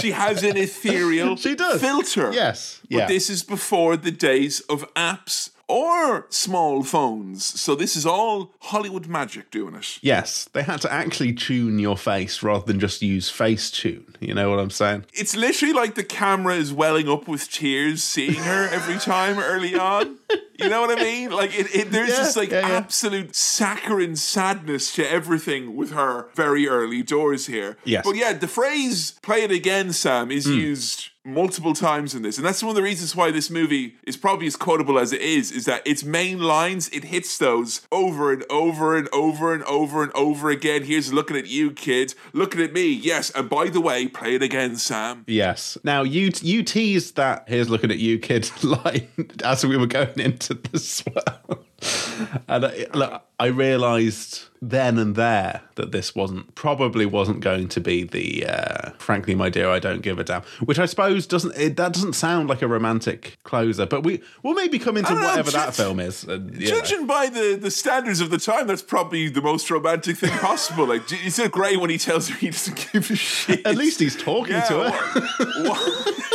[0.00, 1.80] she has an ethereal She does.
[1.80, 2.32] filter.
[2.32, 2.80] Yes.
[2.82, 3.06] But Yeah.
[3.06, 7.44] this is before the days of apps or small phones.
[7.60, 9.98] So this is all Hollywood magic doing it.
[10.02, 14.16] Yes, they had to actually tune your face rather than just use face tune.
[14.20, 15.06] You know what I'm saying?
[15.12, 19.74] It's literally like the camera is welling up with tears seeing her every time early
[19.74, 20.18] on.
[20.58, 21.30] You know what I mean?
[21.30, 22.76] Like it, it there's Yeah, this like yeah, yeah.
[22.76, 27.76] absolute saccharine sadness to everything with her very early doors here.
[27.84, 28.04] Yes.
[28.04, 30.52] But yeah, the phrase "play it again, Sam" is hmm.
[30.52, 34.16] used multiple times in this, and that's one of the reasons why this movie is
[34.16, 35.50] probably as quotable as it is.
[35.50, 40.02] Is that its main lines it hits those over and over and over and over
[40.02, 40.84] and over again.
[40.84, 42.14] Here's looking at you, kid.
[42.32, 42.88] Looking at me.
[42.92, 45.24] Yes, and by the way, play it again, Sam.
[45.26, 45.78] Yes.
[45.82, 47.44] Now you you teased that.
[47.48, 48.50] Here's looking at you, kid.
[48.62, 49.08] Line
[49.44, 51.64] as we were going into the swell,
[52.48, 57.80] and I, look, I realised then and there that this wasn't probably wasn't going to
[57.80, 60.42] be the uh, frankly, my dear, I don't give a damn.
[60.64, 64.54] Which I suppose doesn't it, that doesn't sound like a romantic closer, but we we'll
[64.54, 66.24] maybe come into don't know, whatever that film is.
[66.24, 66.80] And, you know.
[66.80, 70.86] Judging by the, the standards of the time, that's probably the most romantic thing possible.
[70.86, 73.66] Like, is it great when he tells her he doesn't give a shit?
[73.66, 75.20] At least he's talking Yeah, to her.
[75.64, 76.24] what- what-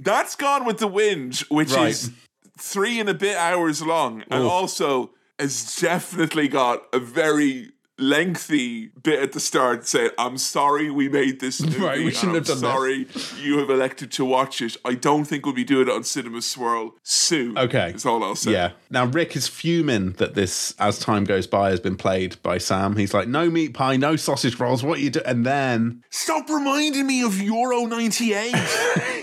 [0.00, 1.90] That's Gone with the Wind, which Right.
[1.90, 2.10] is
[2.58, 9.20] three and a bit hours long, and also has definitely got a very lengthy bit
[9.20, 11.78] at the start saying, I'm sorry we made this movie.
[11.78, 13.06] Right, we shouldn't I'm have done this." sorry
[13.42, 14.76] you have elected to watch it.
[14.84, 17.58] I don't think we'll be doing it on Cinema Swirl soon.
[17.58, 17.90] Okay.
[17.92, 18.52] That's all I'll say.
[18.52, 18.72] Yeah.
[18.90, 22.96] Now Rick is fuming that this, as time goes by, has been played by Sam.
[22.96, 24.82] He's like, "No meat pie, no sausage rolls.
[24.82, 28.52] What you do?" And then, Stop reminding me of Euro 98.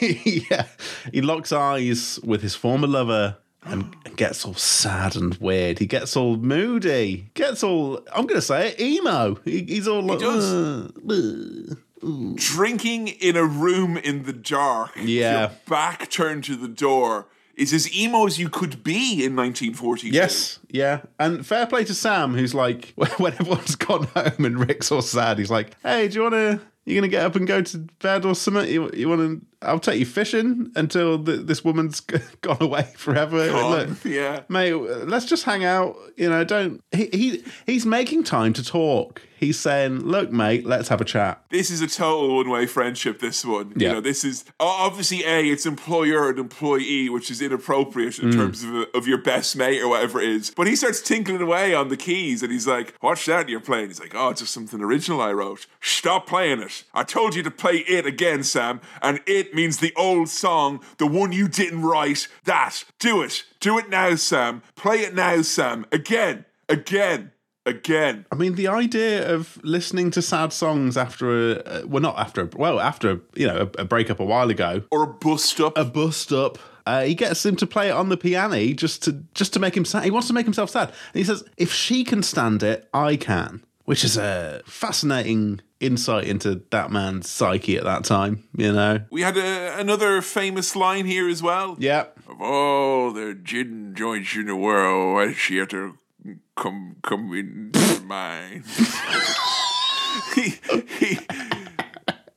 [0.49, 0.65] yeah,
[1.11, 5.79] he locks eyes with his former lover and gets all sad and weird.
[5.79, 7.29] He gets all moody.
[7.33, 9.35] Gets all, I'm going to say it, emo.
[9.43, 10.53] He, he's all like, does.
[10.53, 11.75] "Uh, uh."
[12.35, 14.91] Drinking in a room in the dark.
[15.01, 15.39] Yeah.
[15.39, 20.09] Your back turned to the door is as emo as you could be in 1942.
[20.09, 21.01] Yes, yeah.
[21.19, 25.39] And fair play to Sam, who's like, when everyone's gone home and Rick's all sad,
[25.39, 27.77] he's like, hey, do you want to, you going to get up and go to
[27.99, 28.71] bed or something?
[28.71, 31.99] You, you want to, I'll take you fishing until the, this woman's
[32.41, 33.49] gone away forever.
[33.49, 34.41] Gone, Look, yeah.
[34.49, 35.95] mate, let's just hang out.
[36.17, 36.81] You know, don't.
[36.91, 39.21] He, he he's making time to talk.
[39.37, 43.19] He's saying, "Look, mate, let's have a chat." This is a total one-way friendship.
[43.19, 43.87] This one, Yeah.
[43.89, 48.23] you know, this is obviously a it's employer and employee, which is inappropriate Mm.
[48.23, 50.51] in terms of, of your best mate or whatever it is.
[50.55, 53.87] But he starts tinkling away on the keys, and he's like, "Watch that you're playing?"
[53.87, 56.83] He's like, "Oh, it's just something original I wrote." Stop playing it.
[56.93, 61.07] I told you to play it again, Sam, and it means the old song, the
[61.07, 62.27] one you didn't write.
[62.43, 62.83] That.
[62.99, 63.43] Do it.
[63.59, 64.61] Do it now, Sam.
[64.75, 65.85] Play it now, Sam.
[65.91, 66.45] Again.
[66.69, 67.31] Again.
[67.67, 68.27] Again.
[68.31, 72.41] I mean, the idea of listening to sad songs after a uh, well, not after
[72.41, 75.59] a, well, after a, you know a, a breakup a while ago, Or a bust
[75.59, 75.75] up.
[75.75, 76.59] a bust up.
[76.85, 79.75] Uh, he gets him to play it on the piano just to just to make
[79.75, 80.03] him sad.
[80.03, 83.15] He wants to make himself sad, and he says, "If she can stand it, I
[83.15, 88.43] can," which is a fascinating insight into that man's psyche at that time.
[88.55, 89.01] You know?
[89.09, 91.75] We had a, another famous line here as well.
[91.79, 92.05] Yeah.
[92.27, 95.97] Of all the gin joints in the world, why did she have to
[96.55, 98.63] come come into mine?
[100.33, 100.55] he,
[100.99, 101.19] he,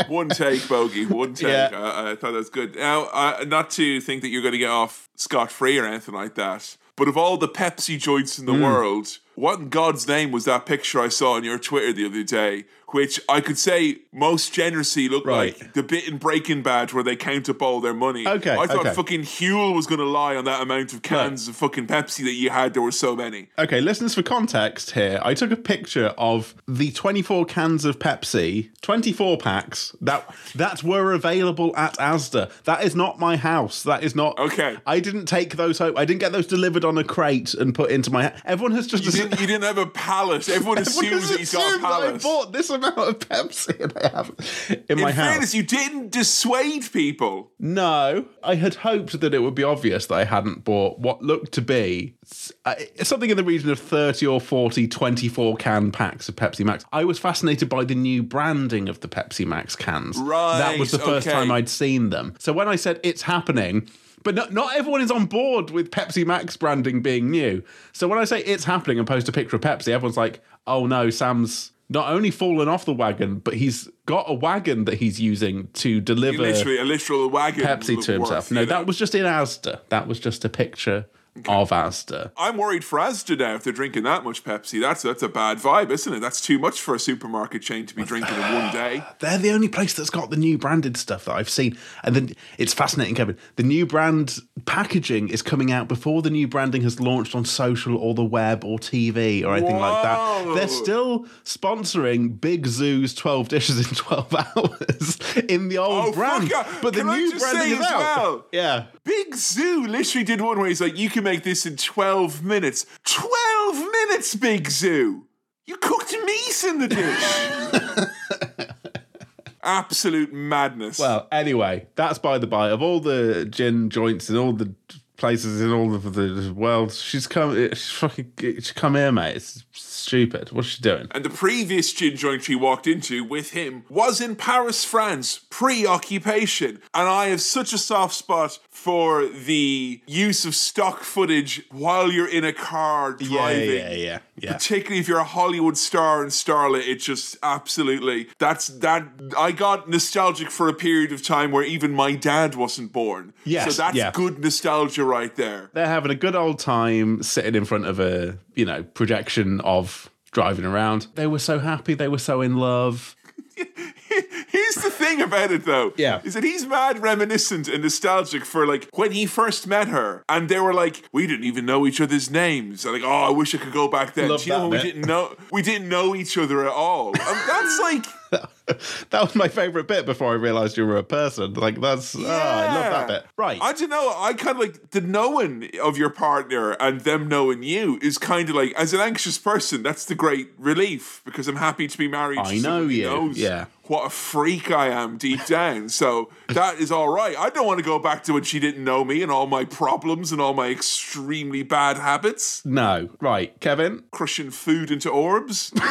[0.08, 1.06] one take, bogey.
[1.06, 1.48] One take.
[1.48, 1.70] Yeah.
[1.72, 2.76] I, I thought that was good.
[2.76, 6.14] Now, uh, not to think that you're going to get off scot free or anything
[6.14, 10.32] like that, but of all the Pepsi joints in the world, what in God's name
[10.32, 12.64] was that picture I saw on your Twitter the other day?
[12.90, 15.60] Which I could say most generously looked Right.
[15.60, 18.26] like the bit in Breaking Bad where they count up all their money.
[18.26, 18.94] Okay, I thought okay.
[18.94, 22.32] fucking Huel was going to lie on that amount of cans of fucking Pepsi that
[22.32, 22.72] you had.
[22.72, 23.50] There were so many.
[23.58, 28.70] Okay, listeners, for context here, I took a picture of the 24 cans of Pepsi,
[28.80, 32.50] 24 packs that that were available at Asda.
[32.64, 33.82] That is not my house.
[33.82, 34.38] That is not.
[34.38, 34.78] Okay.
[34.86, 35.94] I didn't take those home.
[35.98, 38.32] I didn't get those delivered on a crate and put into my.
[38.46, 39.04] Everyone has just.
[39.30, 40.48] You didn't, you didn't have a palace.
[40.48, 44.08] Everyone assumes that he's got a that I bought this amount of Pepsi and I
[44.08, 45.30] have in my In house.
[45.30, 47.52] fairness, you didn't dissuade people.
[47.58, 51.52] No, I had hoped that it would be obvious that I hadn't bought what looked
[51.52, 52.16] to be
[52.64, 56.84] uh, something in the region of 30 or 40 24 can packs of Pepsi Max.
[56.92, 60.18] I was fascinated by the new branding of the Pepsi Max cans.
[60.18, 60.58] Right.
[60.58, 61.34] That was the first okay.
[61.34, 62.34] time I'd seen them.
[62.38, 63.88] So when I said it's happening,
[64.24, 67.62] but not, not everyone is on board with Pepsi Max branding being new.
[67.92, 70.86] So when I say it's happening and post a picture of Pepsi, everyone's like, oh
[70.86, 75.20] no, Sam's not only fallen off the wagon, but he's got a wagon that he's
[75.20, 76.38] using to deliver.
[76.38, 77.64] Literally, a literal wagon.
[77.64, 78.50] Pepsi to worth, himself.
[78.50, 78.70] No, you know.
[78.70, 79.80] that was just in Asda.
[79.88, 81.06] That was just a picture
[81.48, 82.30] of Asda.
[82.36, 84.80] I'm worried for Asda now if they're drinking that much Pepsi.
[84.80, 86.20] That's that's a bad vibe, isn't it?
[86.20, 89.02] That's too much for a supermarket chain to be drinking in one day.
[89.20, 91.76] They're the only place that's got the new branded stuff that I've seen.
[92.02, 93.36] And then it's fascinating, Kevin.
[93.56, 97.96] The new brand packaging is coming out before the new branding has launched on social
[97.96, 100.54] or the web or TV or anything like that.
[100.54, 105.18] They're still sponsoring Big Zuu's 12 dishes in 12 hours
[105.48, 106.50] in the old Oh, brand.
[106.82, 107.98] But the Can new branding is out.
[107.98, 108.46] well?
[108.52, 108.86] Yeah.
[109.04, 112.86] Big Zuu literally did one where he's like, you can make this in 12 minutes.
[113.04, 115.22] 12 minutes, Big Zuu!
[115.66, 118.68] You cooked meat in the dish!
[119.62, 120.98] Absolute madness.
[120.98, 122.70] Well, anyway, that's by the by.
[122.70, 124.72] Of all the gin joints and all the
[125.18, 127.54] places in all of the world, she's come.
[127.54, 128.32] She's fucking.
[128.38, 129.36] She's come here, mate.
[129.36, 129.64] It's
[130.08, 130.52] stupid.
[130.52, 131.08] What's she doing?
[131.10, 136.80] and the previous gin joint she walked into with him was in Paris, France, pre-occupation.
[136.94, 142.28] And I have such a soft spot for the use of stock footage while you're
[142.28, 143.76] in a car driving.
[143.76, 144.52] yeah, yeah, yeah.
[144.52, 149.06] particularly if you're a Hollywood star and starlet, it just absolutely that's that.
[149.36, 153.32] I got nostalgic for a period of time where even my dad wasn't born.
[153.44, 154.10] Yes, so that's yeah.
[154.12, 155.70] good nostalgia right there.
[155.74, 160.10] They're having a good old time sitting in front of a you know projection of
[160.32, 161.06] driving around.
[161.14, 161.94] They were so happy.
[161.94, 163.16] They were so in love.
[163.56, 165.92] Here's the thing about it though.
[165.96, 166.20] Yeah.
[166.24, 170.48] Is that he's mad reminiscent and nostalgic for like when he first met her and
[170.48, 172.84] they were like, we didn't even know each other's names.
[172.84, 174.28] And like, oh, I wish I could go back then.
[174.28, 176.72] Love Do you know that when we didn't know we didn't know each other at
[176.72, 177.08] all.
[177.08, 177.16] And
[177.48, 178.06] that's like
[179.10, 181.54] that was my favorite bit before I realized you were a person.
[181.54, 183.24] Like that's oh, I love that bit.
[183.36, 183.58] Right.
[183.60, 184.14] I don't know.
[184.16, 188.48] I kind of like the knowing of your partner and them knowing you is kind
[188.48, 192.08] of like, as an anxious person, that's the great relief because I'm happy to be
[192.08, 192.38] married.
[192.38, 193.66] I to know you, Knows yeah.
[193.84, 195.88] What a freak I am deep down.
[195.88, 197.34] So that is all right.
[197.38, 199.64] I don't want to go back to when she didn't know me and all my
[199.64, 203.08] problems and all my extremely bad habits, no.
[203.18, 204.04] Right, Kevin.
[204.10, 205.72] crushing food into orbs.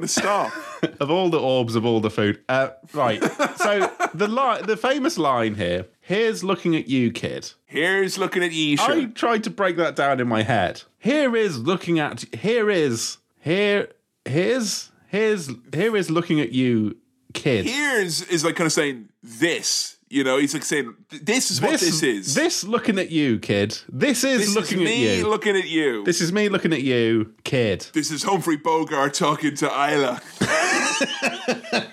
[0.00, 0.52] To stop.
[1.00, 2.42] of all the orbs of all the food.
[2.48, 3.22] Uh, right.
[3.56, 5.86] So the li- the famous line here.
[6.00, 7.52] Here's looking at you, kid.
[7.64, 8.78] Here's looking at Yesha.
[8.80, 10.82] I tried to break that down in my head.
[10.98, 12.24] Here is looking at.
[12.34, 13.88] Here is here.
[14.24, 16.96] Here's Here's here is looking at you,
[17.32, 17.64] kid.
[17.64, 19.95] Here's is like kind of saying this.
[20.08, 22.34] You know, he's like saying, "This is what this is.
[22.34, 23.76] This looking at you, kid.
[23.88, 25.28] This is This looking is at me you.
[25.28, 26.04] looking at you.
[26.04, 27.86] this is me looking at you, kid.
[27.92, 30.20] This is Humphrey Bogart talking to Isla.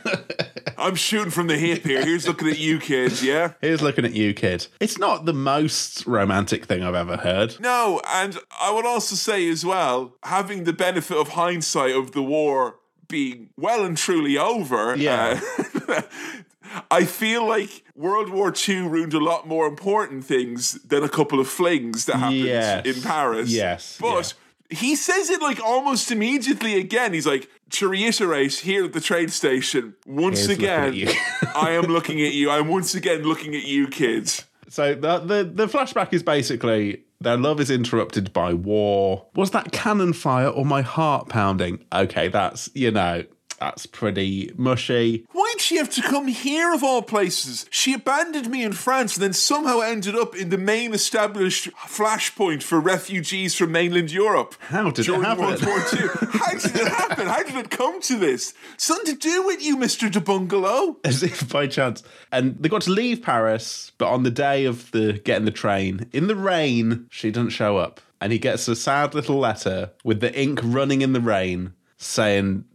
[0.78, 2.04] I'm shooting from the hip here.
[2.04, 3.24] Here's looking at you, kids.
[3.24, 3.54] Yeah.
[3.62, 4.68] Here's looking at you, kid.
[4.80, 7.60] It's not the most romantic thing I've ever heard.
[7.60, 12.24] No, and I would also say as well, having the benefit of hindsight of the
[12.24, 12.76] war
[13.08, 14.96] being well and truly over.
[14.98, 15.40] Yeah.
[15.88, 16.02] uh,
[16.90, 21.40] I feel like World War II ruined a lot more important things than a couple
[21.40, 22.86] of flings that happened Yes.
[22.86, 23.50] in Paris.
[23.50, 24.34] Yes, But
[24.70, 27.14] he says it like almost immediately again.
[27.14, 30.94] He's like, to reiterate here at the train station, once Here's again.
[31.56, 32.50] I am looking at you.
[32.50, 34.46] I'm once again looking at you, kids.
[34.70, 39.28] So the, the the flashback is basically their love is interrupted by war.
[39.36, 41.84] Was that cannon fire or my heart pounding?
[41.94, 43.24] Okay, that's you know
[43.64, 45.26] that's pretty mushy.
[45.32, 47.66] Why'd she have to come here of all places?
[47.70, 52.62] She abandoned me in France and then somehow ended up in the main established flashpoint
[52.62, 54.56] for refugees from mainland Europe.
[54.60, 55.46] How did it happen?
[55.46, 56.10] World War II.
[56.34, 57.28] How did it happen?
[57.28, 58.54] How did it come to this?
[58.76, 60.12] Something to do with you, Mr.
[60.12, 60.98] de Bungalow.
[61.06, 62.04] As if by chance.
[62.34, 66.10] And they got to leave Paris, but on the day of the getting the train,
[66.12, 68.02] in the rain, she doesn't show up.
[68.20, 72.66] And he gets a sad little letter with the ink running in the rain saying,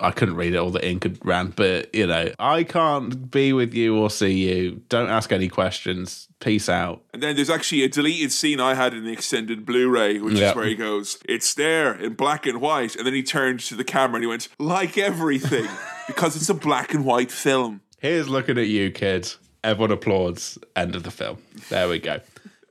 [0.00, 3.52] I couldn't read it, all the ink had ran, but you know, I can't be
[3.52, 4.82] with you or see you.
[4.88, 6.28] Don't ask any questions.
[6.40, 7.02] Peace out.
[7.14, 10.50] And then there's actually a deleted scene I had in the extended Blu-ray, which Yeah.
[10.50, 13.74] is where he goes, "It's there in black and white," and then he turned to
[13.74, 15.66] the camera and he went, "Like everything,
[16.06, 19.32] because it's a black and white film." Here's looking at you, kid.
[19.64, 20.58] Everyone applauds.
[20.76, 21.38] End of the film.
[21.70, 22.20] There we go.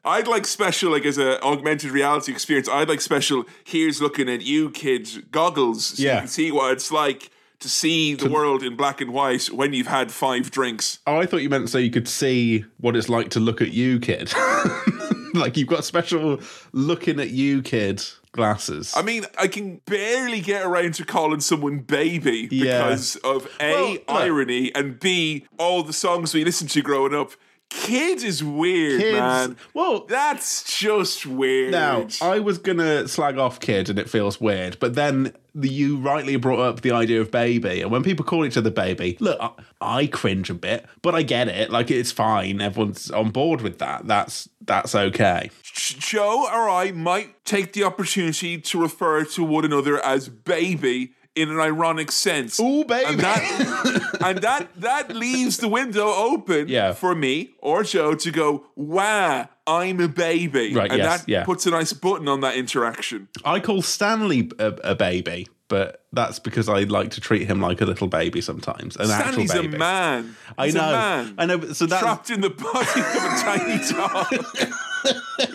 [0.06, 2.70] I'd like special, like as a augmented reality experience.
[2.70, 3.43] I'd like special.
[3.64, 6.14] Here's looking at you, kids, goggles, so Yeah.
[6.14, 9.74] you can see what it's like to see the world in black and white when
[9.74, 10.99] you've had five drinks.
[11.08, 13.72] Oh, I thought you meant so you could see what it's like to look at
[13.74, 14.32] you, kid.
[15.34, 16.39] like you've got special
[16.72, 18.93] looking at you, kid glasses.
[18.95, 22.84] I mean, I can barely get around to calling someone baby Yeah.
[22.89, 27.32] because of a Well, irony and b all the songs we listened to growing up.
[27.76, 29.57] Kid is weird, Kids- man.
[29.73, 31.71] well- that's just weird.
[31.71, 35.97] Now, I was gonna slag off kid, and it feels weird, but then the, you
[35.97, 39.38] rightly brought up the idea of baby, and when people call each other baby, look,
[39.39, 39.51] I,
[39.82, 41.69] I cringe a bit, but I get it.
[41.69, 42.59] Like it's fine.
[42.61, 44.07] Everyone's on board with that.
[44.07, 45.51] That's that's okay.
[45.63, 51.49] Joe or I might take the opportunity to refer to one another as baby in
[51.49, 52.59] an ironic sense.
[52.59, 53.05] Ooh, baby.
[53.11, 56.93] And that and that that leaves the window open Yeah.
[56.93, 60.73] for me or Joe to go, wow, I'm a baby.
[60.73, 61.43] Right, And yes, that yeah.
[61.43, 63.27] puts a nice button on that interaction.
[63.43, 67.81] I call Stanley a, a baby, but that's because I like to treat him like
[67.81, 68.95] a little baby sometimes.
[68.95, 69.77] An Stanley's actual a baby.
[69.77, 70.36] man.
[70.57, 70.88] I He's know.
[70.88, 71.36] a man.
[71.38, 71.59] I know.
[71.73, 75.55] So that's Trapped in the body of a tiny dog.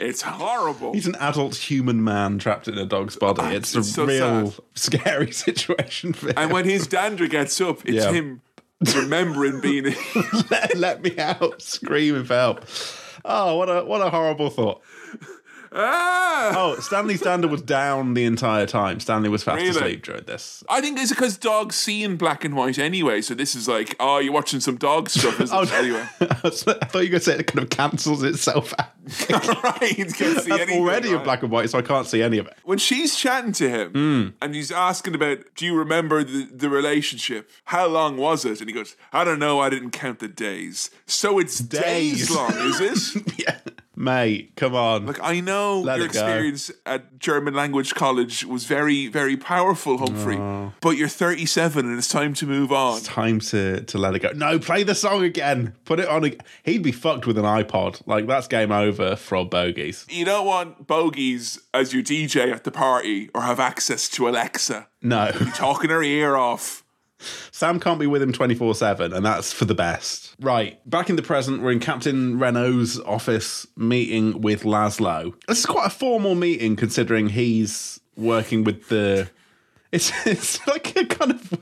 [0.00, 0.92] it's horrible.
[0.92, 3.40] He's an adult human man trapped in a dog's body.
[3.42, 6.34] Ah, it's, it's a so real scary situation for him.
[6.36, 8.12] and when his dander gets up, it's Yeah.
[8.12, 8.40] him
[8.94, 9.94] remembering being
[10.50, 12.64] let, let me out, screaming for help.
[13.24, 14.82] Oh, what a what a horrible thought.
[15.76, 16.52] Ah.
[16.56, 19.00] Oh, Stanley Stander was down the entire time.
[19.00, 19.70] Stanley was fast Really?
[19.70, 20.62] asleep during this.
[20.68, 23.20] I think it's because dogs see in black and white anyway.
[23.20, 25.72] So this is like, oh, you're watching some dog stuff, isn't Oh, it?
[25.72, 28.90] Anyway, I thought you were going to say it kind of cancels itself out.
[29.30, 29.94] right?
[29.96, 32.46] Can't see That's anything, already in black and white, so I can't see any of
[32.48, 32.54] it.
[32.64, 34.28] When she's chatting to him Hmm.
[34.42, 37.48] and he's asking about, do you remember the, the relationship?
[37.66, 38.60] How long was it?
[38.60, 39.60] And he goes, I don't know.
[39.60, 40.90] I didn't count the days.
[41.06, 42.30] So it's days, Days.
[42.36, 42.80] long, is
[43.16, 43.38] it?
[43.38, 43.58] Yeah.
[43.98, 45.06] Mate, come on.
[45.06, 46.20] Like I know Let your it go.
[46.20, 50.36] experience at German language college was very, very powerful, Humphrey.
[50.82, 52.98] But you're 37 and it's time to move on.
[52.98, 54.32] It's time to, to let it go.
[54.34, 55.74] No, play the song again.
[55.86, 56.26] Put it on.
[56.26, 58.02] Ag- He'd be fucked with an iPod.
[58.06, 60.04] Like, that's game over for bogies.
[60.10, 64.88] You don't want bogies as your DJ at the party or have access to Alexa
[65.00, 65.30] No.
[65.54, 66.82] talking her ear off.
[67.50, 70.34] Sam can't be with him 24 7, and that's for the best.
[70.40, 75.34] Right, back in the present, we're in Captain Renault's office meeting with Laszlo.
[75.48, 79.30] This is quite a formal meeting considering he's working with the.
[79.92, 81.52] It's, it's like a kind of,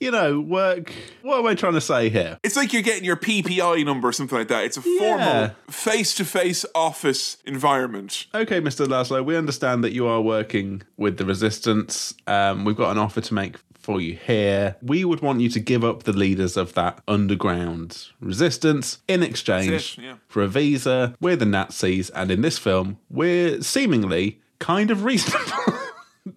[0.00, 0.92] you know, work.
[1.22, 2.38] What am I trying to say here?
[2.42, 4.64] It's like you're getting your PPI number or something like that.
[4.64, 4.98] It's a Yeah.
[4.98, 8.26] formal face to face office environment.
[8.34, 8.86] Okay, Mr.
[8.86, 12.14] Laszlo, we understand that you are working with the resistance.
[12.26, 14.76] Um, we've got an offer to make for you here.
[14.82, 19.98] We would want you to give up the leaders of that underground resistance in exchange
[19.98, 20.14] it, yeah.
[20.28, 21.14] for a visa.
[21.20, 25.78] We're the Nazis, and in this film, we're seemingly kind of reasonable.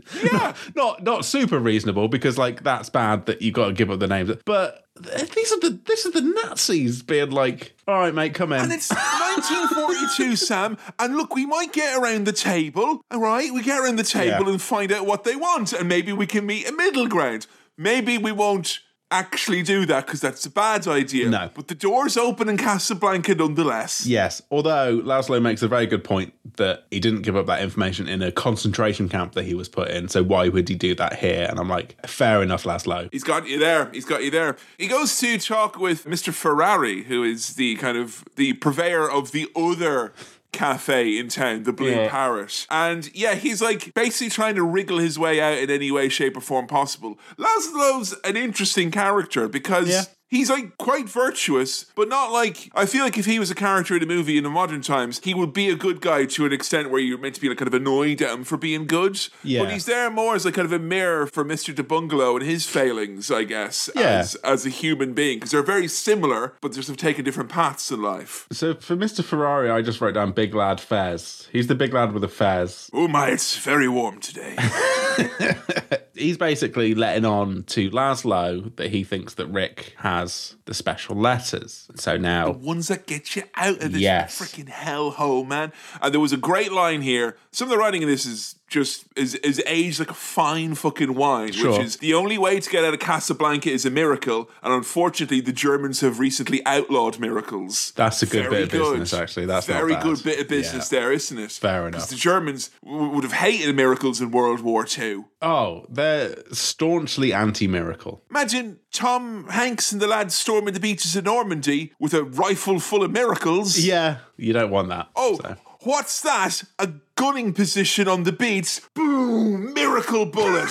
[0.23, 0.53] Yeah.
[0.75, 4.07] not not super reasonable because like that's bad that you got to give up the
[4.07, 4.31] names.
[4.45, 8.61] But these are the this is the Nazis being like, all right, mate, come in.
[8.61, 10.77] And it's 1942, Sam.
[10.99, 13.51] And look, we might get around the table, all right?
[13.53, 14.51] We get around the table Yeah.
[14.51, 17.47] and find out what they want, and maybe we can meet a middle ground.
[17.77, 18.79] Maybe we won't
[19.13, 21.29] actually do that because that's a bad idea.
[21.29, 21.49] No.
[21.53, 24.05] But the door's open in Casablanca nonetheless.
[24.05, 28.07] Yes, although Laszlo makes a very good point that he didn't give up that information
[28.07, 30.09] in a concentration camp that he was put in.
[30.09, 31.45] So why would he do that here?
[31.47, 33.09] And I'm like, fair enough, Laszlo.
[33.11, 33.91] He's got you there.
[33.93, 34.57] He's got you there.
[34.77, 36.33] He goes to talk with Mr.
[36.33, 40.11] Ferrari, who is the kind of the purveyor of the other
[40.53, 42.09] cafe in town, the Blue Yeah.
[42.09, 42.65] Parrot.
[42.69, 46.37] And yeah, he's like basically trying to wriggle his way out in any way, shape,
[46.37, 47.19] or form possible.
[47.37, 50.03] Laszlo's an interesting character because Yeah.
[50.33, 53.95] He's like quite virtuous, but not like I feel like if he was a character
[53.95, 56.51] in a movie in the modern times, he would be a good guy to an
[56.51, 59.19] extent where you're meant to be like kind of annoyed at him for being good.
[59.43, 59.63] Yeah.
[59.63, 61.73] But he's there more as like kind of a mirror for Mr.
[61.75, 64.19] De Bungalow and his failings, I guess, Yeah.
[64.19, 65.37] as as a human being.
[65.37, 68.47] Because they're very similar, but they're sort of taking different paths in life.
[68.51, 69.23] So for Mr.
[69.23, 71.47] Ferrari, I just wrote down Big Lad Fez.
[71.51, 72.89] He's the big lad with the fez.
[72.91, 74.55] Oh my, it's very warm today.
[76.15, 81.89] He's basically letting on to Laszlo that he thinks that Rick has the special letters.
[81.95, 84.39] So now, The Ones that get you out of this Yes.
[84.39, 85.71] freaking hellhole, man.
[86.01, 87.35] And there was a great line here.
[87.51, 91.13] Some of the writing in this is just is is aged like a fine fucking
[91.13, 91.71] wine, Sure.
[91.73, 94.49] which is the only way to get out of Casablanca is a miracle.
[94.63, 97.93] And unfortunately, the Germans have recently outlawed miracles.
[97.95, 99.45] That's a good Very bit of business, actually.
[99.45, 100.99] That's not very good bit of business Yeah.
[100.99, 101.51] there, isn't it?
[101.51, 102.09] Fair enough.
[102.09, 105.25] The Germans w- would have hated miracles in World War II.
[105.41, 108.23] oh, they're staunchly anti miracle.
[108.31, 113.03] Imagine Tom Hanks and the lads storming the beaches of Normandy with a rifle full
[113.03, 113.77] of miracles.
[113.79, 115.09] Yeah, you don't want that.
[115.15, 115.55] Oh, so.
[115.81, 116.63] what's that?
[116.79, 118.81] A gunning position on the beats.
[118.93, 119.73] Boom!
[119.73, 120.69] Miracle bullet.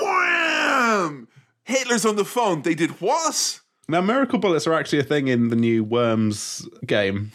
[0.00, 1.28] Wham!
[1.64, 2.62] Hitler's on the phone.
[2.62, 3.60] They did what?
[3.88, 7.32] Now, miracle bullets are actually a thing in the new Worms game.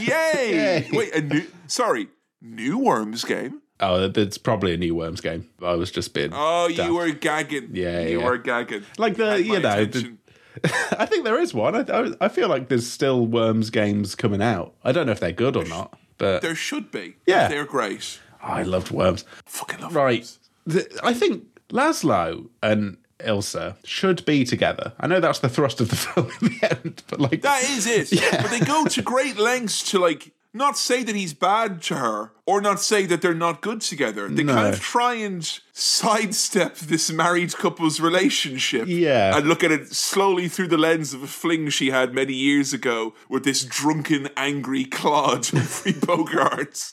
[0.00, 0.88] Yay!
[0.92, 1.46] Wait, a new.
[1.66, 2.08] Sorry,
[2.40, 3.60] new Worms game.
[3.80, 5.48] Oh, it's probably a new Worms game.
[5.60, 6.30] I was just being.
[6.32, 7.70] Oh, you were gagging.
[7.72, 8.24] Yeah, you yeah.
[8.24, 8.84] were gagging.
[8.98, 10.16] Like the- Had you know, the-.
[10.98, 11.74] I think there is one.
[11.74, 14.74] I, I, I feel like there's still Worms games coming out.
[14.84, 17.16] I don't know if they're good or not, but there should be.
[17.26, 17.48] Yeah.
[17.48, 18.20] they're great.
[18.42, 19.24] I loved Worms.
[19.46, 20.20] Fucking love Right.
[20.20, 20.38] Worms.
[20.66, 24.92] The- I think Laszlo and Ilsa should be together.
[24.98, 27.86] I know that's the thrust of the film in the end, but like That is
[27.86, 28.12] it.
[28.20, 28.42] Yeah.
[28.42, 32.32] But they go to great lengths to like not say that he's bad to her
[32.46, 34.28] or not say that they're not good together.
[34.28, 34.54] They No.
[34.54, 35.42] kind of try and
[35.72, 38.86] sidestep this married couple's relationship.
[38.86, 39.36] Yeah.
[39.36, 42.72] And look at it slowly through the lens of a fling she had many years
[42.72, 46.92] ago with this drunken, angry Claude Humphrey Bogart.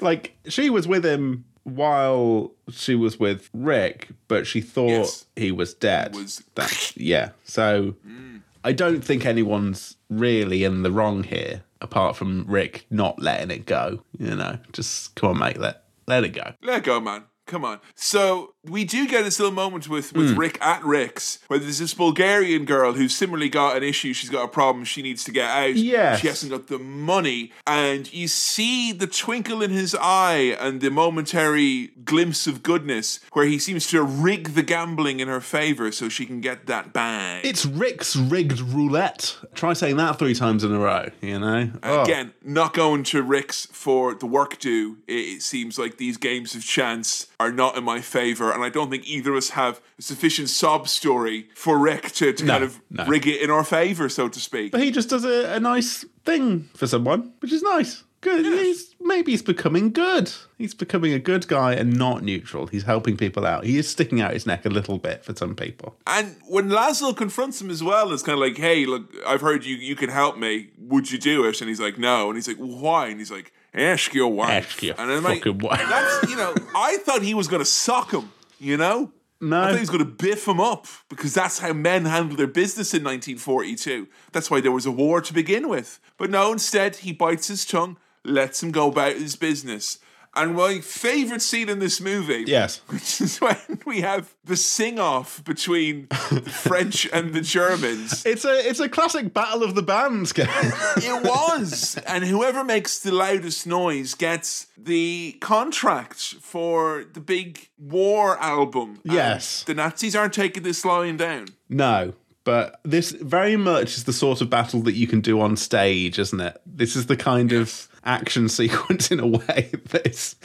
[0.00, 5.26] like she was with him while she was with Rick, but she thought Yes.
[5.36, 6.14] he was dead.
[6.14, 7.30] Was- That- yeah.
[7.44, 8.37] So mm.
[8.64, 13.66] I don't think anyone's really in the wrong here, apart from Rick not letting it
[13.66, 14.02] go.
[14.18, 16.54] You know, just come on, mate, let let it go.
[16.62, 17.24] Let go, man.
[17.46, 17.80] Come on.
[17.94, 20.38] So we do get this little moment with, with Hmm.
[20.38, 24.12] Rick at Rick's, where there's this Bulgarian girl who's similarly got an issue.
[24.12, 24.84] She's got a problem.
[24.84, 25.74] She needs to get out.
[25.74, 26.20] Yes.
[26.20, 27.52] She hasn't got the money.
[27.66, 33.46] And you see the twinkle in his eye and the momentary glimpse of goodness where
[33.46, 37.44] he seems to rig the gambling in her favor so she can get that bag.
[37.44, 39.36] It's Rick's rigged roulette.
[39.54, 41.08] Try saying that three times in a row.
[41.20, 41.70] You know.
[41.82, 42.02] Oh.
[42.02, 44.98] Again, not going to Rick's for the work due.
[45.06, 48.70] It, it seems like these games of chance are not in my favor, and I
[48.70, 52.52] don't think either of us have a sufficient sob story for Rick to, to No,
[52.52, 53.04] kind of no.
[53.06, 54.72] rig it in our favor, so to speak.
[54.72, 58.04] But he just does a, a nice thing for someone, which is nice.
[58.20, 58.44] Good.
[58.44, 60.32] He's maybe he's becoming good.
[60.58, 62.66] He's becoming a good guy and not neutral.
[62.66, 63.62] He's helping people out.
[63.62, 65.94] He is sticking out his neck a little bit for some people.
[66.04, 69.64] And when Laszlo confronts him as well, it's kind of like, "Hey, look, I've heard
[69.64, 69.76] you.
[69.76, 70.70] You can help me.
[70.80, 73.52] Would you do it?" And he's like, "No." And he's like, "Why?" And he's like,
[73.72, 75.86] "Ask your wife." Ask your and I'm like, fucking wife.
[75.88, 78.32] That's you know, I thought he was going to sock him.
[78.58, 79.12] You know.
[79.40, 79.62] No.
[79.62, 82.92] I think he's going to biff him up because that's how men handled their business
[82.92, 84.08] in 1942.
[84.32, 86.00] That's why there was a war to begin with.
[86.16, 90.00] But no, instead, he bites his tongue, lets him go about his business.
[90.42, 92.80] And my favorite scene in this movie Yes.
[92.88, 98.24] which is when we have the sing off between the French and the Germans.
[98.24, 100.46] It's a it's a classic battle of the bands game.
[100.96, 101.96] It was.
[102.06, 109.00] And whoever makes the loudest noise gets the contract for the big war album.
[109.04, 109.64] And Yes.
[109.64, 111.48] the Nazis aren't taking this lying down.
[111.68, 112.14] no.
[112.44, 116.18] But this very much is the sort of battle that you can do on stage,
[116.18, 116.58] isn't it?
[116.64, 120.36] This is the kind of action sequence in a way that is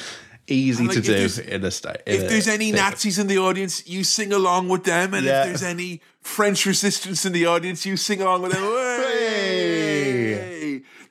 [0.47, 1.97] easy like, to do in a state.
[2.05, 5.41] If there's any Nazis in the audience, you sing along with them, and Yeah.
[5.41, 8.63] if there's any French resistance in the audience, you sing along with them.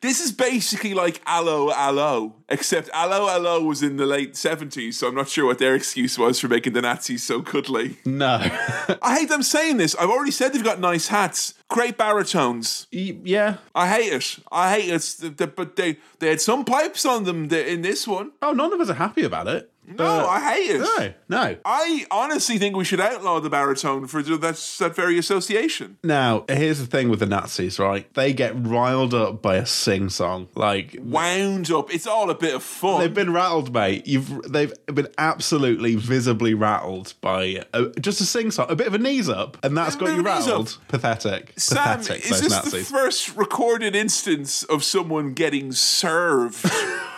[0.03, 5.07] This is basically like Allo Allo, except Allo Allo was in the late 70s, so
[5.07, 7.99] I'm not sure what their excuse was for making the Nazis so cuddly.
[8.05, 8.39] no,
[9.01, 9.95] I hate them saying this.
[9.95, 12.89] I've already said they've got nice hats, great baritones.
[12.91, 13.59] Yeah.
[13.77, 14.39] I hate it.
[14.51, 15.57] I hate it.
[15.57, 18.33] But they they had some pipes on them in this one.
[18.43, 19.72] Oh, none of us are happy about it.
[19.98, 20.81] No, uh, I hate it.
[20.81, 21.56] no, no.
[21.64, 25.98] I honestly think we should outlaw the baritone for th- that, that very association.
[26.02, 28.12] Now, here's the thing with the Nazis, right?
[28.14, 30.48] They get riled up by a sing song.
[30.55, 31.93] Like Wound up.
[31.93, 33.01] It's all a bit of fun.
[33.01, 34.06] they've been rattled, mate.
[34.06, 38.94] You've they've been absolutely visibly rattled by a, just a sing song, a bit of
[38.94, 40.78] a knees up, and that's got you of a knees rattled.
[40.89, 42.24] Pathetic, Sam, pathetic.
[42.24, 42.73] is Those this Nazis.
[42.89, 46.64] the first recorded instance of someone getting served?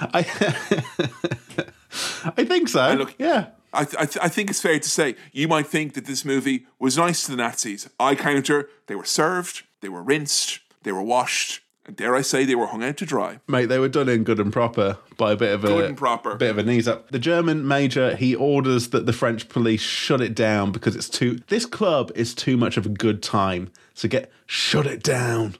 [0.00, 0.20] I,
[2.36, 2.92] I think so.
[2.94, 3.48] look- yeah.
[3.72, 6.24] I, th- I, th- I think it's fair to say you might think that this
[6.24, 7.88] movie was nice to the Nazis.
[7.98, 12.44] I counter, they were served, they were rinsed, they were washed, and dare I say,
[12.44, 13.40] they were hung out to dry.
[13.48, 15.96] Mate, they were done in good and proper by a bit of a Good and
[15.98, 16.36] proper.
[16.36, 17.10] bit of a knees up.
[17.10, 21.40] The German major he orders that the French police shut it down because it's too.
[21.48, 23.72] This club is too much of a good time.
[23.92, 25.56] So get shut it down.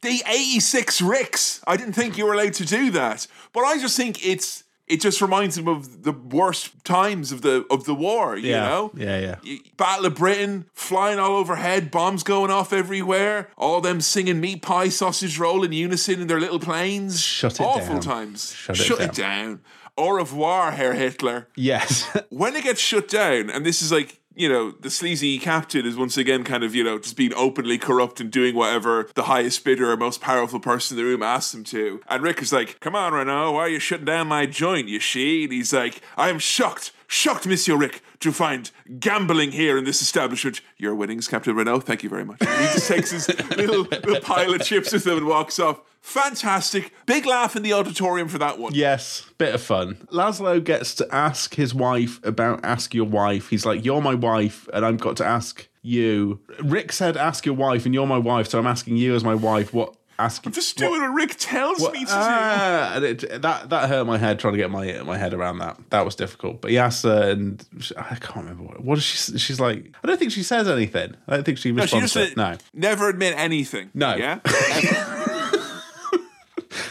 [0.00, 1.60] The 86 Ricks.
[1.66, 3.26] I didn't think you were allowed to do that.
[3.52, 7.66] But I just think it's it just reminds him of the worst times of the
[7.70, 8.68] of the war, you Yeah.
[8.68, 8.90] know?
[8.96, 9.56] Yeah, yeah.
[9.76, 14.88] Battle of Britain, flying all overhead, bombs going off everywhere, all them singing meat pie,
[14.88, 17.20] sausage roll in unison in their little planes.
[17.20, 18.00] Shut it Awful down.
[18.00, 18.54] times.
[18.54, 19.60] Shut it it down.
[19.98, 21.48] Au revoir, Herr Hitler.
[21.54, 22.06] Yes.
[22.30, 25.96] When it gets shut down, and this is like, you know, the sleazy captain is
[25.96, 29.64] once again kind of, you know, just being openly corrupt and doing whatever the highest
[29.64, 32.00] bidder or most powerful person in the room asks him to.
[32.08, 35.00] And Rick is like, come on, Renault, why are you shutting down my joint, you
[35.00, 35.44] she?
[35.44, 38.70] And he's like, I am shocked, shocked, Monsieur Rick, to find
[39.00, 40.60] gambling here in this establishment.
[40.76, 41.80] Your winnings, Captain Renault.
[41.80, 42.40] Thank you very much.
[42.40, 45.80] And he just takes his little, little pile of chips with him and walks off.
[46.08, 46.92] Fantastic.
[47.06, 48.74] Big laugh in the auditorium for that one.
[48.74, 49.26] yes.
[49.36, 49.96] Bit of fun.
[50.10, 53.50] Laszlo gets to ask his wife about ask your wife.
[53.50, 56.40] He's like, You're my wife, and I've got to ask you.
[56.62, 59.34] Rick said ask your wife, and you're my wife, so I'm asking you as my
[59.34, 62.10] wife what ask Just doing what Rick tells me to do.
[62.10, 65.58] Ah, and it, that that hurt my head trying to get my my head around
[65.58, 65.78] that.
[65.90, 66.60] That was difficult.
[66.60, 68.80] But he asks her, and she, I can't remember what.
[68.82, 69.38] What does she?
[69.38, 71.14] She's like, I don't think she says anything.
[71.28, 72.30] I don't think she No, she responds.
[72.30, 73.90] just no, never admit anything.
[73.94, 74.16] No.
[74.16, 74.40] Yeah?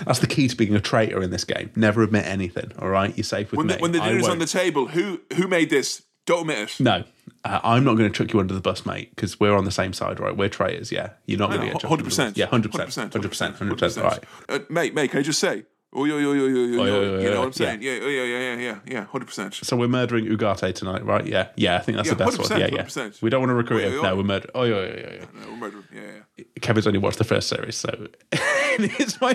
[0.05, 1.71] that's the key to being a traitor in this game.
[1.75, 2.71] Never admit anything.
[2.79, 3.73] All right, you're safe with when, me.
[3.73, 6.03] the, when the dinner's on the table, who who made this?
[6.25, 6.83] Don't admit it.
[6.83, 7.03] no,
[7.45, 9.71] uh, I'm not going to chuck you under the bus, mate, because we're on the
[9.71, 10.35] same side, right?
[10.35, 10.91] We're traitors.
[10.91, 12.37] Yeah, you're not going to get Hundred percent.
[12.37, 14.05] Yeah, hundred percent, hundred percent, hundred percent.
[14.05, 14.23] Right.
[14.49, 15.63] Uh, mate, mate, can I just say?
[15.93, 17.01] Oh, yo, yo, yo, yo, yo, Oh, yo.
[17.01, 17.81] yeah, yeah, You know what I'm saying?
[17.81, 19.05] Yeah, yeah, yeah, yeah, yeah, yeah.
[19.05, 19.53] Hundred percent.
[19.55, 21.25] So we're murdering Ugarte tonight, right?
[21.25, 21.77] Yeah, yeah.
[21.77, 22.47] I think that's Yeah, the best one.
[22.49, 22.83] 100%, Yeah, yeah.
[22.83, 23.21] 100%.
[23.21, 23.93] We don't want to recruit Oh, him.
[23.93, 24.13] yeah, No, yeah.
[24.13, 24.51] we're murdering.
[24.53, 25.25] Oh, yeah, yeah, yeah, yeah.
[25.33, 25.83] No, we're murdering.
[25.93, 26.01] Yeah,
[26.35, 26.43] yeah.
[26.61, 29.33] Kevin's only watched the first series, so it's my I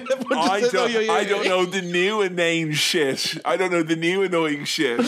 [0.60, 3.38] don't, I don't know the new inane shit.
[3.46, 5.00] I don't know the new annoying shit.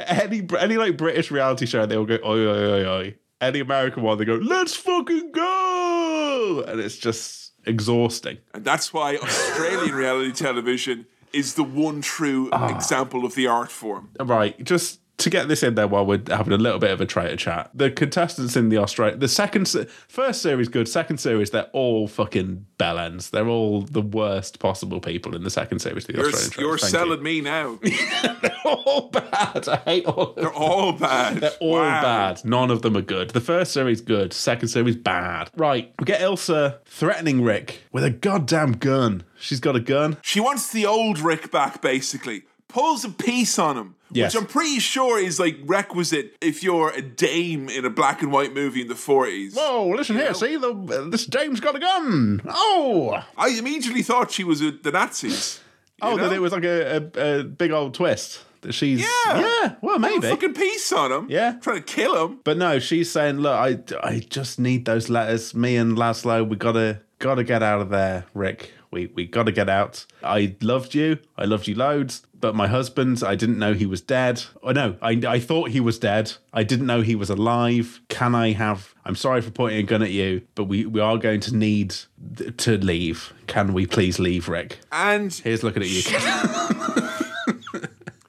[0.00, 1.84] any any like British reality show.
[1.84, 3.14] They all go oi oi oi oi.
[3.40, 8.38] Any American one, they go let's fucking go, and it's just exhausting.
[8.54, 12.68] And that's why Australian reality television is the one true Ah.
[12.74, 14.10] example of the art form.
[14.18, 17.06] Right, just to get this in there while we're having a little bit of a
[17.06, 17.70] traitor chat.
[17.72, 19.66] The contestants in the Australia, the second,
[20.08, 23.30] first series good, second series they're all fucking bellends.
[23.30, 26.04] They're all the worst possible people in the second series.
[26.06, 27.78] The You're, Australian you're Thank selling me now.
[27.82, 29.68] They're all bad.
[29.68, 30.34] I hate all.
[30.34, 31.38] They're all bad.
[31.38, 32.02] They're all Wow.
[32.02, 32.44] bad.
[32.44, 33.30] None of them are good.
[33.30, 34.32] The first series good.
[34.32, 35.50] Second series bad.
[35.56, 35.92] Right.
[35.98, 39.22] We get Ilsa threatening Rick with a goddamn gun.
[39.38, 40.18] She's got a gun.
[40.22, 42.42] She wants the old Rick back, basically.
[42.68, 44.34] Pulls a piece on him, Yes.
[44.34, 48.30] which I'm pretty sure is like requisite if you're a dame in a black and
[48.30, 49.54] white movie in the 40s.
[49.56, 49.88] Whoa!
[49.88, 50.32] Listen here.
[50.34, 52.40] See the uh, this dame's got a gun.
[52.48, 53.20] Oh.
[53.36, 55.60] I immediately thought she was with the Nazis.
[56.02, 56.28] Oh, know?
[56.28, 58.44] that it was like a, a, a big old twist.
[58.60, 59.06] That she's Yeah.
[59.40, 59.74] yeah.
[59.80, 60.28] Well, maybe.
[60.28, 61.26] fucking piece on him.
[61.30, 61.52] Yeah.
[61.62, 62.40] Trying to kill him.
[62.44, 65.54] But no, she's saying, look, I, I just need those letters.
[65.54, 68.72] Me and Laszlo, we gotta gotta get out of there, Rick.
[68.90, 70.04] We we gotta get out.
[70.22, 71.18] I loved you.
[71.38, 72.26] I loved you loads.
[72.46, 74.40] But my husband, I didn't know he was dead.
[74.62, 76.34] Oh no, I I thought he was dead.
[76.52, 78.00] I didn't know he was alive.
[78.08, 81.18] Can I have I'm sorry for pointing a gun at you, but we, we are
[81.18, 81.96] going to need
[82.36, 83.32] th- to leave.
[83.48, 84.78] Can we please leave, Rick?
[84.92, 86.02] And Here's looking at you.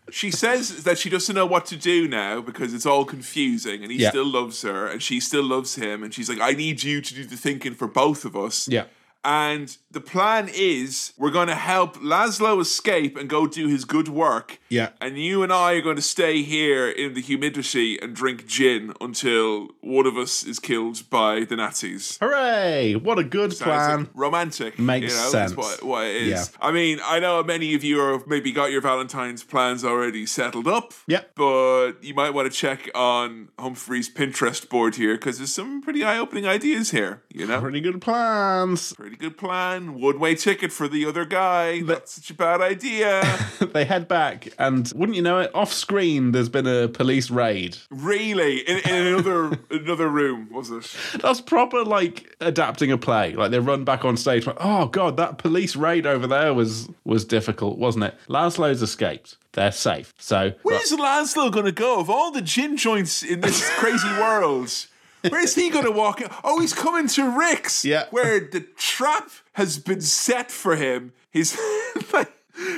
[0.09, 3.91] she says that she doesn't know what to do now because it's all confusing and
[3.91, 4.09] he Yeah.
[4.09, 6.03] still loves her and she still loves him.
[6.03, 8.67] And she's like, I need you to do the thinking for both of us.
[8.67, 8.85] Yeah.
[9.23, 14.07] And the plan is we're going to help Laszlo escape and go do his good
[14.07, 14.59] work.
[14.69, 14.89] Yeah.
[15.01, 18.93] And you and I are going to stay here in the humidity and drink gin
[19.01, 22.17] until one of us is killed by the Nazis.
[22.21, 22.95] Hooray!
[22.95, 23.99] What a good Sounds plan.
[23.99, 24.79] like romantic.
[24.79, 25.51] Makes you know, sense.
[25.51, 26.29] That's what, what it is.
[26.29, 26.67] Yeah.
[26.67, 30.67] I mean, I know many of you have maybe got your Valentine's plans already settled
[30.67, 30.93] up.
[31.07, 31.35] Yep.
[31.35, 36.03] But you might want to check on Humphrey's Pinterest board here because there's some pretty
[36.03, 37.61] eye opening ideas here, you know?
[37.61, 38.93] Pretty good plans.
[38.93, 39.99] Pretty good plan.
[39.99, 41.81] One way ticket for the other guy.
[41.81, 43.23] That's such a bad idea.
[43.59, 47.77] they head back, and wouldn't you know it, off screen, there's been a police raid.
[47.89, 48.59] really?
[48.59, 50.95] In, in another another room, was it?
[51.21, 53.33] That's proper like adapting a play.
[53.33, 56.89] Like they run back on stage, like, oh god, that police raid over there was
[57.05, 58.15] was difficult, wasn't it?
[58.27, 59.37] Laszlo's escaped.
[59.53, 60.13] They're safe.
[60.19, 61.99] So Where's Laszlo going to go?
[61.99, 64.71] Of all the gin joints in this crazy world,
[65.29, 66.27] where's he going to walk in?
[66.43, 68.05] Oh, he's coming to Rick's, Yeah.
[68.11, 71.13] where the trap has been set for him.
[71.31, 71.57] He's
[72.13, 72.31] like,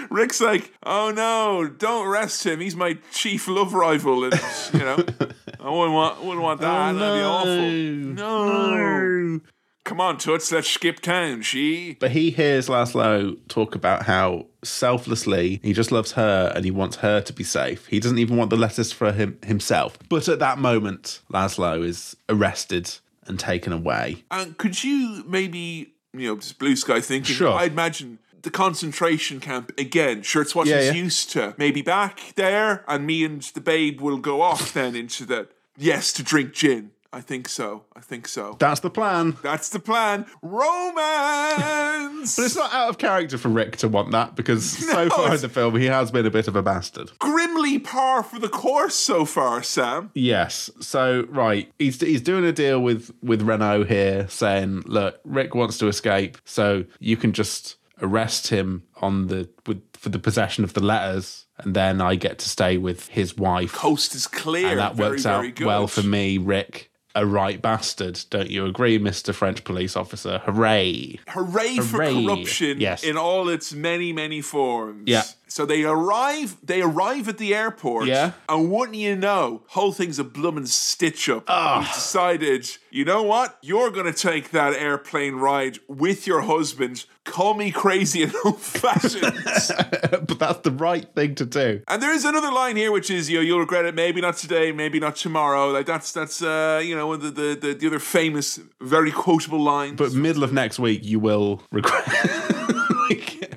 [0.10, 2.60] Rick's like, oh no, don't arrest him.
[2.60, 4.34] He's my chief love rival, and
[4.74, 4.96] you know,
[5.60, 6.96] I wouldn't want, wouldn't want that.
[6.96, 8.14] Oh, That'd be awful.
[8.16, 9.40] No.
[9.86, 11.98] Come on, Toots, let's skip town, she.
[12.00, 16.98] But he hears Laszlo talk about how selflessly he just loves her and he wants
[16.98, 17.86] her to be safe.
[17.88, 19.98] He doesn't even want the letters for him himself.
[20.10, 22.92] But at that moment, Laszlo is arrested
[23.26, 24.24] and taken away.
[24.32, 27.36] And could you maybe, you know, just blue sky thinking?
[27.36, 27.54] Sure.
[27.54, 30.22] I imagine the concentration camp again.
[30.22, 30.94] Sure, it's what Yeah, he's yeah.
[31.04, 31.56] used to.
[31.58, 35.48] Maybe back there, and me and the babe will go off then into the
[35.78, 36.92] yes to drink gin.
[37.12, 37.86] I think so.
[37.96, 38.56] I think so.
[38.60, 39.36] That's the plan.
[39.42, 40.26] That's the plan.
[40.44, 42.36] Romance.
[42.36, 45.42] But it's not out of character for Rick to want that because so far in
[45.42, 47.12] the film he has been a bit of a bastard.
[47.20, 50.12] grimly par for the course so far, Sam.
[50.14, 50.70] Yes.
[50.80, 55.78] So right, he's he's doing a deal with with Renault here, saying, "Look, Rick wants
[55.80, 60.74] to escape, so you can just arrest him on the with for the possession of
[60.74, 64.68] the letters, and then I get to stay with his wife, Coast is clear.
[64.68, 69.00] and that very, works out well for me, Rick." A right bastard, don't you agree,
[69.00, 69.34] Mr.
[69.34, 70.40] French police officer?
[70.46, 71.20] Hooray!
[71.30, 73.04] Hooray, for corruption Yes.
[73.04, 75.04] in all its many, many forms.
[75.08, 75.24] Yeah.
[75.50, 78.08] So they arrive they arrive at the airport.
[78.08, 78.34] Yeah.
[78.48, 81.46] And wouldn't you know, whole thing's a bloomin' stitch up.
[81.48, 81.80] Ah.
[81.80, 83.58] We've decided, you know what?
[83.62, 87.06] You're gonna take that airplane ride with your husband.
[87.26, 89.22] Call me crazy and old fashioned.
[90.28, 91.82] but that's the right thing to do.
[91.88, 93.94] And there is another line here, which is, you know, you'll regret it.
[93.96, 95.70] Maybe not today, maybe not tomorrow.
[95.72, 99.62] Like that's that's uh, you know, one of the, the the other famous, very quotable
[99.62, 99.96] lines.
[99.98, 102.06] But middle of next week, you will regret.
[103.10, 103.49] Like-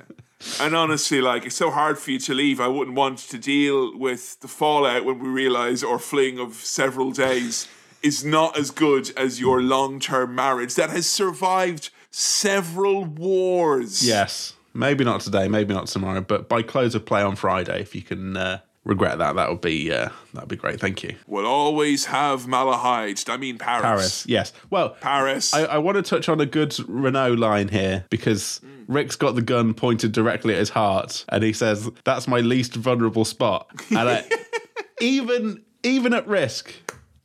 [0.61, 2.61] And honestly, like it's so hard for you to leave.
[2.61, 7.11] I wouldn't want to deal with the fallout when we realize our fling of several
[7.11, 7.69] days
[8.03, 14.07] is not as good as your long-term marriage that has survived several wars.
[14.07, 17.95] Yes, maybe not today, maybe not tomorrow, but by close of play on Friday, if
[17.95, 20.81] you can uh, regret that, that would be uh, that would be great.
[20.81, 23.29] Thank you, We'll always have Malahide.
[23.29, 23.83] I mean Paris.
[23.83, 24.27] Paris.
[24.27, 24.53] Yes.
[24.71, 25.55] Well, Paris.
[25.55, 29.43] I, I want to touch on a good Renault line here because Rick's got the
[29.43, 33.99] gun pointed directly at his heart, and he says, "That's my least vulnerable spot." And
[34.09, 34.25] I,
[35.01, 36.73] even even at risk.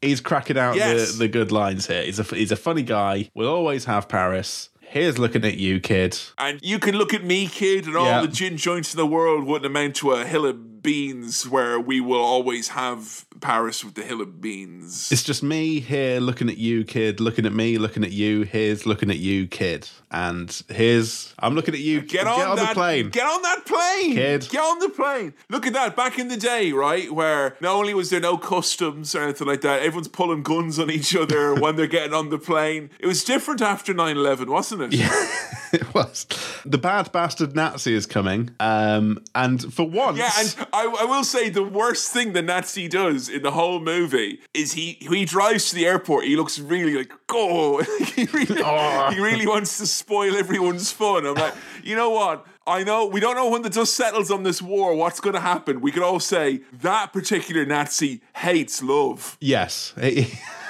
[0.02, 1.14] He's cracking out Yes.
[1.14, 2.04] the, the good lines here.
[2.04, 3.30] He's a he's a funny guy.
[3.34, 4.70] We'll always have Paris.
[4.82, 6.18] Here's looking at you, kid.
[6.38, 9.44] and you can look at me, kid, and all the gin joints in the world
[9.44, 14.04] wouldn't amount to a hill of beans where we will always have Paris with the
[14.04, 15.12] hill of beans.
[15.12, 18.44] It's just me here looking at you, kid, looking at me, looking at you.
[18.44, 19.90] Here's looking at you, kid.
[20.10, 22.02] And here's I'm looking at you.
[22.02, 23.10] Get on, that the plane.
[23.10, 24.48] Get on that plane, Kid.
[24.50, 25.34] Get on the plane.
[25.50, 25.96] Look at that.
[25.98, 29.62] Back in the day, right, where not only was there no customs or anything like
[29.62, 32.90] that, everyone's pulling guns on each other when they're getting on the plane.
[33.00, 34.94] It was different after 9-11, wasn't it?
[34.94, 35.10] Yeah.
[35.74, 36.26] it was.
[36.66, 38.52] The bad bastard Nazi is coming.
[38.62, 42.88] Um, and for once, Yeah, and I, I will say the worst thing the Nazi
[42.88, 46.26] does in the whole movie is he he drives to the airport.
[46.26, 47.82] He looks really like oh,
[48.16, 49.10] he really Oh.
[49.12, 51.26] he really wants to spoil everyone's fun.
[51.26, 51.54] I'm like,
[51.84, 52.46] you know what?
[52.66, 54.94] I know we don't know when the dust settles on this war.
[54.96, 55.80] What's going to happen?
[55.80, 59.38] We could all say that particular Nazi hates love.
[59.40, 59.94] yes.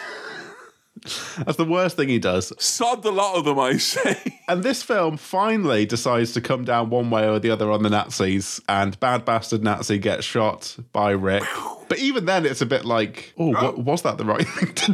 [1.38, 2.54] That's the worst thing he does.
[2.62, 4.18] Sod the lot of them, I say.
[4.50, 7.90] And this film finally decides to come down one way or the other on the
[7.90, 11.44] Nazis, and bad bastard Nazi gets shot by Rick.
[11.90, 14.94] But even then, it's a bit like, oh, what, was that the right thing to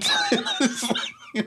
[1.36, 1.44] do?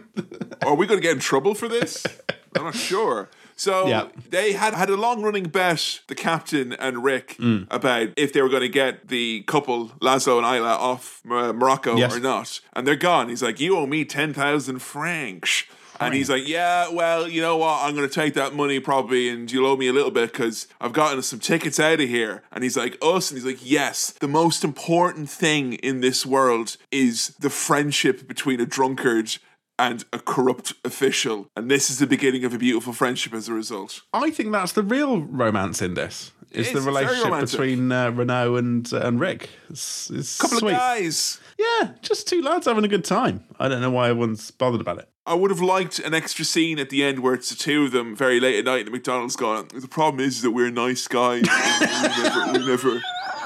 [0.66, 2.06] Are we going to get in trouble for this?
[2.54, 3.28] I'm not sure.
[3.58, 4.08] So Yeah.
[4.28, 7.66] they had had a long running bet, the captain and Rick, Mm.
[7.70, 11.96] about if they were going to get the couple Laszlo and Ilsa off uh, Morocco
[11.96, 12.14] Yes.
[12.14, 13.28] or not, and they're gone.
[13.30, 15.64] He's like, "You owe me ten thousand francs."
[15.98, 17.80] And he's like, "Yeah, well, you know what?
[17.82, 20.66] I'm going to take that money probably, and you'll owe me a little bit because
[20.78, 24.12] I've gotten some tickets out of here." And he's like, "Us?" And he's like, "Yes.
[24.20, 29.38] The most important thing in this world is the friendship between a drunkard."
[29.78, 33.52] And a corrupt official, and this is the beginning of a beautiful friendship as a
[33.52, 34.00] result.
[34.12, 36.32] I think that's the real romance in this.
[36.50, 39.50] Is is, the relationship between uh, Renault and uh, and Rick?
[39.68, 40.72] It's, it's Couple sweet.
[40.72, 41.38] of guys.
[41.58, 43.44] Yeah, just two lads having a good time.
[43.58, 45.08] I don't know why everyone's bothered about it.
[45.26, 47.92] I would have liked an extra scene at the end where it's the two of
[47.92, 51.08] them very late at night in the McDonald's going, the problem is that we're nice
[51.08, 51.42] guys.
[51.80, 53.02] we, never, we never,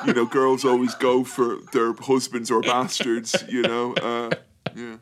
[0.07, 3.95] you know, girls always go for their husbands or bastards, you know.
[3.95, 4.31] Uh,
[4.75, 4.97] yeah.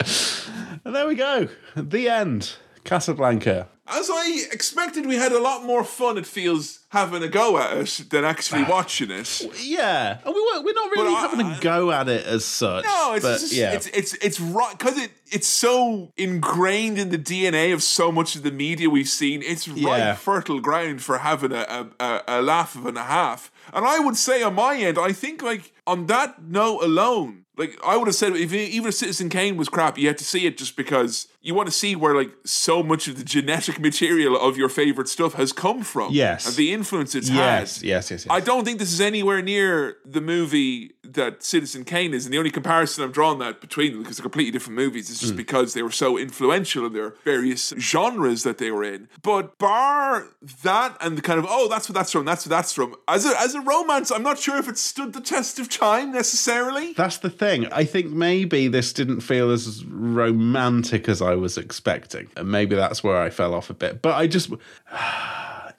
[0.85, 1.49] And there we go.
[1.77, 2.53] The end.
[2.85, 3.69] Casablanca.
[3.91, 7.75] As I expected, we had a lot more fun, it feels, having a go at
[7.77, 9.41] it than actually watching it.
[9.63, 12.85] Yeah, and we weren't, we're not really I- having a go at it as such.
[12.85, 17.09] No, it's but just, yeah, it's it's it's right because it it's so ingrained in
[17.09, 19.41] the DNA of so much of the media we've seen.
[19.43, 20.11] It's Yeah.
[20.11, 23.51] right fertile ground for having a, a, a, a laugh of and a half.
[23.73, 27.79] And I would say on my end, I think like on that note alone, like
[27.85, 30.47] I would have said, if even if Citizen Kane was crap, you had to see
[30.47, 34.39] it just because you want to see where like so much of the genetic material
[34.39, 36.13] of your favorite stuff has come from.
[36.13, 36.47] Yes.
[36.47, 37.85] and the influence it's yes, had.
[37.85, 38.27] yes, yes, yes.
[38.31, 42.39] I don't think this is anywhere near the movie that Citizen Kane is, and the
[42.39, 45.37] only comparison I'm drawing that between them because they're completely different movies is just hmm.
[45.37, 49.09] because they were so influential in their various genres that they were in.
[49.23, 50.29] But bar
[50.63, 52.95] that and the kind of oh that's what that's from, that's what that's from.
[53.07, 56.13] As a as a romance, I'm not sure if it stood the test of time
[56.13, 56.93] necessarily.
[56.95, 57.67] That's the thing.
[57.73, 62.29] I think maybe this didn't feel as romantic as I was expecting.
[62.37, 64.03] And maybe that's where I fell off a bit.
[64.03, 64.51] But I just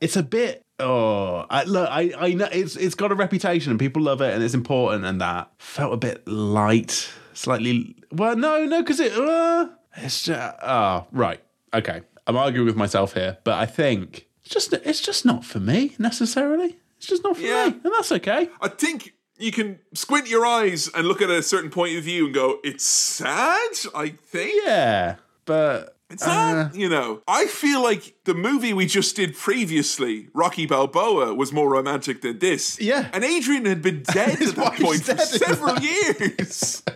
[0.02, 3.80] it's a bit oh I look I, I know it's it's got a reputation and
[3.80, 7.10] people love it and it's important and that felt a bit light.
[7.34, 11.42] Slightly well no, no, because it uh, it's just oh right.
[11.74, 12.02] Okay.
[12.28, 15.96] I'm arguing with myself here, but I think it's just it's just not for me
[16.00, 16.78] necessarily.
[16.98, 17.70] It's just not for Yeah.
[17.70, 17.80] me.
[17.84, 18.50] And that's okay.
[18.62, 22.26] I think you can squint your eyes and look at a certain point of view
[22.26, 23.72] and go, it's sad.
[23.96, 24.64] I think.
[24.66, 25.16] Yeah.
[25.46, 26.70] But It's not, uh.
[26.74, 27.22] you know.
[27.28, 32.40] I feel like the movie we just did previously, Rocky Balboa, was more romantic than
[32.40, 32.80] this.
[32.82, 33.10] Yeah.
[33.14, 36.84] And Adrian had been dead at that point for several years.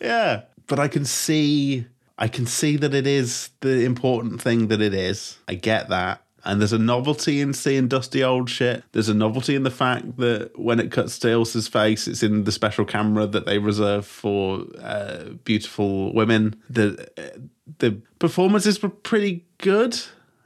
[0.00, 1.86] Yeah, but I can see
[2.18, 5.38] I can see that it is the important thing that it is.
[5.48, 6.22] I get that.
[6.44, 8.82] And there's a novelty in seeing dusty old shit.
[8.92, 12.44] There's a novelty in the fact that when it cuts to Ilsa's face, it's in
[12.44, 16.60] the special camera that they reserve for uh, beautiful women.
[16.70, 17.38] The uh,
[17.78, 19.98] the performances were pretty good.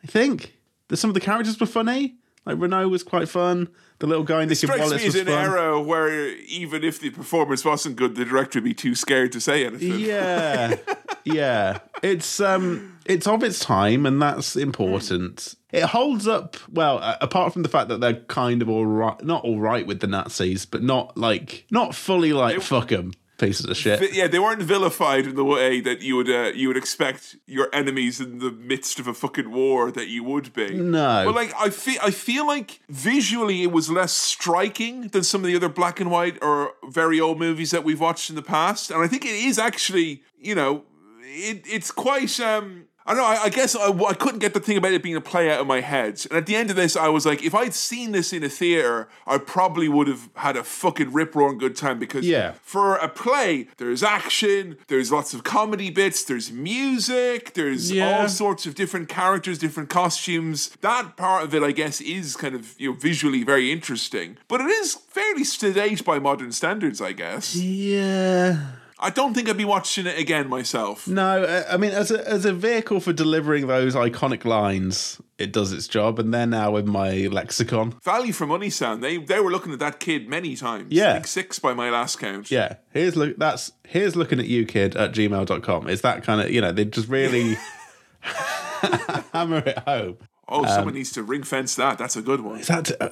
[0.02, 0.54] I think.
[0.92, 2.16] Some of the characters were funny.
[2.44, 3.68] Like Renault was quite fun.
[4.00, 5.34] The little guy Nicky Strikes Wallace me as an fun.
[5.34, 9.40] era where even if the performance wasn't good, the director would be too scared to
[9.40, 10.00] say anything.
[10.00, 10.76] Yeah,
[11.24, 11.78] yeah.
[12.02, 15.54] It's um, it's of its time, and that's important.
[15.72, 19.24] It holds up well, uh, apart from the fact that they're kind of all right,
[19.24, 23.66] not all right with the Nazis, but not like not fully like fuck 'em pieces
[23.66, 24.12] of shit.
[24.15, 27.69] Yeah, they weren't vilified in the way that you would uh, you would expect your
[27.73, 30.74] enemies in the midst of a fucking war that you would be.
[30.74, 31.24] No.
[31.27, 35.47] but like I feel I feel like visually it was less striking than some of
[35.47, 38.90] the other black and white or very old movies that we've watched in the past,
[38.90, 40.85] and I think it is actually you know
[41.23, 42.86] it it's quite um.
[43.06, 43.26] I don't know.
[43.28, 45.60] I, I guess I, I couldn't get the thing about it being a play out
[45.60, 46.24] of my head.
[46.31, 48.48] And at the end of this, I was like, if I'd seen this in a
[48.48, 52.52] theater, I probably would have had a fucking rip roaring good time because Yeah.
[52.62, 58.20] for a play, there's action, there's lots of comedy bits, there's music, there's Yeah.
[58.22, 60.70] all sorts of different characters, different costumes.
[60.81, 64.60] That part of it, I guess, is kind of you know visually very interesting, but
[64.62, 67.55] it is fairly sedate by modern standards, I guess.
[67.55, 68.56] Yeah.
[68.98, 71.08] I don't think I'd be watching it again myself.
[71.08, 75.72] No, I mean, as a as a vehicle for delivering those iconic lines, it does
[75.72, 77.96] its job, and they're now in my lexicon.
[78.04, 79.02] Value for money, sound.
[79.02, 80.92] They they were looking at that kid many times.
[80.92, 81.14] Yeah.
[81.14, 82.50] Think six by my last count.
[82.50, 83.36] Yeah, here's look.
[83.36, 85.88] That's here's looking at you, kid, at gmail.com.
[85.88, 87.56] It's that kind of you know they just really
[88.22, 90.18] hammer it home.
[90.48, 91.98] Oh, someone needs to ring fence that.
[91.98, 92.60] That's a good one.
[92.60, 93.10] Is that uh,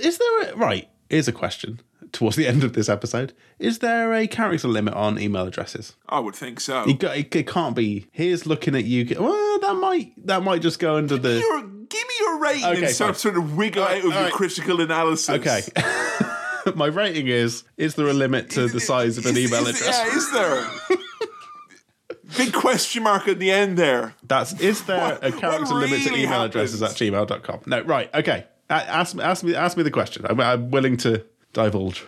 [0.00, 0.88] is there a, right?
[1.10, 1.80] Here's a question
[2.12, 3.32] towards the end of this episode.
[3.58, 5.94] Is there a character limit on email addresses?
[6.08, 6.84] I would think so.
[6.94, 8.06] Got, it, it can't be.
[8.12, 9.06] Here's looking at you.
[9.18, 11.40] Well, that might that might just go under the.
[11.88, 13.14] Give me your rating Okay, and fine.
[13.14, 14.32] sort of wiggle right, out of your right.
[14.32, 15.28] critical analysis.
[15.30, 15.60] Okay.
[16.74, 19.80] My rating is: Is there a limit to the size of an Is- email is-
[19.80, 19.98] address?
[19.98, 20.98] Yeah, is there?
[22.38, 24.14] Big question mark at the end there.
[24.24, 27.60] That's is there What- a character what limit to really email addresses at gmail.com?
[27.66, 28.46] No, right, okay.
[28.70, 30.24] Ask, ask me ask me the question.
[30.28, 31.24] I'm, I'm willing to
[31.54, 32.04] divulge.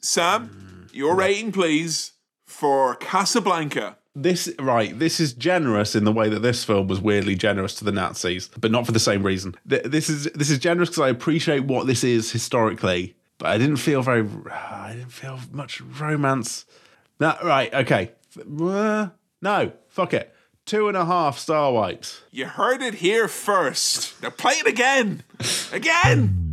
[0.00, 2.12] Sam, your rating, please,
[2.46, 3.96] for Casablanca.
[4.14, 7.84] this right, this is generous in the way that this film was weirdly generous to
[7.84, 9.54] the Nazis, but not for the same reason.
[9.68, 13.58] Th- This is this is generous because I appreciate what this is historically, but I
[13.58, 16.66] didn't feel very, I didn't feel much romance.
[17.20, 18.12] No, right, okay,
[18.60, 19.08] Uh,
[19.42, 20.34] no, fuck it,
[20.66, 22.22] two and a half star wipes.
[22.30, 24.20] You heard it here first.
[24.22, 25.22] Now play it again.
[25.72, 26.49] Again.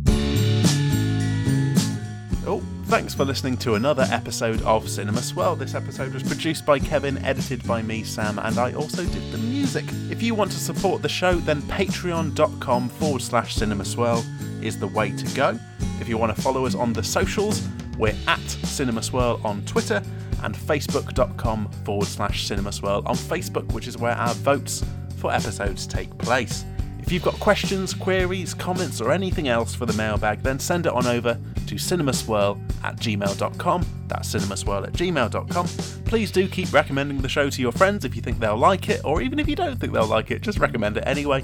[2.88, 5.56] Thanks for listening to another episode of Cinema Swirl.
[5.56, 9.36] This episode was produced by Kevin, edited by me, Sam, and I also did the
[9.36, 9.84] music.
[10.10, 14.24] If you want to support the show, then patreon.com forward slash cinema swirl
[14.62, 15.58] is the way to go.
[16.00, 20.02] If you want to follow us on the socials, we're at Cinema Swirl on Twitter
[20.42, 24.82] and facebook.com forward slash Cinema Swirl on Facebook, which is where our votes
[25.18, 26.64] for episodes take place.
[27.08, 30.92] If you've got questions, queries, comments, or anything else for the mailbag, then send it
[30.92, 33.86] on over to cinemaswirl at gmail.com.
[34.08, 35.66] That's cinemaswirl at gmail.com.
[36.04, 39.00] Please do keep recommending the show to your friends if you think they'll like it,
[39.06, 41.42] or even if you don't think they'll like it, just recommend it anyway.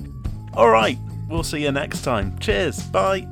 [0.55, 0.99] Alright,
[1.31, 2.39] we'll see you next time.
[2.41, 3.27] Cheers, bye.